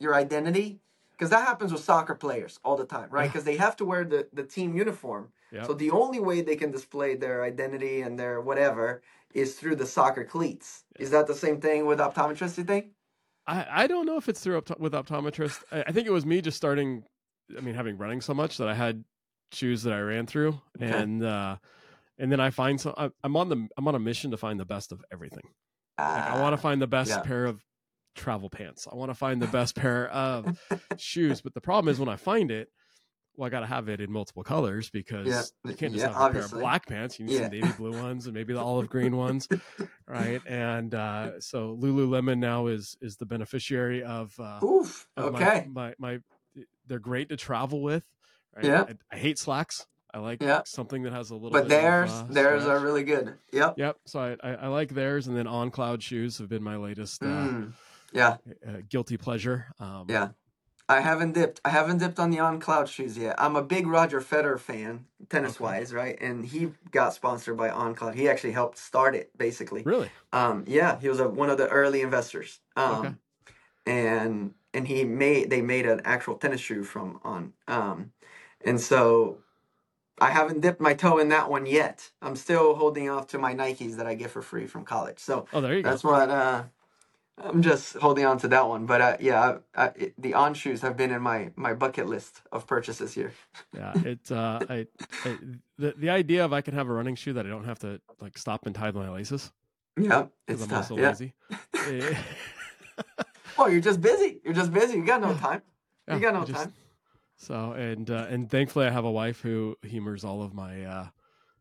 your 0.00 0.14
identity? 0.14 0.80
Because 1.12 1.30
that 1.30 1.46
happens 1.46 1.72
with 1.72 1.84
soccer 1.84 2.14
players 2.14 2.58
all 2.64 2.76
the 2.76 2.86
time, 2.86 3.08
right? 3.10 3.28
Because 3.30 3.44
they 3.44 3.56
have 3.56 3.76
to 3.76 3.84
wear 3.84 4.04
the 4.04 4.26
the 4.32 4.42
team 4.42 4.74
uniform. 4.74 5.28
Yep. 5.52 5.66
So 5.66 5.74
the 5.74 5.90
only 5.92 6.20
way 6.20 6.42
they 6.42 6.56
can 6.56 6.72
display 6.72 7.14
their 7.14 7.44
identity 7.44 8.02
and 8.02 8.18
their 8.18 8.40
whatever 8.40 9.02
is 9.34 9.54
through 9.54 9.76
the 9.76 9.86
soccer 9.86 10.24
cleats. 10.24 10.84
Is 10.98 11.10
that 11.10 11.26
the 11.26 11.34
same 11.34 11.60
thing 11.60 11.86
with 11.86 12.00
optometrists? 12.00 12.58
You 12.58 12.64
think? 12.64 12.86
I, 13.46 13.66
I 13.70 13.86
don't 13.86 14.06
know 14.06 14.16
if 14.16 14.28
it's 14.28 14.40
through 14.40 14.58
opt- 14.58 14.80
with 14.80 14.92
optometrist. 14.92 15.62
I, 15.72 15.84
I 15.86 15.92
think 15.92 16.06
it 16.06 16.12
was 16.12 16.26
me 16.26 16.40
just 16.40 16.56
starting 16.56 17.04
I 17.56 17.60
mean, 17.60 17.74
having 17.74 17.98
running 17.98 18.20
so 18.20 18.34
much 18.34 18.58
that 18.58 18.68
I 18.68 18.74
had 18.74 19.04
shoes 19.52 19.82
that 19.82 19.92
I 19.92 20.00
ran 20.00 20.26
through, 20.26 20.60
okay. 20.80 20.90
and 20.90 21.22
uh, 21.24 21.56
and 22.18 22.30
then 22.30 22.40
I 22.40 22.50
find 22.50 22.80
some. 22.80 22.94
I, 22.96 23.10
am 23.24 23.36
on 23.36 23.48
the 23.48 23.68
I'm 23.76 23.88
on 23.88 23.94
a 23.94 23.98
mission 23.98 24.30
to 24.30 24.36
find 24.36 24.60
the 24.60 24.64
best 24.64 24.92
of 24.92 25.02
everything. 25.12 25.44
Like, 25.98 26.08
I 26.08 26.40
want 26.40 26.54
to 26.54 26.58
ah, 26.58 26.62
find 26.62 26.80
the 26.80 26.86
best 26.86 27.10
yeah. 27.10 27.20
pair 27.20 27.46
of 27.46 27.62
travel 28.14 28.50
pants. 28.50 28.86
I 28.90 28.94
want 28.94 29.10
to 29.10 29.14
find 29.14 29.40
the 29.40 29.46
best 29.46 29.74
pair 29.76 30.08
of 30.08 30.58
shoes. 30.96 31.40
But 31.40 31.54
the 31.54 31.60
problem 31.60 31.90
is 31.90 31.98
when 31.98 32.08
I 32.08 32.16
find 32.16 32.50
it, 32.50 32.68
well, 33.36 33.46
I 33.46 33.50
got 33.50 33.60
to 33.60 33.66
have 33.66 33.88
it 33.88 34.00
in 34.00 34.12
multiple 34.12 34.42
colors 34.42 34.90
because 34.90 35.26
yeah. 35.26 35.42
you 35.64 35.76
can't 35.76 35.92
just 35.92 36.04
yeah, 36.04 36.12
have 36.12 36.20
obviously. 36.20 36.46
a 36.46 36.50
pair 36.50 36.58
of 36.58 36.62
black 36.62 36.86
pants. 36.86 37.18
You 37.18 37.26
need 37.26 37.34
yeah. 37.34 37.42
some 37.42 37.50
navy 37.50 37.72
blue 37.76 38.02
ones 38.02 38.26
and 38.26 38.34
maybe 38.34 38.52
the 38.52 38.60
olive 38.60 38.88
green 38.88 39.16
ones, 39.16 39.48
right? 40.06 40.40
And 40.46 40.94
uh, 40.94 41.40
so 41.40 41.76
Lululemon 41.80 42.38
now 42.38 42.66
is 42.66 42.96
is 43.00 43.16
the 43.16 43.26
beneficiary 43.26 44.02
of, 44.02 44.38
uh, 44.38 44.60
Oof, 44.64 45.08
okay. 45.16 45.66
my, 45.72 45.94
my, 45.98 46.14
my 46.14 46.18
they're 46.90 46.98
great 46.98 47.30
to 47.30 47.36
travel 47.36 47.80
with. 47.80 48.04
Right? 48.54 48.66
Yeah. 48.66 48.84
I, 48.88 48.94
I, 49.14 49.16
hate 49.16 49.38
slacks. 49.38 49.86
I 50.12 50.18
like 50.18 50.42
yeah. 50.42 50.62
something 50.66 51.04
that 51.04 51.12
has 51.12 51.30
a 51.30 51.34
little. 51.34 51.50
But 51.50 51.68
theirs, 51.68 52.10
of, 52.10 52.30
uh, 52.30 52.34
theirs 52.34 52.64
are 52.64 52.80
really 52.80 53.04
good. 53.04 53.34
Yep. 53.52 53.74
Yep. 53.78 53.96
So 54.06 54.20
I, 54.20 54.36
I, 54.42 54.54
I, 54.54 54.66
like 54.66 54.92
theirs, 54.92 55.28
and 55.28 55.36
then 55.36 55.46
On 55.46 55.70
Cloud 55.70 56.02
shoes 56.02 56.38
have 56.38 56.48
been 56.48 56.64
my 56.64 56.76
latest. 56.76 57.22
Uh, 57.22 57.26
mm. 57.26 57.72
Yeah. 58.12 58.38
Uh, 58.66 58.78
guilty 58.88 59.16
pleasure. 59.16 59.66
Um, 59.78 60.06
yeah. 60.08 60.30
I 60.88 60.98
haven't 60.98 61.34
dipped. 61.34 61.60
I 61.64 61.68
haven't 61.68 61.98
dipped 61.98 62.18
on 62.18 62.30
the 62.30 62.40
On 62.40 62.58
Cloud 62.58 62.88
shoes 62.88 63.16
yet. 63.16 63.36
I'm 63.38 63.54
a 63.54 63.62
big 63.62 63.86
Roger 63.86 64.20
Federer 64.20 64.58
fan, 64.58 65.04
tennis 65.28 65.54
okay. 65.54 65.64
wise, 65.64 65.94
right? 65.94 66.18
And 66.20 66.44
he 66.44 66.72
got 66.90 67.14
sponsored 67.14 67.56
by 67.56 67.70
On 67.70 67.94
Cloud. 67.94 68.16
He 68.16 68.28
actually 68.28 68.50
helped 68.50 68.78
start 68.78 69.14
it, 69.14 69.30
basically. 69.38 69.84
Really? 69.84 70.10
Um, 70.32 70.64
yeah, 70.66 70.98
he 70.98 71.08
was 71.08 71.20
a, 71.20 71.28
one 71.28 71.48
of 71.50 71.58
the 71.58 71.68
early 71.68 72.00
investors. 72.00 72.58
Um, 72.74 72.92
okay. 72.92 73.14
And 73.86 74.54
and 74.74 74.88
he 74.88 75.04
made 75.04 75.50
they 75.50 75.62
made 75.62 75.86
an 75.86 76.00
actual 76.04 76.36
tennis 76.36 76.60
shoe 76.60 76.82
from 76.84 77.20
on 77.24 77.52
um 77.68 78.12
and 78.64 78.80
so 78.80 79.38
I 80.20 80.30
haven't 80.30 80.60
dipped 80.60 80.80
my 80.80 80.94
toe 80.94 81.18
in 81.18 81.30
that 81.30 81.50
one 81.50 81.64
yet. 81.66 82.10
I'm 82.20 82.36
still 82.36 82.74
holding 82.74 83.08
off 83.08 83.26
to 83.28 83.38
my 83.38 83.54
Nikes 83.54 83.96
that 83.96 84.06
I 84.06 84.14
get 84.14 84.30
for 84.30 84.42
free 84.42 84.66
from 84.66 84.84
college. 84.84 85.18
So 85.18 85.46
Oh, 85.52 85.60
there 85.62 85.74
you 85.74 85.82
go. 85.82 85.90
that's 85.90 86.04
what 86.04 86.28
uh, 86.28 86.64
I'm 87.42 87.62
just 87.62 87.96
holding 87.96 88.26
on 88.26 88.38
to 88.38 88.48
that 88.48 88.68
one. 88.68 88.86
But 88.86 89.00
uh, 89.00 89.16
yeah, 89.20 89.58
I, 89.74 89.84
I, 89.84 89.86
it, 89.96 90.14
the 90.18 90.34
on 90.34 90.54
shoes 90.54 90.82
have 90.82 90.96
been 90.96 91.10
in 91.10 91.22
my 91.22 91.50
my 91.56 91.72
bucket 91.74 92.06
list 92.06 92.42
of 92.52 92.66
purchases 92.66 93.14
here. 93.14 93.32
Yeah, 93.74 93.94
it. 94.04 94.30
Uh, 94.30 94.60
I, 94.68 94.86
I 95.24 95.36
the 95.78 95.94
the 95.96 96.10
idea 96.10 96.44
of 96.44 96.52
I 96.52 96.60
can 96.60 96.74
have 96.74 96.88
a 96.88 96.92
running 96.92 97.14
shoe 97.14 97.32
that 97.32 97.46
I 97.46 97.48
don't 97.48 97.64
have 97.64 97.78
to 97.80 98.00
like 98.20 98.36
stop 98.36 98.66
and 98.66 98.74
tie 98.74 98.90
my 98.90 99.08
laces 99.08 99.52
Yeah, 99.96 100.26
because 100.46 100.62
it's 100.62 100.64
I'm 100.64 100.70
tough. 100.70 100.90
also 100.90 100.96
Yeah. 100.96 101.10
lazy. 101.10 101.32
Eh, 101.88 102.14
Well, 103.58 103.70
you're 103.70 103.80
just 103.80 104.00
busy. 104.00 104.40
You're 104.44 104.54
just 104.54 104.72
busy. 104.72 104.96
You 104.98 105.04
got 105.06 105.20
no 105.20 105.34
time. 105.34 105.62
yeah, 106.08 106.14
you 106.14 106.20
got 106.20 106.34
no 106.34 106.44
just- 106.44 106.64
time. 106.64 106.72
So 107.36 107.72
and 107.72 108.10
uh, 108.10 108.26
and 108.28 108.50
thankfully 108.50 108.86
I 108.86 108.90
have 108.90 109.04
a 109.06 109.10
wife 109.10 109.40
who 109.40 109.76
humors 109.82 110.24
all 110.24 110.42
of 110.42 110.52
my 110.52 110.84
uh, 110.84 111.06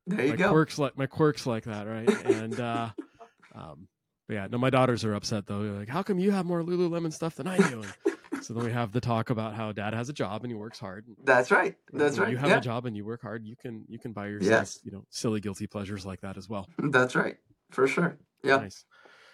There 0.08 0.26
you 0.26 0.32
my 0.32 0.36
go. 0.36 0.50
quirks 0.50 0.78
like 0.78 0.98
my 0.98 1.06
quirks 1.08 1.46
like 1.46 1.64
that, 1.64 1.88
right? 1.88 2.10
And 2.26 2.60
uh, 2.60 2.90
um, 3.56 3.88
but 4.28 4.34
yeah, 4.34 4.48
no, 4.52 4.58
my 4.58 4.70
daughters 4.70 5.06
are 5.06 5.14
upset 5.14 5.48
though. 5.48 5.64
They're 5.64 5.72
like, 5.80 5.88
how 5.88 6.04
come 6.04 6.20
you 6.20 6.32
have 6.32 6.46
more 6.46 6.62
Lululemon 6.64 7.14
stuff 7.14 7.36
than 7.36 7.48
I 7.48 7.58
do? 7.58 7.82
And 7.82 8.44
so 8.44 8.54
then 8.54 8.66
we 8.66 8.74
have 8.74 8.92
the 8.92 9.00
talk 9.00 9.30
about 9.30 9.56
how 9.56 9.72
dad 9.72 9.94
has 9.94 10.10
a 10.10 10.14
job 10.14 10.44
and 10.44 10.52
he 10.52 10.56
works 10.58 10.80
hard. 10.80 11.06
That's 11.24 11.50
right. 11.50 11.78
That's 11.94 12.18
when 12.18 12.24
right. 12.26 12.32
You 12.34 12.38
have 12.40 12.50
Yeah, 12.50 12.58
a 12.58 12.62
job 12.62 12.86
and 12.86 12.98
you 12.98 13.06
work 13.06 13.22
hard. 13.22 13.46
You 13.46 13.56
can 13.56 13.86
you 13.88 14.00
can 14.00 14.12
buy 14.12 14.28
yourself 14.28 14.52
Yes. 14.52 14.80
you 14.84 14.92
know 14.92 15.06
silly 15.10 15.40
guilty 15.40 15.66
pleasures 15.66 16.06
like 16.06 16.20
that 16.22 16.36
as 16.38 16.50
well. 16.50 16.68
that's 16.78 17.16
right. 17.16 17.38
For 17.72 17.88
sure. 17.88 18.18
Yeah. 18.44 18.58
Nice. 18.58 18.84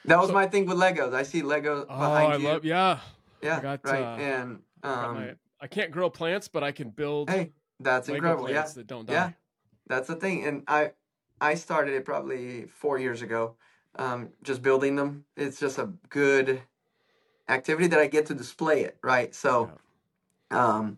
That 0.07 0.19
was 0.19 0.27
So- 0.27 0.33
my 0.33 0.47
thing 0.47 0.65
with 0.65 0.77
Legos. 0.77 1.13
I 1.13 1.23
see 1.23 1.41
Legos 1.41 1.87
behind. 1.87 1.89
Oh, 1.89 1.97
behind 1.97 2.33
I 2.33 2.35
you. 2.37 2.47
love 2.47 2.65
yeah. 2.65 2.99
yeah. 3.41 3.59
got, 3.61 3.79
right. 3.85 4.03
uh, 4.03 4.17
and 4.17 4.59
um, 4.83 5.15
my- 5.15 5.35
I 5.61 5.67
can't 5.67 5.91
grow 5.91 6.09
plants, 6.09 6.47
but 6.47 6.63
I 6.63 6.71
can 6.71 6.89
build 6.89 7.29
hey, 7.29 7.51
that's 7.79 8.07
Lego 8.07 8.17
incredible. 8.17 8.49
Yeah. 8.49 8.67
that 8.67 8.87
don't 8.87 9.07
die. 9.07 9.13
Yeah. 9.13 9.31
That's 9.87 10.07
the 10.07 10.15
thing. 10.15 10.45
And 10.45 10.63
I 10.67 10.91
I 11.41 11.55
started 11.55 11.93
it 11.93 12.05
probably 12.05 12.65
four 12.65 12.99
years 12.99 13.21
ago. 13.21 13.55
Um, 13.97 14.29
just 14.43 14.61
building 14.61 14.95
them. 14.95 15.25
It's 15.37 15.59
just 15.59 15.77
a 15.77 15.89
good 16.09 16.61
activity 17.47 17.87
that 17.87 17.99
I 17.99 18.07
get 18.07 18.25
to 18.27 18.33
display 18.35 18.83
it, 18.83 18.97
right? 19.01 19.33
So 19.33 19.71
um 20.51 20.97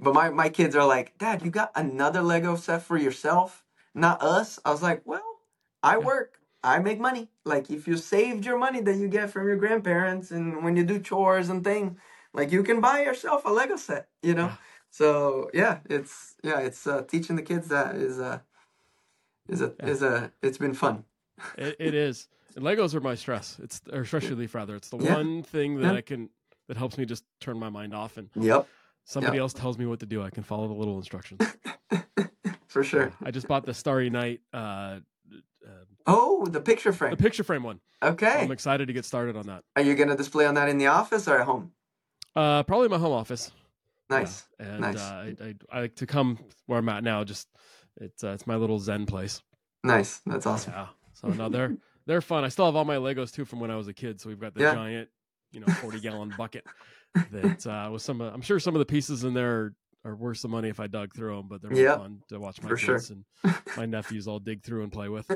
but 0.00 0.12
my, 0.12 0.28
my 0.30 0.48
kids 0.48 0.74
are 0.74 0.84
like, 0.84 1.16
Dad, 1.18 1.44
you 1.44 1.50
got 1.50 1.70
another 1.76 2.20
Lego 2.20 2.56
set 2.56 2.82
for 2.82 2.96
yourself, 2.96 3.64
not 3.94 4.20
us. 4.22 4.58
I 4.64 4.70
was 4.72 4.82
like, 4.82 5.02
Well, 5.04 5.40
I 5.82 5.98
work. 5.98 6.38
I 6.64 6.80
make 6.80 7.00
money. 7.00 7.28
Like 7.44 7.70
if 7.70 7.88
you 7.88 7.96
saved 7.98 8.46
your 8.46 8.58
money 8.58 8.80
that 8.82 8.96
you 8.96 9.08
get 9.08 9.30
from 9.30 9.46
your 9.48 9.56
grandparents 9.56 10.32
and 10.32 10.64
when 10.64 10.76
you 10.76 10.84
do 10.84 11.00
chores 11.00 11.50
and 11.50 11.64
things, 11.64 11.98
like 12.34 12.52
you 12.52 12.64
can 12.64 12.80
buy 12.80 13.02
yourself 13.02 13.44
a 13.46 13.50
Lego 13.50 13.76
set, 13.76 14.08
you 14.22 14.34
know? 14.34 14.46
Yeah. 14.48 14.56
So 14.90 15.50
yeah, 15.54 15.80
it's 15.90 16.36
yeah, 16.44 16.60
it's 16.60 16.86
uh, 16.86 17.02
teaching 17.02 17.36
the 17.36 17.42
kids 17.42 17.68
that 17.68 17.96
is 17.96 18.20
uh 18.20 18.40
is 19.48 19.62
a 19.62 19.74
Yeah. 19.80 19.88
is 19.88 20.02
a 20.02 20.32
it's 20.42 20.58
been 20.58 20.74
fun. 20.74 21.04
It, 21.58 21.76
it 21.78 21.94
is. 21.94 22.28
And 22.56 22.64
Legos 22.64 22.94
are 22.94 23.00
my 23.00 23.14
stress. 23.16 23.60
It's 23.62 23.82
or 23.92 24.04
stress 24.04 24.30
relief 24.30 24.54
rather. 24.54 24.76
It's 24.76 24.90
the 24.90 24.96
Yeah. 24.96 25.14
one 25.14 25.42
thing 25.42 25.80
that. 25.80 25.96
I 25.96 26.00
can 26.02 26.30
that 26.68 26.76
helps 26.78 26.96
me 26.96 27.04
just 27.04 27.24
turn 27.40 27.58
my 27.58 27.68
mind 27.68 27.94
off 27.94 28.16
and 28.16 28.30
Yep, 28.36 28.68
somebody 29.04 29.38
else 29.38 29.52
tells 29.52 29.78
me 29.78 29.86
what 29.86 30.00
to 30.00 30.06
do. 30.06 30.22
I 30.22 30.30
can 30.30 30.42
follow 30.42 30.66
the 30.68 30.74
little 30.74 30.96
instructions. 30.96 31.40
for 32.68 32.82
sure. 32.82 33.12
I 33.22 33.30
just 33.30 33.48
bought 33.48 33.66
the 33.66 33.74
Starry 33.74 34.10
Night 34.10 34.40
uh, 34.52 35.00
Oh, 36.06 36.46
the 36.46 36.60
picture 36.60 36.92
frame. 36.92 37.10
the 37.12 37.16
picture 37.16 37.44
frame 37.44 37.62
one. 37.62 37.80
Okay. 38.02 38.42
I'm 38.42 38.50
excited 38.52 38.86
to 38.88 38.92
get 38.92 39.04
started 39.04 39.36
on 39.36 39.46
that. 39.46 39.62
Are 39.76 39.82
you 39.82 39.94
gonna 39.94 40.16
display 40.16 40.44
on 40.46 40.54
that 40.54 40.68
in 40.68 40.78
the 40.78 40.88
office 40.88 41.26
or 41.28 41.38
at 41.38 41.46
home? 41.46 41.72
Uh, 42.36 42.62
probably 42.64 42.88
my 42.88 42.98
home 42.98 43.12
office. 43.12 43.50
Yeah. 44.10 44.18
Nice. 44.18 44.44
And 44.58 44.80
Nice. 44.80 44.98
uh, 44.98 45.00
I, 45.40 45.44
I 45.44 45.54
I 45.72 45.80
like 45.80 45.96
to 45.96 46.06
come 46.06 46.38
where 46.66 46.78
I'm 46.78 46.88
at 46.90 47.02
now. 47.04 47.24
Just 47.24 47.48
it's 48.00 48.22
uh, 48.22 48.28
it's 48.32 48.46
my 48.46 48.56
little 48.56 48.78
zen 48.78 49.06
place. 49.06 49.40
Nice. 49.82 50.20
That's 50.26 50.46
awesome. 50.46 50.72
Yeah. 50.74 50.86
So 51.14 51.28
no, 51.28 51.48
they're 51.48 51.74
they're 52.06 52.20
fun. 52.20 52.44
I 52.44 52.48
still 52.48 52.66
have 52.66 52.76
all 52.76 52.84
my 52.84 52.96
Legos 52.96 53.32
too 53.32 53.44
from 53.46 53.60
when 53.60 53.70
I 53.70 53.76
was 53.76 53.88
a 53.88 53.94
kid. 53.94 54.20
So 54.20 54.28
we've 54.28 54.40
got 54.40 54.52
the 54.54 54.60
Yeah. 54.60 54.74
giant, 54.74 55.08
you 55.52 55.60
know, 55.60 55.66
40 55.66 56.00
gallon 56.00 56.34
bucket 56.36 56.66
that 57.32 57.66
uh, 57.66 57.90
with 57.90 58.02
some. 58.02 58.20
of- 58.20 58.34
I'm 58.34 58.42
sure 58.42 58.60
some 58.60 58.74
of 58.74 58.78
the 58.80 58.84
pieces 58.86 59.24
in 59.24 59.32
there 59.32 59.54
are, 59.54 59.74
are 60.04 60.16
worth 60.16 60.36
some 60.38 60.50
money 60.50 60.68
if 60.68 60.80
I 60.80 60.86
dug 60.86 61.14
through 61.14 61.34
them, 61.36 61.46
but 61.48 61.62
they're 61.62 61.72
Yeah, 61.72 61.96
fun 61.96 62.20
to 62.28 62.38
watch 62.38 62.60
my 62.62 62.68
for 62.68 62.76
sure. 62.76 62.96
kids 62.96 63.10
and 63.10 63.24
my 63.76 63.86
nephews 63.86 64.28
all 64.28 64.38
dig 64.38 64.62
through 64.62 64.82
and 64.82 64.92
play 64.92 65.08
with. 65.08 65.30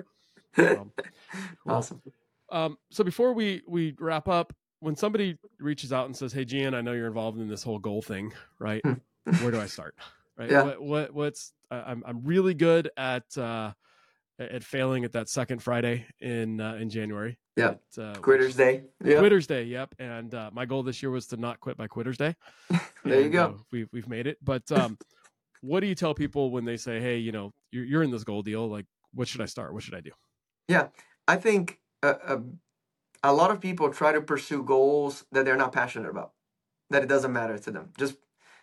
Um, 0.56 0.92
cool. 1.64 1.72
awesome. 1.74 2.02
Um, 2.50 2.78
so 2.90 3.04
before 3.04 3.32
we 3.32 3.62
we 3.66 3.94
wrap 3.98 4.28
up, 4.28 4.54
when 4.80 4.96
somebody 4.96 5.38
reaches 5.58 5.92
out 5.92 6.06
and 6.06 6.16
says, 6.16 6.32
"Hey, 6.32 6.44
Gian, 6.44 6.74
I 6.74 6.80
know 6.80 6.92
you're 6.92 7.06
involved 7.06 7.38
in 7.38 7.48
this 7.48 7.62
whole 7.62 7.78
goal 7.78 8.02
thing, 8.02 8.32
right? 8.58 8.82
Where 9.40 9.50
do 9.50 9.60
I 9.60 9.66
start? 9.66 9.94
Right? 10.38 10.50
Yeah. 10.50 10.62
What, 10.62 10.82
what 10.82 11.14
what's 11.14 11.52
I'm 11.70 12.02
I'm 12.06 12.24
really 12.24 12.54
good 12.54 12.90
at 12.96 13.36
uh, 13.36 13.72
at 14.38 14.62
failing 14.64 15.04
at 15.04 15.12
that 15.12 15.28
second 15.28 15.62
Friday 15.62 16.06
in 16.20 16.60
uh, 16.60 16.74
in 16.74 16.90
January. 16.90 17.38
Yeah. 17.56 17.74
Uh, 17.98 18.14
Quitters 18.14 18.54
Day. 18.54 18.84
Yeah. 19.04 19.18
Quitters 19.18 19.46
Day. 19.46 19.64
Yep. 19.64 19.96
And 19.98 20.32
uh, 20.34 20.50
my 20.52 20.64
goal 20.64 20.82
this 20.82 21.02
year 21.02 21.10
was 21.10 21.26
to 21.28 21.36
not 21.36 21.58
quit 21.60 21.76
by 21.76 21.86
Quitters 21.88 22.16
Day. 22.16 22.34
There 23.04 23.20
you 23.22 23.30
go. 23.30 23.44
uh, 23.44 23.52
we've 23.72 23.88
we've 23.92 24.08
made 24.08 24.26
it. 24.26 24.36
But 24.42 24.70
um, 24.70 24.98
what 25.62 25.80
do 25.80 25.86
you 25.86 25.94
tell 25.94 26.14
people 26.14 26.50
when 26.50 26.64
they 26.64 26.76
say, 26.76 27.00
"Hey, 27.00 27.18
you 27.18 27.32
know, 27.32 27.52
you're 27.70 27.84
you're 27.84 28.02
in 28.02 28.10
this 28.10 28.24
goal 28.24 28.42
deal. 28.42 28.68
Like, 28.68 28.86
what 29.14 29.28
should 29.28 29.40
I 29.40 29.46
start? 29.46 29.72
What 29.72 29.82
should 29.82 29.94
I 29.94 30.00
do?" 30.00 30.10
I 31.28 31.36
think 31.36 31.78
a, 32.02 32.08
a, 32.08 32.42
a 33.22 33.32
lot 33.34 33.50
of 33.50 33.60
people 33.60 33.90
try 33.92 34.12
to 34.12 34.22
pursue 34.22 34.62
goals 34.62 35.26
that 35.30 35.44
they're 35.44 35.56
not 35.58 35.72
passionate 35.72 36.08
about, 36.08 36.32
that 36.90 37.02
it 37.02 37.08
doesn't 37.08 37.32
matter 37.32 37.58
to 37.58 37.70
them. 37.70 37.90
Just 37.98 38.16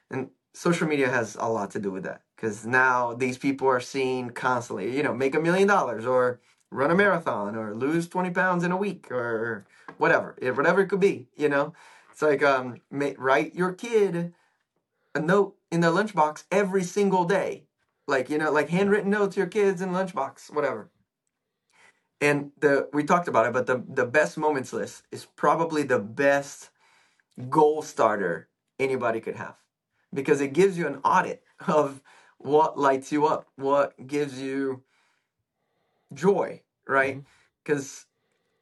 and 0.10 0.30
social 0.54 0.88
media 0.88 1.10
has 1.10 1.38
a 1.40 1.48
lot 1.48 1.70
to 1.72 1.80
do 1.80 1.92
with 1.92 2.04
that 2.04 2.22
because 2.36 2.66
now 2.66 3.14
these 3.14 3.38
people 3.38 3.68
are 3.68 3.80
seen 3.80 4.32
constantly. 4.32 4.98
You 4.98 5.04
know, 5.04 5.14
make 5.14 5.36
a 5.36 5.40
million 5.40 5.68
dollars 5.68 6.08
or 6.08 6.40
run 6.72 6.90
a 6.90 6.96
marathon 6.96 7.56
or 7.56 7.76
lose 7.76 8.10
twenty 8.10 8.32
pounds 8.32 8.64
in 8.64 8.72
a 8.72 8.78
week 8.78 9.12
or 9.12 9.68
whatever, 10.00 10.36
it, 10.42 10.58
whatever 10.58 10.82
it 10.82 10.88
could 10.88 11.00
be. 11.00 11.28
You 11.38 11.50
know, 11.50 11.74
it's 12.12 12.24
like 12.24 12.42
um, 12.42 12.82
write 12.92 13.54
your 13.54 13.74
kid 13.74 14.34
a 15.14 15.20
note 15.20 15.56
in 15.72 15.82
their 15.82 15.92
lunchbox 15.92 16.46
every 16.52 16.84
single 16.84 17.26
day, 17.26 17.66
like 18.08 18.28
you 18.32 18.40
know, 18.40 18.52
like 18.52 18.70
handwritten 18.70 19.12
notes 19.12 19.36
to 19.36 19.42
your 19.42 19.48
kids 19.48 19.82
in 19.82 19.90
lunchbox, 19.90 20.52
whatever 20.52 20.90
and 22.22 22.52
the 22.60 22.90
we 22.94 23.04
talked 23.04 23.28
about 23.28 23.46
it 23.46 23.54
but 23.54 23.68
the 23.68 23.84
the 23.88 24.06
best 24.06 24.38
moments 24.38 24.74
list 24.74 25.04
is 25.12 25.26
probably 25.36 25.84
the 25.84 26.00
best 26.00 26.70
goal 27.50 27.82
starter 27.82 28.48
anybody 28.80 29.20
could 29.20 29.36
have. 29.36 29.56
Because 30.14 30.40
it 30.40 30.54
gives 30.54 30.78
you 30.78 30.88
an 30.88 31.02
audit 31.04 31.44
of 31.68 32.02
what 32.38 32.78
lights 32.78 33.12
you 33.12 33.26
up 33.26 33.48
what 33.56 34.08
gives 34.08 34.42
you 34.42 34.84
joy 36.14 36.62
right? 36.88 37.18
Mm-hmm. 37.18 37.28
Because 37.64 38.06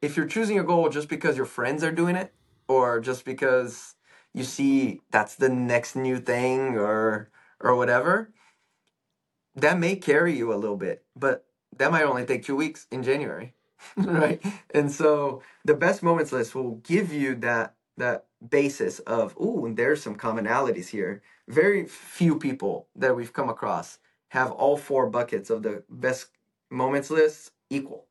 if 0.02 0.16
you're 0.16 0.26
choosing 0.28 0.58
a 0.60 0.64
goal 0.64 0.90
just 0.90 1.10
because 1.10 1.36
your 1.36 1.46
friends 1.46 1.84
are 1.84 1.92
doing 1.92 2.16
it 2.16 2.34
or 2.68 3.00
just 3.00 3.26
because 3.26 3.96
you 4.34 4.44
see 4.44 5.02
that's 5.12 5.36
the 5.36 5.50
next 5.50 5.96
new 5.96 6.20
thing 6.20 6.78
or 6.78 7.30
or 7.60 7.76
whatever 7.76 8.32
that 9.56 9.80
may 9.80 9.96
carry 9.96 10.36
you 10.36 10.54
a 10.54 10.56
little 10.56 10.78
bit. 10.78 11.04
But 11.16 11.46
that 11.78 11.92
might 11.92 12.04
only 12.04 12.26
take 12.26 12.44
two 12.44 12.56
weeks 12.56 12.88
in 12.92 13.04
January, 13.04 13.54
right? 13.98 14.44
And 14.72 14.92
so 14.92 15.42
the 15.66 15.74
best 15.74 16.04
moments 16.04 16.32
list 16.32 16.56
will 16.56 16.76
give 16.84 17.14
you 17.14 17.36
that 17.36 17.76
that 17.98 18.26
basis 18.50 19.00
of 19.00 19.36
ooh, 19.40 19.72
there's 19.76 20.02
some 20.02 20.16
commonalities 20.16 20.88
here. 20.88 21.22
Very 21.48 21.86
few 21.86 22.38
people 22.38 22.88
that 22.96 23.16
we've 23.16 23.34
come 23.34 23.50
across 23.50 24.00
have 24.30 24.52
all 24.52 24.78
four 24.78 25.10
buckets 25.10 25.50
of 25.50 25.64
the 25.64 25.84
best 25.90 26.28
moments 26.72 27.10
list 27.10 27.52
equal. 27.70 28.08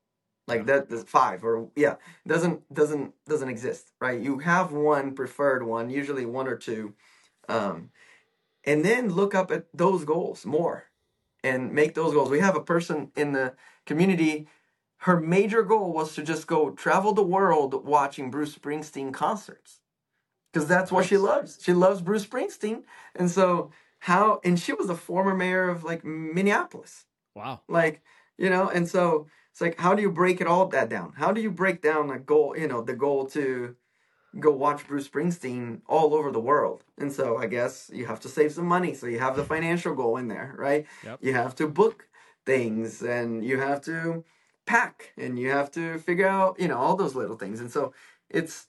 Like 0.49 0.67
that, 0.67 0.91
five 1.09 1.45
or 1.45 1.69
yeah, 1.77 1.97
doesn't 2.27 2.63
doesn't 2.75 3.15
doesn't 3.29 3.49
exist, 3.49 3.93
right? 4.01 4.21
You 4.21 4.39
have 4.41 4.73
one 4.73 5.15
preferred 5.15 5.63
one, 5.63 5.89
usually 5.89 6.27
one 6.27 6.49
or 6.49 6.57
two, 6.57 6.95
um, 7.49 7.91
and 8.65 8.85
then 8.85 9.09
look 9.09 9.35
up 9.35 9.51
at 9.53 9.67
those 9.73 10.05
goals 10.05 10.45
more 10.45 10.87
and 11.45 11.73
make 11.73 11.95
those 11.95 12.13
goals. 12.15 12.31
We 12.31 12.41
have 12.41 12.57
a 12.57 12.61
person 12.61 13.11
in 13.17 13.33
the 13.33 13.55
community. 13.87 14.47
Her 14.99 15.21
major 15.21 15.63
goal 15.63 15.93
was 15.93 16.15
to 16.15 16.23
just 16.23 16.47
go 16.47 16.71
travel 16.71 17.13
the 17.13 17.23
world 17.23 17.85
watching 17.85 18.31
Bruce 18.31 18.57
Springsteen 18.57 19.13
concerts 19.13 19.81
because 20.53 20.69
that's 20.69 20.93
what 20.93 21.07
she 21.07 21.17
loves. 21.17 21.59
She 21.63 21.73
loves 21.73 22.01
Bruce 22.01 22.27
Springsteen, 22.27 22.85
and 23.17 23.31
so 23.31 23.71
how? 24.01 24.41
And 24.45 24.59
she 24.59 24.73
was 24.73 24.87
the 24.89 24.95
former 24.95 25.35
mayor 25.35 25.69
of 25.69 25.85
like 25.85 26.05
Minneapolis, 26.05 27.05
Wow. 27.35 27.61
like 27.69 28.03
you 28.39 28.51
know. 28.51 28.69
And 28.69 28.89
so 28.89 29.27
it's 29.51 29.61
like, 29.61 29.79
how 29.79 29.95
do 29.95 30.03
you 30.03 30.11
break 30.11 30.41
it 30.41 30.47
all 30.47 30.67
that 30.69 30.89
down? 30.89 31.15
How 31.17 31.33
do 31.33 31.41
you 31.41 31.51
break 31.51 31.83
down 31.83 32.11
a 32.11 32.19
goal? 32.19 32.57
You 32.57 32.69
know, 32.69 32.83
the 32.83 32.95
goal 32.95 33.27
to 33.31 33.77
go 34.39 34.51
watch 34.51 34.87
Bruce 34.87 35.09
Springsteen 35.09 35.81
all 35.87 36.15
over 36.15 36.31
the 36.31 36.41
world. 36.41 36.85
And 36.99 37.13
so 37.13 37.37
I 37.37 37.47
guess 37.47 37.91
you 37.93 38.07
have 38.07 38.21
to 38.21 38.29
save 38.29 38.53
some 38.53 38.67
money. 38.67 38.95
So 38.95 39.07
you 39.07 39.19
have 39.19 39.37
the 39.37 39.45
financial 39.45 39.95
goal 39.95 40.17
in 40.17 40.29
there, 40.29 40.55
right? 40.59 40.87
Yep. 41.05 41.19
You 41.21 41.35
have 41.35 41.55
to 41.57 41.67
book 41.69 42.09
things 42.47 43.03
and 43.03 43.45
you 43.45 43.59
have 43.61 43.81
to 43.83 44.25
pack 44.67 45.13
and 45.17 45.39
you 45.39 45.51
have 45.51 45.71
to 45.73 45.99
figure 45.99 46.27
out, 46.27 46.59
you 46.59 46.69
know, 46.69 46.79
all 46.79 46.97
those 46.97 47.15
little 47.15 47.37
things. 47.37 47.61
And 47.61 47.71
so 47.71 47.93
it's 48.31 48.69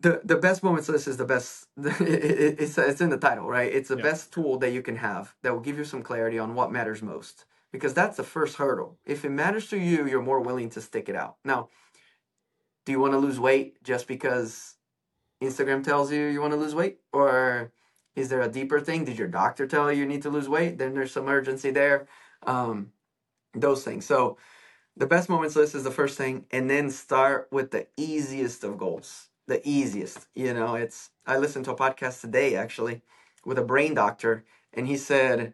the 0.00 0.20
the 0.24 0.36
best 0.36 0.62
moments 0.62 0.88
list 0.88 1.06
is 1.08 1.16
the 1.16 1.24
best 1.24 1.66
it, 1.76 2.56
it's 2.60 2.76
it's 2.78 3.00
in 3.00 3.10
the 3.10 3.16
title 3.16 3.46
right 3.48 3.72
it's 3.72 3.88
the 3.88 3.96
Yeah. 3.96 4.02
best 4.02 4.32
tool 4.32 4.58
that 4.58 4.72
you 4.72 4.82
can 4.82 4.96
have 4.96 5.34
that 5.42 5.52
will 5.52 5.60
give 5.60 5.78
you 5.78 5.84
some 5.84 6.02
clarity 6.02 6.38
on 6.38 6.54
what 6.54 6.72
matters 6.72 7.00
most 7.02 7.44
because 7.70 7.94
that's 7.94 8.16
the 8.16 8.24
first 8.24 8.56
hurdle 8.56 8.98
if 9.06 9.24
it 9.24 9.30
matters 9.30 9.68
to 9.68 9.78
you 9.78 10.06
you're 10.06 10.22
more 10.22 10.40
willing 10.40 10.68
to 10.70 10.80
stick 10.80 11.08
it 11.08 11.14
out 11.14 11.36
now 11.44 11.68
do 12.84 12.92
you 12.92 13.00
want 13.00 13.12
to 13.12 13.18
lose 13.18 13.40
weight 13.40 13.82
just 13.82 14.06
because 14.06 14.76
instagram 15.42 15.84
tells 15.84 16.12
you 16.12 16.26
you 16.26 16.40
want 16.40 16.52
to 16.52 16.58
lose 16.58 16.74
weight? 16.74 16.98
Or 17.12 17.72
is 18.16 18.28
there 18.28 18.42
a 18.42 18.48
deeper 18.48 18.80
thing? 18.80 19.04
Did 19.04 19.18
your 19.18 19.28
doctor 19.28 19.66
tell 19.66 19.92
you 19.92 20.00
you 20.00 20.06
need 20.06 20.22
to 20.22 20.30
lose 20.30 20.48
weight? 20.48 20.78
Then 20.78 20.94
there's 20.94 21.12
some 21.12 21.28
urgency 21.28 21.70
there. 21.70 22.06
Um, 22.46 22.92
those 23.54 23.84
things. 23.84 24.04
So 24.04 24.36
the 24.96 25.06
best 25.06 25.28
moments 25.28 25.56
list 25.56 25.74
is 25.74 25.84
the 25.84 25.90
first 25.90 26.16
thing 26.16 26.46
and 26.50 26.70
then 26.70 26.90
start 26.90 27.48
with 27.50 27.70
the 27.70 27.86
easiest 27.96 28.64
of 28.64 28.78
goals. 28.78 29.28
The 29.46 29.60
easiest 29.68 30.26
you 30.34 30.54
know 30.54 30.74
it's 30.74 31.10
i 31.26 31.36
listened 31.36 31.66
to 31.66 31.72
a 31.72 31.76
podcast 31.76 32.22
today 32.22 32.56
actually 32.56 33.02
with 33.44 33.58
a 33.58 33.62
brain 33.62 33.92
doctor 33.92 34.42
and 34.72 34.86
he 34.86 34.96
said 34.96 35.52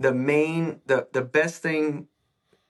the 0.00 0.14
main 0.14 0.80
the 0.86 1.08
the 1.12 1.22
best 1.22 1.62
thing 1.62 2.08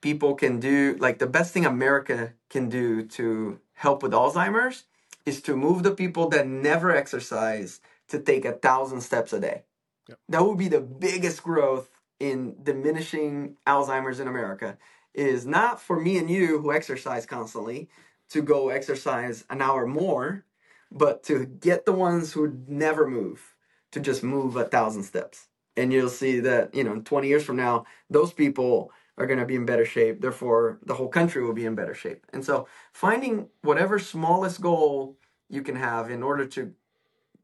people 0.01 0.35
can 0.35 0.59
do 0.59 0.95
like 0.99 1.19
the 1.19 1.27
best 1.27 1.53
thing 1.53 1.65
america 1.65 2.33
can 2.49 2.69
do 2.69 3.03
to 3.03 3.59
help 3.73 4.03
with 4.03 4.11
alzheimer's 4.11 4.83
is 5.25 5.41
to 5.41 5.55
move 5.55 5.83
the 5.83 5.91
people 5.91 6.29
that 6.29 6.47
never 6.47 6.95
exercise 6.95 7.81
to 8.07 8.19
take 8.19 8.45
a 8.45 8.53
thousand 8.53 9.01
steps 9.01 9.33
a 9.33 9.39
day 9.39 9.63
Yep. 10.07 10.19
that 10.29 10.43
would 10.43 10.57
be 10.57 10.67
the 10.67 10.81
biggest 10.81 11.43
growth 11.43 11.89
in 12.19 12.55
diminishing 12.63 13.57
alzheimer's 13.67 14.19
in 14.19 14.27
america 14.27 14.77
is 15.13 15.45
not 15.45 15.79
for 15.81 15.99
me 15.99 16.17
and 16.17 16.29
you 16.29 16.59
who 16.59 16.71
exercise 16.73 17.25
constantly 17.25 17.89
to 18.29 18.41
go 18.41 18.69
exercise 18.69 19.45
an 19.49 19.61
hour 19.61 19.85
more 19.85 20.45
but 20.91 21.23
to 21.23 21.45
get 21.45 21.85
the 21.85 21.91
ones 21.91 22.33
who 22.33 22.57
never 22.67 23.07
move 23.07 23.53
to 23.91 23.99
just 23.99 24.23
move 24.23 24.55
a 24.55 24.65
thousand 24.65 25.03
steps 25.03 25.47
and 25.77 25.93
you'll 25.93 26.09
see 26.09 26.39
that 26.39 26.73
you 26.73 26.83
know 26.83 26.99
20 27.05 27.27
years 27.27 27.43
from 27.43 27.55
now 27.55 27.85
those 28.09 28.33
people 28.33 28.91
are 29.19 29.27
going 29.27 29.39
to 29.39 29.45
be 29.45 29.55
in 29.55 29.65
better 29.65 29.85
shape 29.85 30.21
therefore 30.21 30.79
the 30.85 30.95
whole 30.95 31.09
country 31.09 31.43
will 31.43 31.53
be 31.53 31.65
in 31.65 31.75
better 31.75 31.93
shape. 31.93 32.25
And 32.33 32.43
so 32.43 32.67
finding 32.93 33.49
whatever 33.61 33.99
smallest 33.99 34.61
goal 34.61 35.17
you 35.49 35.61
can 35.61 35.75
have 35.75 36.09
in 36.09 36.23
order 36.23 36.45
to 36.45 36.73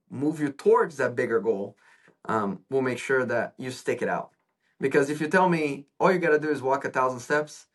move 0.09 0.39
you 0.39 0.49
towards 0.49 0.97
that 0.97 1.15
bigger 1.15 1.39
goal 1.39 1.77
um, 2.25 2.61
will 2.69 2.81
make 2.81 2.97
sure 2.97 3.25
that 3.25 3.53
you 3.57 3.69
stick 3.71 4.01
it 4.01 4.09
out. 4.09 4.31
Because 4.79 5.09
if 5.09 5.21
you 5.21 5.27
tell 5.27 5.49
me 5.49 5.87
all 5.99 6.11
you 6.11 6.19
got 6.19 6.31
to 6.31 6.39
do 6.39 6.49
is 6.49 6.61
walk 6.61 6.85
a 6.85 6.89
thousand 6.89 7.19
steps 7.19 7.67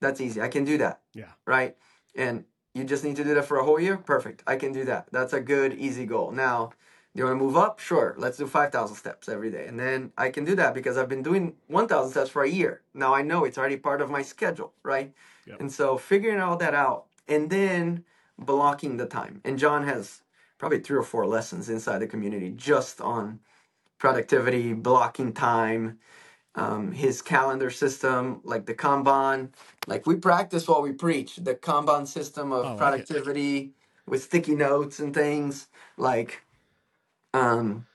that's 0.00 0.20
easy. 0.20 0.40
I 0.40 0.48
can 0.48 0.64
do 0.64 0.78
that. 0.78 1.00
Yeah. 1.14 1.32
right? 1.46 1.76
And 2.14 2.44
you 2.74 2.84
just 2.84 3.04
need 3.04 3.16
to 3.16 3.24
do 3.24 3.34
that 3.34 3.44
for 3.44 3.58
a 3.58 3.64
whole 3.64 3.80
year? 3.80 3.96
Perfect. 3.96 4.42
I 4.46 4.56
can 4.56 4.72
do 4.72 4.84
that. 4.84 5.08
That's 5.10 5.32
a 5.32 5.40
good 5.40 5.74
easy 5.74 6.06
goal. 6.06 6.30
Now 6.30 6.70
do 7.14 7.20
you 7.20 7.24
want 7.24 7.38
to 7.38 7.44
move 7.44 7.56
up 7.56 7.78
sure 7.80 8.14
let's 8.18 8.36
do 8.38 8.46
5000 8.46 8.96
steps 8.96 9.28
every 9.28 9.50
day 9.50 9.66
and 9.66 9.78
then 9.78 10.12
i 10.16 10.28
can 10.30 10.44
do 10.44 10.54
that 10.54 10.74
because 10.74 10.96
i've 10.96 11.08
been 11.08 11.22
doing 11.22 11.54
1000 11.66 12.10
steps 12.10 12.30
for 12.30 12.42
a 12.42 12.48
year 12.50 12.82
now 12.94 13.14
i 13.14 13.22
know 13.22 13.44
it's 13.44 13.58
already 13.58 13.76
part 13.76 14.00
of 14.00 14.10
my 14.10 14.22
schedule 14.22 14.72
right 14.82 15.12
Yep. 15.46 15.60
and 15.60 15.72
so 15.72 15.96
figuring 15.96 16.40
all 16.40 16.56
that 16.58 16.74
out 16.74 17.06
and 17.26 17.48
then 17.50 18.04
blocking 18.38 18.96
the 18.98 19.06
time 19.06 19.40
and 19.44 19.58
jon 19.58 19.84
has 19.86 20.22
probably 20.58 20.80
three 20.80 20.98
or 20.98 21.02
four 21.02 21.26
lessons 21.26 21.68
inside 21.68 21.98
the 21.98 22.06
community 22.06 22.50
just 22.50 23.00
on 23.00 23.40
productivity 23.98 24.72
blocking 24.74 25.32
time 25.32 25.98
um, 26.54 26.90
his 26.92 27.22
calendar 27.22 27.70
system, 27.70 28.40
like 28.42 28.66
the 28.66 28.74
Kanban. 28.74 29.50
Like 29.86 30.06
we 30.06 30.16
practice 30.16 30.66
what 30.66 30.82
we 30.82 30.92
preach. 30.92 31.36
The 31.36 31.54
Kanban 31.54 32.06
system 32.06 32.50
of 32.52 32.64
Oh, 32.64 32.68
I 32.68 32.70
like 32.70 32.78
productivity 32.78 33.72
with 34.06 34.24
sticky 34.24 34.56
notes 34.56 34.98
and 34.98 35.14
things. 35.14 35.68
Like, 35.96 36.42
um, 37.38 37.86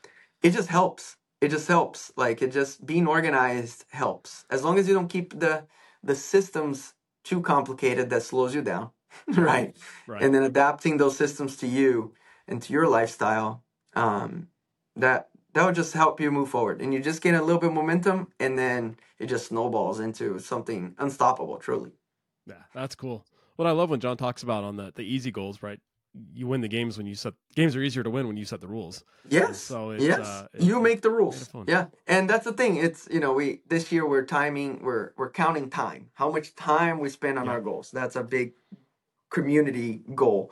it 0.41 0.51
just 0.51 0.69
helps. 0.69 1.17
It 1.41 1.49
just 1.49 1.67
helps. 1.67 2.11
Like 2.15 2.41
it 2.41 2.51
just 2.51 2.85
being 2.85 3.07
organized 3.07 3.85
helps. 3.91 4.45
As 4.49 4.63
long 4.63 4.79
as 4.79 4.87
you 4.87 4.93
don't 4.93 5.09
keep 5.09 5.39
the 5.39 5.65
the 6.03 6.15
systems 6.15 6.93
too 7.23 7.41
complicated, 7.41 8.09
that 8.09 8.23
slows 8.23 8.53
you 8.55 8.61
down, 8.61 8.91
right? 9.27 9.75
Right. 10.07 10.21
And 10.21 10.33
then 10.33 10.43
adapting 10.43 10.97
those 10.97 11.17
systems 11.17 11.57
to 11.57 11.67
you 11.67 12.13
and 12.47 12.61
to 12.61 12.73
your 12.73 12.87
lifestyle. 12.87 13.63
Um, 13.95 14.47
that 14.95 15.29
that 15.53 15.65
would 15.65 15.75
just 15.75 15.93
help 15.93 16.19
you 16.19 16.31
move 16.31 16.49
forward 16.49 16.81
and 16.81 16.93
you 16.93 16.99
just 16.99 17.21
gain 17.21 17.35
a 17.35 17.41
little 17.41 17.59
bit 17.59 17.67
of 17.67 17.73
momentum 17.73 18.27
and 18.39 18.57
then 18.57 18.95
it 19.19 19.27
just 19.27 19.47
snowballs 19.47 19.99
into 19.99 20.39
something 20.39 20.95
unstoppable 20.97 21.57
truly 21.57 21.91
Yeah, 22.47 22.63
that's 22.73 22.95
cool. 22.95 23.25
What 23.55 23.67
I 23.67 23.71
love 23.71 23.89
when 23.89 23.99
Jon 23.99 24.17
talks 24.17 24.43
about 24.43 24.63
on 24.63 24.77
the 24.77 24.91
the 24.95 25.03
easy 25.03 25.31
goals, 25.31 25.61
right? 25.61 25.79
You 26.33 26.45
win 26.47 26.61
the 26.61 26.67
games 26.67 26.97
when 26.97 27.07
you 27.07 27.15
set 27.15 27.33
games 27.55 27.75
are 27.75 27.81
easier 27.81 28.03
to 28.03 28.09
win 28.09 28.27
when 28.27 28.37
you 28.37 28.45
set 28.45 28.61
the 28.61 28.67
rules. 28.67 29.03
yes. 29.27 29.59
So 29.59 29.91
it's, 29.91 30.03
yes. 30.03 30.19
uh, 30.19 30.47
it- 30.53 30.61
you 30.61 30.79
make 30.79 31.01
the 31.01 31.09
rules. 31.09 31.49
yeah. 31.67 31.87
And 32.07 32.29
that's 32.29 32.45
the 32.45 32.53
thing. 32.53 32.75
It's 32.77 33.07
you 33.09 33.19
know 33.19 33.33
we 33.33 33.61
this 33.67 33.91
year 33.91 34.07
we're 34.07 34.25
timing 34.25 34.83
we're 34.83 35.13
we're 35.17 35.31
counting 35.31 35.69
time. 35.71 36.09
How 36.13 36.29
much 36.31 36.53
time 36.55 36.99
we 36.99 37.09
spend 37.09 37.39
on 37.39 37.45
Yeah. 37.45 37.51
our 37.53 37.61
goals. 37.61 37.89
That's 37.91 38.15
a 38.15 38.23
big 38.23 38.53
community 39.31 40.01
goal. 40.15 40.51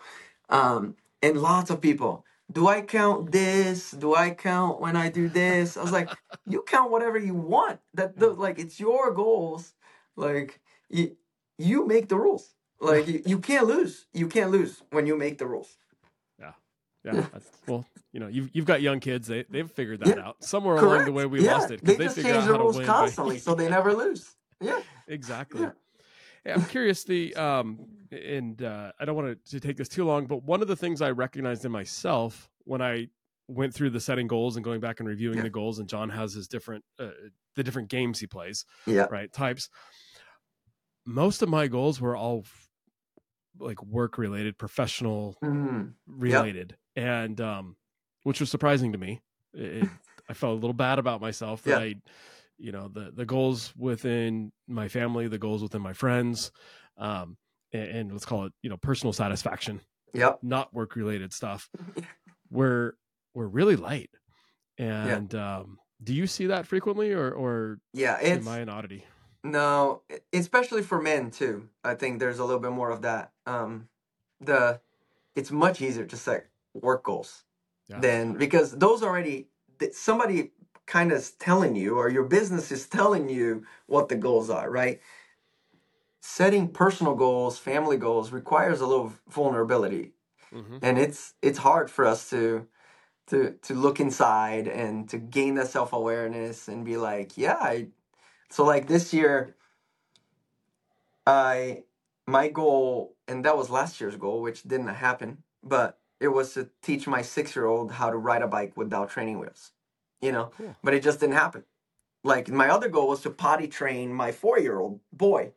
Um 0.49 0.95
and 1.21 1.37
lots 1.41 1.69
of 1.69 1.81
people 1.81 2.25
do 2.51 2.67
i 2.67 2.81
count 2.81 3.31
this? 3.31 3.91
Do 3.91 4.15
i 4.15 4.31
count 4.31 4.81
when 4.81 4.95
i 4.95 5.09
do 5.09 5.29
this? 5.29 5.77
I 5.77 5.83
was 5.83 5.91
like 5.91 6.09
you 6.47 6.63
count 6.67 6.91
whatever 6.91 7.19
you 7.19 7.35
want. 7.35 7.79
That 7.93 8.17
like 8.39 8.57
it's 8.59 8.79
your 8.79 9.13
goals. 9.13 9.73
Like 10.15 10.59
you 10.89 11.15
you 11.57 11.85
make 11.85 12.09
the 12.09 12.17
rules 12.17 12.55
like 12.81 13.07
you, 13.07 13.21
you 13.25 13.39
can't 13.39 13.67
lose 13.67 14.05
you 14.13 14.27
can't 14.27 14.51
lose 14.51 14.81
when 14.91 15.05
you 15.07 15.15
make 15.17 15.37
the 15.37 15.45
rules 15.47 15.77
Yeah, 16.39 16.51
Yeah. 17.05 17.25
that's, 17.31 17.49
well, 17.67 17.85
you 18.11 18.19
know, 18.19 18.27
you've 18.27 18.49
you've 18.53 18.65
got 18.65 18.81
young 18.81 18.99
kids. 18.99 19.27
They 19.27 19.43
they've 19.49 19.69
figured 19.71 19.99
that 20.01 20.17
out 20.19 20.43
somewhere 20.43 20.75
along 20.77 21.05
the 21.05 21.11
way. 21.11 21.25
We 21.25 21.43
yeah 21.45 21.53
lost 21.57 21.71
it 21.71 21.83
they 21.83 21.95
they, 21.95 22.05
just 22.05 22.15
change 22.21 22.45
the 22.45 22.57
rules 22.57 22.77
by- 22.77 22.85
constantly 22.85 23.37
so 23.39 23.55
they 23.55 23.69
never 23.69 23.93
lose 23.93 24.35
yeah 24.59 24.81
exactly. 25.07 25.61
Yeah. 25.61 25.71
Yeah, 26.43 26.55
I'm 26.55 26.65
curious. 26.65 27.03
The 27.03 27.35
um, 27.35 27.85
and 28.11 28.59
uh, 28.63 28.91
I 28.99 29.05
don't 29.05 29.15
want 29.15 29.37
to 29.51 29.59
take 29.59 29.77
this 29.77 29.87
too 29.87 30.05
long, 30.05 30.25
but 30.25 30.43
one 30.43 30.63
of 30.63 30.67
the 30.67 30.75
things 30.75 30.99
I 30.99 31.11
recognized 31.11 31.65
in 31.65 31.71
myself 31.71 32.49
when 32.63 32.81
I 32.81 33.09
went 33.47 33.75
through 33.75 33.91
the 33.91 33.99
setting 33.99 34.25
goals 34.25 34.55
and 34.55 34.63
going 34.65 34.79
back 34.79 34.99
and 34.99 35.07
reviewing 35.07 35.37
Yeah. 35.37 35.43
the 35.43 35.51
goals, 35.51 35.77
and 35.77 35.87
Jon 35.87 36.09
has 36.09 36.33
his 36.33 36.47
different 36.47 36.83
uh, 36.97 37.09
the 37.55 37.63
different 37.63 37.89
games 37.89 38.19
he 38.19 38.25
plays, 38.25 38.65
yeah 38.87 39.05
right? 39.11 39.31
Types. 39.31 39.69
Most 41.05 41.41
of 41.43 41.49
my 41.49 41.67
goals 41.67 42.01
were 42.01 42.15
all 42.15 42.43
like 43.59 43.81
work 43.83 44.17
related, 44.17 44.57
professional 44.57 45.37
Mhm. 45.41 45.95
related, 46.07 46.77
and 46.95 47.39
um, 47.41 47.77
which 48.23 48.39
was 48.39 48.49
surprising 48.49 48.91
to 48.91 48.97
me. 48.97 49.21
It, 49.53 49.89
I 50.29 50.33
felt 50.33 50.51
a 50.53 50.55
little 50.61 50.73
bad 50.73 50.99
about 50.99 51.19
myself 51.21 51.63
that 51.63 51.71
Yeah. 51.71 51.79
I, 51.79 51.95
you 52.57 52.71
know, 52.71 52.87
the 52.87 53.11
the 53.11 53.25
goals 53.25 53.75
within 53.75 54.51
my 54.67 54.87
family, 54.87 55.27
the 55.27 55.39
goals 55.39 55.61
within 55.63 55.81
my 55.81 55.93
friends, 55.93 56.51
um, 56.97 57.37
and, 57.73 57.89
and 57.89 58.11
let's 58.11 58.25
call 58.25 58.45
it, 58.45 58.53
you 58.61 58.69
know, 58.69 58.77
personal 58.77 59.13
satisfaction, 59.13 59.81
yep 60.13 60.39
not 60.41 60.73
work 60.73 60.95
related 60.95 61.33
stuff, 61.33 61.69
were 62.49 62.97
were 63.33 63.47
really 63.49 63.75
light. 63.75 64.11
And 64.77 65.33
um, 65.35 65.79
do 66.03 66.13
you 66.13 66.27
see 66.27 66.47
that 66.47 66.67
frequently, 66.67 67.11
or 67.13 67.31
or 67.31 67.79
yeah 67.93 68.19
it's 68.21 68.35
am 68.37 68.47
I 68.47 68.59
an 68.59 68.69
oddity? 68.69 69.05
No, 69.43 70.03
especially 70.33 70.83
for 70.83 71.01
men 71.01 71.31
too. 71.31 71.69
I 71.83 71.95
think 71.95 72.19
there's 72.19 72.39
a 72.39 72.45
little 72.45 72.59
bit 72.59 72.71
more 72.71 72.91
of 72.91 73.01
that. 73.01 73.31
Um, 73.45 73.89
the 74.39 74.79
it's 75.35 75.51
much 75.51 75.81
easier 75.81 76.05
to 76.05 76.17
set 76.17 76.47
work 76.73 77.03
goals 77.03 77.45
Yeah. 77.89 78.01
than 78.01 78.33
because 78.37 78.71
those 78.73 79.03
already 79.03 79.49
somebody 79.93 80.51
kind 80.85 81.11
of 81.11 81.19
is 81.19 81.31
telling 81.31 81.75
you 81.75 81.97
or 81.97 82.09
your 82.09 82.23
business 82.25 82.71
is 82.71 82.87
telling 82.87 83.29
you 83.29 83.65
what 83.87 84.09
the 84.09 84.15
goals 84.15 84.49
are, 84.49 84.69
right? 84.69 85.01
Setting 86.23 86.67
personal 86.71 87.15
goals, 87.15 87.57
family 87.57 87.97
goals 87.97 88.31
requires 88.31 88.79
a 88.79 88.85
little 88.85 89.11
vulnerability, 89.27 90.13
hmm 90.51 90.77
and 90.81 90.97
it's 90.99 91.35
it's 91.41 91.59
hard 91.59 91.89
for 91.91 92.05
us 92.05 92.29
to 92.31 92.67
to 93.27 93.53
to 93.63 93.73
look 93.75 93.99
inside 93.99 94.67
and 94.67 95.09
to 95.09 95.17
gain 95.19 95.55
that 95.55 95.69
self 95.69 95.93
awareness 95.93 96.67
and 96.69 96.85
be 96.85 96.97
like, 96.97 97.37
yeah, 97.37 97.57
I. 97.59 97.89
So 98.51 98.65
like 98.65 98.87
this 98.87 99.13
year, 99.13 99.55
I 101.25 101.83
my 102.27 102.49
goal, 102.49 103.15
and 103.27 103.45
that 103.45 103.57
was 103.57 103.69
last 103.69 103.99
year's 103.99 104.15
goal, 104.15 104.41
which 104.41 104.63
didn't 104.63 104.87
happen, 104.87 105.39
but 105.63 105.97
it 106.19 106.27
was 106.27 106.53
to 106.53 106.69
teach 106.81 107.07
my 107.07 107.21
six 107.21 107.55
year 107.55 107.65
old 107.65 107.91
how 107.93 108.09
to 108.09 108.17
ride 108.17 108.41
a 108.41 108.47
bike 108.47 108.73
without 108.75 109.09
training 109.09 109.39
wheels. 109.39 109.71
You 110.21 110.31
know, 110.31 110.51
Cool. 110.57 110.75
but 110.83 110.93
it 110.93 111.01
just 111.01 111.19
didn't 111.19 111.35
happen. 111.35 111.63
Like 112.23 112.49
my 112.49 112.69
other 112.69 112.89
goal 112.89 113.07
was 113.07 113.21
to 113.21 113.29
potty 113.31 113.67
train 113.67 114.13
my 114.13 114.31
four 114.31 114.59
year 114.59 114.79
old 114.79 114.99
boy, 115.13 115.53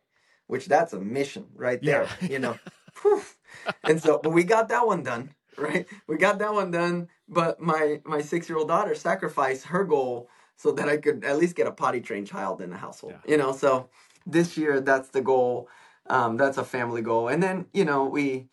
which 0.47 0.67
that's 0.67 0.93
a 0.93 1.01
mission 1.01 1.47
right 1.55 1.83
there. 1.83 2.09
Yeah. 2.23 2.29
You 2.29 2.39
know, 2.39 2.59
and 3.85 4.01
so 4.01 4.19
but 4.23 4.31
we 4.31 4.45
got 4.45 4.69
that 4.69 4.87
one 4.87 5.03
done, 5.03 5.35
right? 5.59 5.87
We 6.07 6.17
got 6.17 6.39
that 6.39 6.53
one 6.55 6.71
done. 6.71 7.09
But 7.29 7.61
my 7.61 8.01
my 8.05 8.23
six 8.23 8.49
year 8.49 8.59
old 8.59 8.69
daughter 8.69 8.95
sacrificed 8.95 9.67
her 9.67 9.85
goal 9.85 10.29
so 10.57 10.73
that 10.73 10.89
I 10.89 10.97
could 10.97 11.25
at 11.25 11.39
least 11.39 11.57
get 11.57 11.67
a 11.67 11.73
potty 11.73 12.01
trained 12.01 12.27
child 12.27 12.61
in 12.61 12.71
the 12.71 12.77
household. 12.77 13.15
Yeah. 13.15 13.31
You 13.31 13.37
know, 13.37 13.53
so 13.53 13.89
this 14.27 14.57
year 14.57 14.81
that's 14.81 15.09
the 15.09 15.21
goal. 15.21 15.69
Um, 16.07 16.37
that's 16.37 16.59
a 16.59 16.65
family 16.65 17.01
goal, 17.01 17.29
and 17.29 17.43
then 17.43 17.67
you 17.73 17.85
know 17.85 18.05
we 18.05 18.49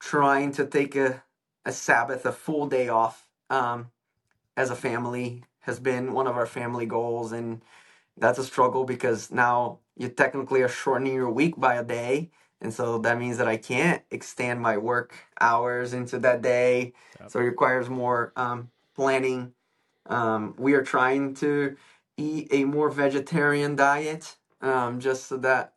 trying 0.00 0.50
to 0.52 0.66
take 0.66 0.96
a 0.96 1.22
a 1.64 1.72
Sabbath, 1.72 2.26
a 2.26 2.32
full 2.32 2.66
day 2.66 2.88
off 2.88 3.28
um, 3.50 3.90
as 4.56 4.70
a 4.70 4.76
family 4.76 5.44
has 5.60 5.80
been 5.80 6.12
one 6.12 6.26
of 6.26 6.36
our 6.36 6.46
family 6.46 6.86
goals. 6.86 7.32
And 7.32 7.62
that's 8.16 8.38
a 8.38 8.44
struggle 8.44 8.84
because 8.84 9.30
now 9.30 9.80
you 9.96 10.08
technically 10.08 10.62
are 10.62 10.68
shortening 10.68 11.14
your 11.14 11.30
week 11.30 11.56
by 11.56 11.76
a 11.76 11.84
day. 11.84 12.30
And 12.60 12.72
so 12.72 12.98
that 12.98 13.18
means 13.18 13.38
that 13.38 13.48
I 13.48 13.56
can't 13.56 14.02
extend 14.10 14.60
my 14.60 14.76
work 14.76 15.14
hours 15.40 15.92
into 15.92 16.18
that 16.20 16.42
day. 16.42 16.92
Yep. 17.20 17.30
So 17.30 17.40
it 17.40 17.44
requires 17.44 17.88
more 17.88 18.32
um, 18.36 18.70
planning. 18.94 19.52
Um, 20.06 20.54
we 20.58 20.74
are 20.74 20.82
trying 20.82 21.34
to 21.34 21.76
eat 22.16 22.48
a 22.50 22.64
more 22.64 22.90
vegetarian 22.90 23.76
diet 23.76 24.36
um, 24.60 25.00
just 25.00 25.26
so 25.26 25.36
that 25.38 25.74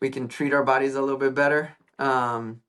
we 0.00 0.10
can 0.10 0.28
treat 0.28 0.52
our 0.52 0.64
bodies 0.64 0.94
a 0.94 1.00
little 1.00 1.18
bit 1.18 1.34
better. 1.34 1.76
Um, 1.98 2.62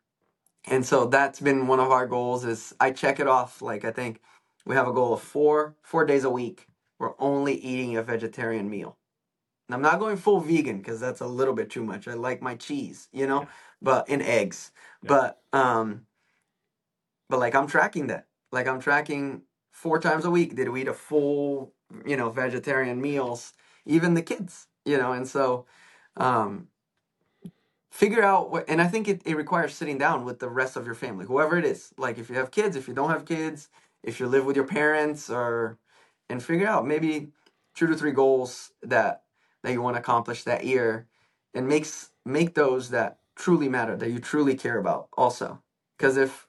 and 0.66 0.86
so 0.86 1.06
that's 1.06 1.40
been 1.40 1.68
one 1.68 1.80
of 1.80 1.92
our 1.92 2.06
goals 2.06 2.46
is 2.46 2.74
I 2.80 2.92
check 2.92 3.20
it 3.20 3.28
off. 3.28 3.62
Like 3.62 3.86
I 3.86 3.92
think 3.92 4.22
we 4.66 4.76
have 4.76 4.88
a 4.88 4.94
goal 4.94 5.14
of 5.14 5.22
four, 5.22 5.76
four 5.82 6.06
days 6.06 6.24
a 6.24 6.30
week. 6.30 6.68
We're 7.00 7.14
only 7.20 7.56
eating 7.56 7.98
a 7.98 8.04
vegetarian 8.04 8.70
meal. 8.70 8.98
And 9.68 9.76
I'm 9.76 9.82
not 9.82 10.00
going 10.00 10.18
full 10.18 10.40
vegan 10.40 10.78
because 10.78 11.00
that's 11.00 11.22
a 11.22 11.28
little 11.28 11.54
bit 11.54 11.70
too 11.70 11.84
much. 11.84 12.08
I 12.08 12.14
like 12.14 12.42
my 12.42 12.56
cheese, 12.56 13.08
you 13.12 13.26
know, 13.26 13.42
yeah. 13.42 13.48
but 13.82 14.10
in 14.10 14.22
eggs. 14.22 14.72
Yeah. 15.02 15.08
But 15.08 15.42
um 15.58 16.06
but 17.30 17.40
like 17.40 17.56
I'm 17.56 17.68
tracking 17.68 18.08
that. 18.08 18.28
Like 18.52 18.68
I'm 18.68 18.82
tracking 18.82 19.44
four 19.72 20.00
times 20.00 20.26
a 20.26 20.32
week 20.32 20.56
did 20.56 20.70
we 20.70 20.82
eat 20.82 20.88
a 20.88 20.94
full, 20.94 21.74
you 22.06 22.18
know, 22.18 22.30
vegetarian 22.30 23.02
meals, 23.02 23.54
even 23.86 24.14
the 24.14 24.22
kids, 24.22 24.68
you 24.86 24.98
know, 24.98 25.14
and 25.14 25.28
so 25.28 25.66
um 26.18 26.68
figure 27.92 28.24
out 28.24 28.52
what 28.52 28.66
and 28.70 28.82
i 28.82 28.88
think 28.88 29.08
it, 29.08 29.22
it 29.26 29.36
requires 29.36 29.74
sitting 29.74 29.98
down 29.98 30.26
with 30.26 30.40
the 30.40 30.50
rest 30.50 30.76
of 30.76 30.86
your 30.86 30.96
family 30.96 31.26
whoever 31.26 31.58
it 31.58 31.66
is. 31.66 31.94
Like 31.98 32.18
if 32.18 32.30
you 32.30 32.36
have 32.36 32.52
kids 32.52 32.76
if 32.76 32.88
you 32.88 32.94
don't 32.94 33.10
have 33.10 33.26
kids 33.26 33.70
if 34.04 34.20
you 34.20 34.28
live 34.28 34.46
with 34.46 34.56
your 34.56 34.68
parents 34.68 35.30
or 35.30 35.78
and 36.30 36.44
figure 36.44 36.68
out 36.68 36.88
maybe 36.88 37.30
two 37.76 37.88
to 37.88 37.96
three 37.96 38.12
goals 38.12 38.72
that 38.84 39.24
that 39.64 39.72
you 39.72 39.82
want 39.82 39.96
to 39.96 40.00
accomplish 40.02 40.44
that 40.44 40.66
year 40.66 41.08
and 41.54 41.68
makes 41.68 42.10
make 42.26 42.56
those 42.56 42.90
that 42.90 43.20
truly 43.36 43.70
matter 43.70 43.96
that 43.98 44.10
you 44.12 44.20
truly 44.20 44.56
care 44.56 44.78
about 44.78 45.08
also. 45.18 45.62
Because 45.98 46.18
if 46.18 46.48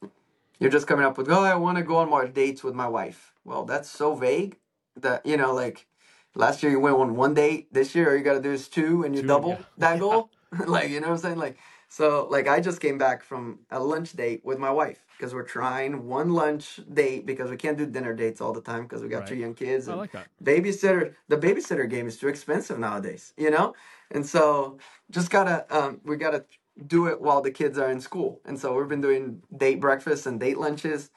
you're 0.63 0.71
just 0.71 0.87
coming 0.87 1.05
up 1.05 1.19
with 1.19 1.31
oh 1.31 1.43
i 1.43 1.55
want 1.55 1.77
to 1.77 1.83
go 1.83 1.97
on 1.97 2.09
more 2.09 2.27
dates 2.27 2.63
with 2.63 2.75
my 2.75 2.89
wife 2.89 3.33
well 3.45 3.65
that's 3.65 3.91
so 3.91 4.15
vague 4.15 4.57
that 4.97 5.25
you 5.27 5.37
know 5.37 5.53
like 5.53 5.87
last 6.35 6.63
year 6.63 6.73
you 6.73 6.81
went 6.81 6.97
on 6.97 7.17
one 7.17 7.35
date 7.35 7.73
this 7.73 7.95
year 7.95 8.11
all 8.11 8.17
you 8.17 8.23
got 8.23 8.35
to 8.35 8.43
do 8.43 8.53
is 8.53 8.69
two 8.69 9.03
and 9.05 9.15
you 9.15 9.23
two, 9.23 9.29
double 9.29 9.51
yeah. 9.51 9.59
that 9.79 9.99
goal 9.99 10.31
like 10.67 10.91
you 10.91 11.01
know 11.01 11.09
what 11.09 11.15
i'm 11.15 11.19
saying 11.19 11.39
like 11.39 11.59
so 11.89 12.27
like 12.31 12.49
i 12.49 12.61
just 12.61 12.81
came 12.81 12.97
back 12.97 13.23
from 13.23 13.59
a 13.71 13.81
lunch 13.81 14.13
date 14.13 14.41
with 14.45 14.59
my 14.59 14.71
wife 14.71 15.05
because 15.23 15.35
we're 15.35 15.45
trying 15.45 16.09
one 16.09 16.33
lunch 16.33 16.81
date 16.93 17.25
because 17.25 17.49
we 17.49 17.57
can't 17.57 17.79
do 17.79 17.87
dinner 17.87 18.13
dates 18.13 18.41
all 18.41 18.53
the 18.53 18.61
time 18.61 18.83
because 18.83 19.03
we 19.03 19.09
got 19.09 19.21
right. 19.21 19.29
two 19.29 19.37
young 19.37 19.55
kids. 19.55 19.89
I 19.89 19.95
like 19.95 20.11
that. 20.11 20.27
Babysitter, 20.43 21.15
the 21.29 21.37
babysitter 21.37 21.89
game 21.89 22.09
is 22.09 22.19
too 22.19 22.27
expensive 22.27 22.77
nowadays, 22.77 23.33
you 23.37 23.49
know, 23.49 23.73
and 24.11 24.27
so 24.27 24.79
just 25.13 25.31
gotta 25.31 25.65
um, 25.71 26.01
we 26.05 26.17
gotta 26.17 26.45
do 26.87 27.07
it 27.07 27.21
while 27.21 27.41
the 27.41 27.51
kids 27.51 27.79
are 27.79 27.91
in 27.91 28.01
school, 28.01 28.41
and 28.45 28.59
so 28.59 28.77
we've 28.77 28.89
been 28.89 29.01
doing 29.01 29.43
date 29.57 29.81
breakfasts 29.81 30.27
and 30.27 30.39
date 30.41 30.59
lunches, 30.59 31.11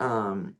um, 0.00 0.56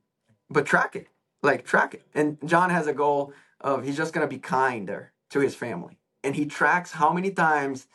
but 0.49 0.65
track 0.65 0.95
it, 0.95 1.07
like 1.41 1.65
track 1.65 1.93
it. 1.93 2.05
And 2.13 2.37
Jon 2.45 2.69
has 2.69 2.87
a 2.87 2.93
goal 2.93 3.33
of 3.61 3.83
he's 3.83 3.97
just 3.97 4.13
gonna 4.13 4.27
be 4.27 4.39
kinder 4.39 5.11
to 5.29 5.39
his 5.39 5.55
family, 5.55 5.97
and 6.23 6.35
he 6.35 6.45
tracks 6.45 6.91
how 6.91 7.13
many 7.13 7.31
times 7.31 7.87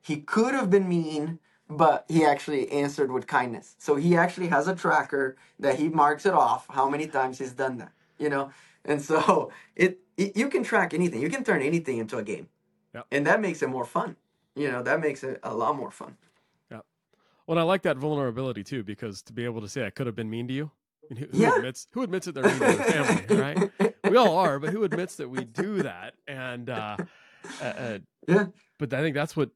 he 0.00 0.18
could 0.18 0.54
have 0.54 0.70
been 0.70 0.88
mean 0.88 1.38
but 1.68 2.04
he 2.08 2.24
actually 2.24 2.70
answered 2.70 3.10
with 3.10 3.26
kindness. 3.26 3.74
So 3.78 3.96
he 3.96 4.16
actually 4.16 4.48
has 4.48 4.68
a 4.68 4.74
tracker 4.74 5.36
that 5.58 5.78
he 5.78 5.88
marks 5.88 6.26
it 6.26 6.34
off 6.34 6.66
how 6.68 6.88
many 6.88 7.06
times 7.06 7.38
he's 7.38 7.52
done 7.52 7.78
that, 7.78 7.92
you 8.18 8.28
know? 8.28 8.50
And 8.84 9.00
so 9.00 9.50
it, 9.76 10.00
it 10.16 10.36
you 10.36 10.48
can 10.48 10.62
track 10.62 10.94
anything. 10.94 11.20
You 11.20 11.30
can 11.30 11.44
turn 11.44 11.62
anything 11.62 11.98
into 11.98 12.18
a 12.18 12.22
game. 12.22 12.48
Yep. 12.94 13.06
And 13.10 13.26
that 13.26 13.40
makes 13.40 13.62
it 13.62 13.68
more 13.68 13.84
fun. 13.84 14.16
You 14.56 14.70
know, 14.70 14.82
that 14.82 15.00
makes 15.00 15.24
it 15.24 15.40
a 15.42 15.54
lot 15.54 15.76
more 15.76 15.90
fun. 15.90 16.16
Yeah. 16.70 16.80
Well, 17.46 17.58
I 17.58 17.62
like 17.62 17.82
that 17.82 17.96
vulnerability 17.96 18.62
too 18.62 18.84
because 18.84 19.22
to 19.22 19.32
be 19.32 19.44
able 19.44 19.60
to 19.60 19.68
say 19.68 19.86
I 19.86 19.90
could 19.90 20.06
have 20.06 20.16
been 20.16 20.30
mean 20.30 20.48
to 20.48 20.54
you. 20.54 20.70
who, 21.08 21.16
who 21.16 21.28
yeah. 21.32 21.56
admits 21.56 21.86
who 21.92 22.02
admits 22.02 22.26
that 22.26 22.34
they're 22.34 22.44
mean 22.44 22.54
to 22.54 22.58
their 22.60 23.04
family, 23.04 23.36
right? 23.80 23.92
We 24.08 24.16
all 24.16 24.38
are, 24.38 24.58
but 24.58 24.70
who 24.70 24.84
admits 24.84 25.16
that 25.16 25.28
we 25.28 25.44
do 25.44 25.82
that? 25.82 26.14
And 26.26 26.70
uh, 26.70 26.96
uh, 27.60 27.64
uh 27.64 27.98
yeah. 28.28 28.46
But 28.78 28.94
I 28.94 29.00
think 29.00 29.14
that's 29.14 29.36
what 29.36 29.50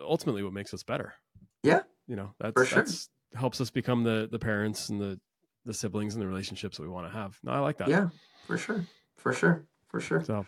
ultimately 0.00 0.42
what 0.42 0.52
makes 0.52 0.72
us 0.72 0.82
better. 0.82 1.14
Yeah. 1.62 1.80
You 2.06 2.16
know, 2.16 2.34
that's, 2.38 2.52
For 2.52 2.64
sure. 2.64 2.82
that's 2.82 3.08
helps 3.34 3.60
us 3.60 3.70
become 3.70 4.04
the 4.04 4.28
the 4.30 4.38
parents 4.38 4.88
and 4.88 5.00
the 5.00 5.20
the 5.64 5.74
siblings 5.74 6.14
and 6.14 6.22
the 6.22 6.26
relationships 6.26 6.76
that 6.76 6.82
we 6.82 6.88
want 6.88 7.10
to 7.10 7.12
have. 7.12 7.38
No, 7.42 7.52
I 7.52 7.58
like 7.58 7.78
that. 7.78 7.88
Yeah, 7.88 8.08
for 8.46 8.58
sure. 8.58 8.84
For 9.16 9.32
sure. 9.32 9.64
For 9.88 10.00
sure. 10.00 10.22
So 10.22 10.46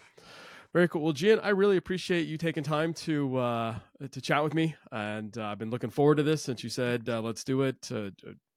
very 0.76 0.88
cool. 0.88 1.00
Well, 1.00 1.14
Gian, 1.14 1.40
I 1.40 1.50
really 1.50 1.78
appreciate 1.78 2.26
you 2.26 2.36
taking 2.36 2.62
time 2.62 2.92
to 2.92 3.38
uh, 3.38 3.74
to 4.10 4.20
chat 4.20 4.44
with 4.44 4.52
me, 4.52 4.74
and 4.92 5.36
uh, 5.38 5.44
I've 5.44 5.58
been 5.58 5.70
looking 5.70 5.88
forward 5.88 6.16
to 6.16 6.22
this 6.22 6.42
since 6.42 6.62
you 6.62 6.68
said 6.68 7.08
uh, 7.08 7.22
let's 7.22 7.44
do 7.44 7.62
it 7.62 7.90
uh, 7.90 8.10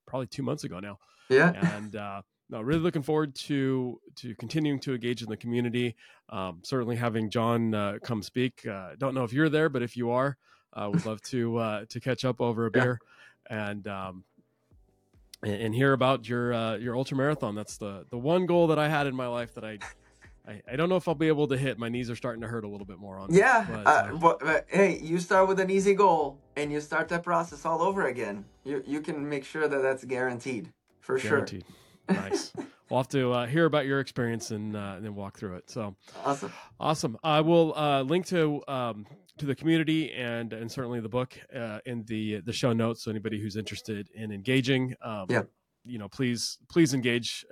probably 0.06 0.28
two 0.28 0.44
months 0.44 0.66
ago 0.66 0.82
now. 0.82 1.00
Yeah, 1.30 1.54
and 1.76 1.96
uh, 1.96 2.22
no, 2.50 2.60
really 2.60 2.82
looking 2.82 3.04
forward 3.04 3.36
to 3.36 4.02
to 4.18 4.36
continuing 4.36 4.82
to 4.82 4.96
engage 4.96 5.22
in 5.24 5.30
the 5.30 5.38
community. 5.38 5.96
Um, 6.28 6.60
certainly 6.62 6.98
having 6.98 7.30
Jon 7.30 7.74
uh, 7.74 8.00
come 8.04 8.22
speak. 8.22 8.68
don't 8.98 9.16
know 9.16 9.24
if 9.24 9.32
you're 9.32 9.48
there, 9.48 9.70
but 9.70 9.82
if 9.82 9.96
you 9.96 10.12
are, 10.12 10.36
uh, 10.74 10.90
would 10.92 11.06
love 11.06 11.22
to 11.22 11.58
uh, 11.58 11.86
to 11.88 12.02
catch 12.02 12.26
up 12.26 12.42
over 12.42 12.66
a 12.66 12.72
beer 12.72 13.00
yeah. 13.50 13.70
and 13.70 13.88
um, 13.88 14.26
and, 15.42 15.54
and, 15.54 15.74
hear 15.74 15.94
about 15.94 16.28
your 16.28 16.54
uh, 16.54 16.76
your 16.76 16.98
ultra 16.98 17.16
marathon. 17.16 17.56
That's 17.56 17.78
the 17.78 18.06
the 18.10 18.18
one 18.18 18.46
goal 18.46 18.68
that 18.68 18.78
I 18.78 18.90
had 18.90 19.08
in 19.08 19.16
my 19.16 19.28
life 19.28 19.54
that 19.56 19.64
I. 19.64 19.80
I, 20.48 20.62
I 20.72 20.76
don't 20.76 20.90
know 20.90 20.96
if 20.96 21.08
I'll 21.08 21.16
be 21.16 21.28
able 21.28 21.48
to 21.48 21.58
hit. 21.58 21.78
My 21.78 21.90
knees 21.90 22.10
are 22.10 22.16
starting 22.16 22.42
to 22.42 22.48
hurt 22.48 22.64
a 22.64 22.68
little 22.68 22.86
bit 22.86 22.98
more 22.98 23.18
on. 23.18 23.34
Yeah, 23.34 23.66
but, 23.70 23.88
uh, 23.88 23.90
uh, 23.90 24.16
but, 24.16 24.40
but, 24.40 24.66
hey, 24.68 25.00
you 25.00 25.20
start 25.20 25.48
with 25.48 25.60
an 25.60 25.70
easy 25.70 25.94
goal 25.94 26.40
and 26.56 26.72
you 26.72 26.82
start 26.82 27.10
that 27.10 27.24
process 27.24 27.66
all 27.66 27.82
over 27.82 28.08
again. 28.08 28.46
You 28.64 28.84
you 28.86 29.02
can 29.02 29.28
make 29.28 29.46
sure 29.46 29.68
that 29.68 29.82
that's 29.82 30.04
guaranteed 30.04 30.72
for 31.00 31.18
guaranteed. 31.18 31.66
sure. 32.10 32.16
Nice. 32.16 32.54
we'll 32.90 33.00
have 33.00 33.08
to 33.10 33.32
uh, 33.32 33.48
hear 33.48 33.66
about 33.66 33.86
your 33.86 34.00
experience 34.00 34.52
and, 34.52 34.76
uh, 34.76 34.94
and 34.98 35.06
then 35.06 35.16
walk 35.16 35.38
through 35.38 35.56
it. 35.56 35.70
So 35.70 35.96
awesome, 36.26 36.54
awesome. 36.80 37.18
I 37.24 37.42
will 37.42 37.74
uh, 37.76 38.02
link 38.02 38.26
to 38.28 38.62
um, 38.68 39.06
to 39.38 39.46
the 39.46 39.56
community 39.56 40.12
and 40.12 40.52
and 40.54 40.72
certainly 40.72 41.00
the 41.00 41.10
book 41.10 41.38
uh, 41.56 41.80
in 41.86 42.04
the 42.08 42.42
the 42.42 42.54
show 42.54 42.74
notes. 42.74 43.04
So 43.04 43.12
anybody 43.12 43.40
who's 43.40 43.56
interested 43.56 44.10
in 44.14 44.32
engaging, 44.32 44.96
um, 45.02 45.28
yeah. 45.30 45.44
you 45.86 45.98
know, 45.98 46.10
please 46.10 46.58
please 46.70 46.94
engage 46.94 47.46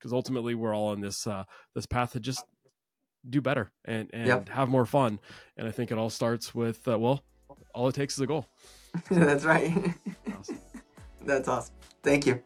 because 0.00 0.12
ultimately 0.12 0.54
we're 0.54 0.74
all 0.74 0.88
on 0.88 1.00
this 1.00 1.26
uh, 1.26 1.44
this 1.74 1.86
path 1.86 2.12
to 2.12 2.20
just 2.20 2.44
do 3.28 3.40
better 3.40 3.70
and 3.84 4.08
and 4.12 4.26
yep. 4.26 4.48
have 4.48 4.68
more 4.68 4.86
fun. 4.86 5.20
And 5.56 5.68
I 5.68 5.70
think 5.70 5.92
it 5.92 5.98
all 5.98 6.10
starts 6.10 6.54
with 6.54 6.88
uh, 6.88 6.98
well, 6.98 7.22
all 7.74 7.88
it 7.88 7.94
takes 7.94 8.14
is 8.14 8.20
a 8.20 8.26
goal. 8.26 8.46
That's 9.10 9.44
right. 9.44 9.94
awesome. 10.36 10.58
That's 11.24 11.48
awesome. 11.48 11.74
Thank 12.02 12.26
you. 12.26 12.42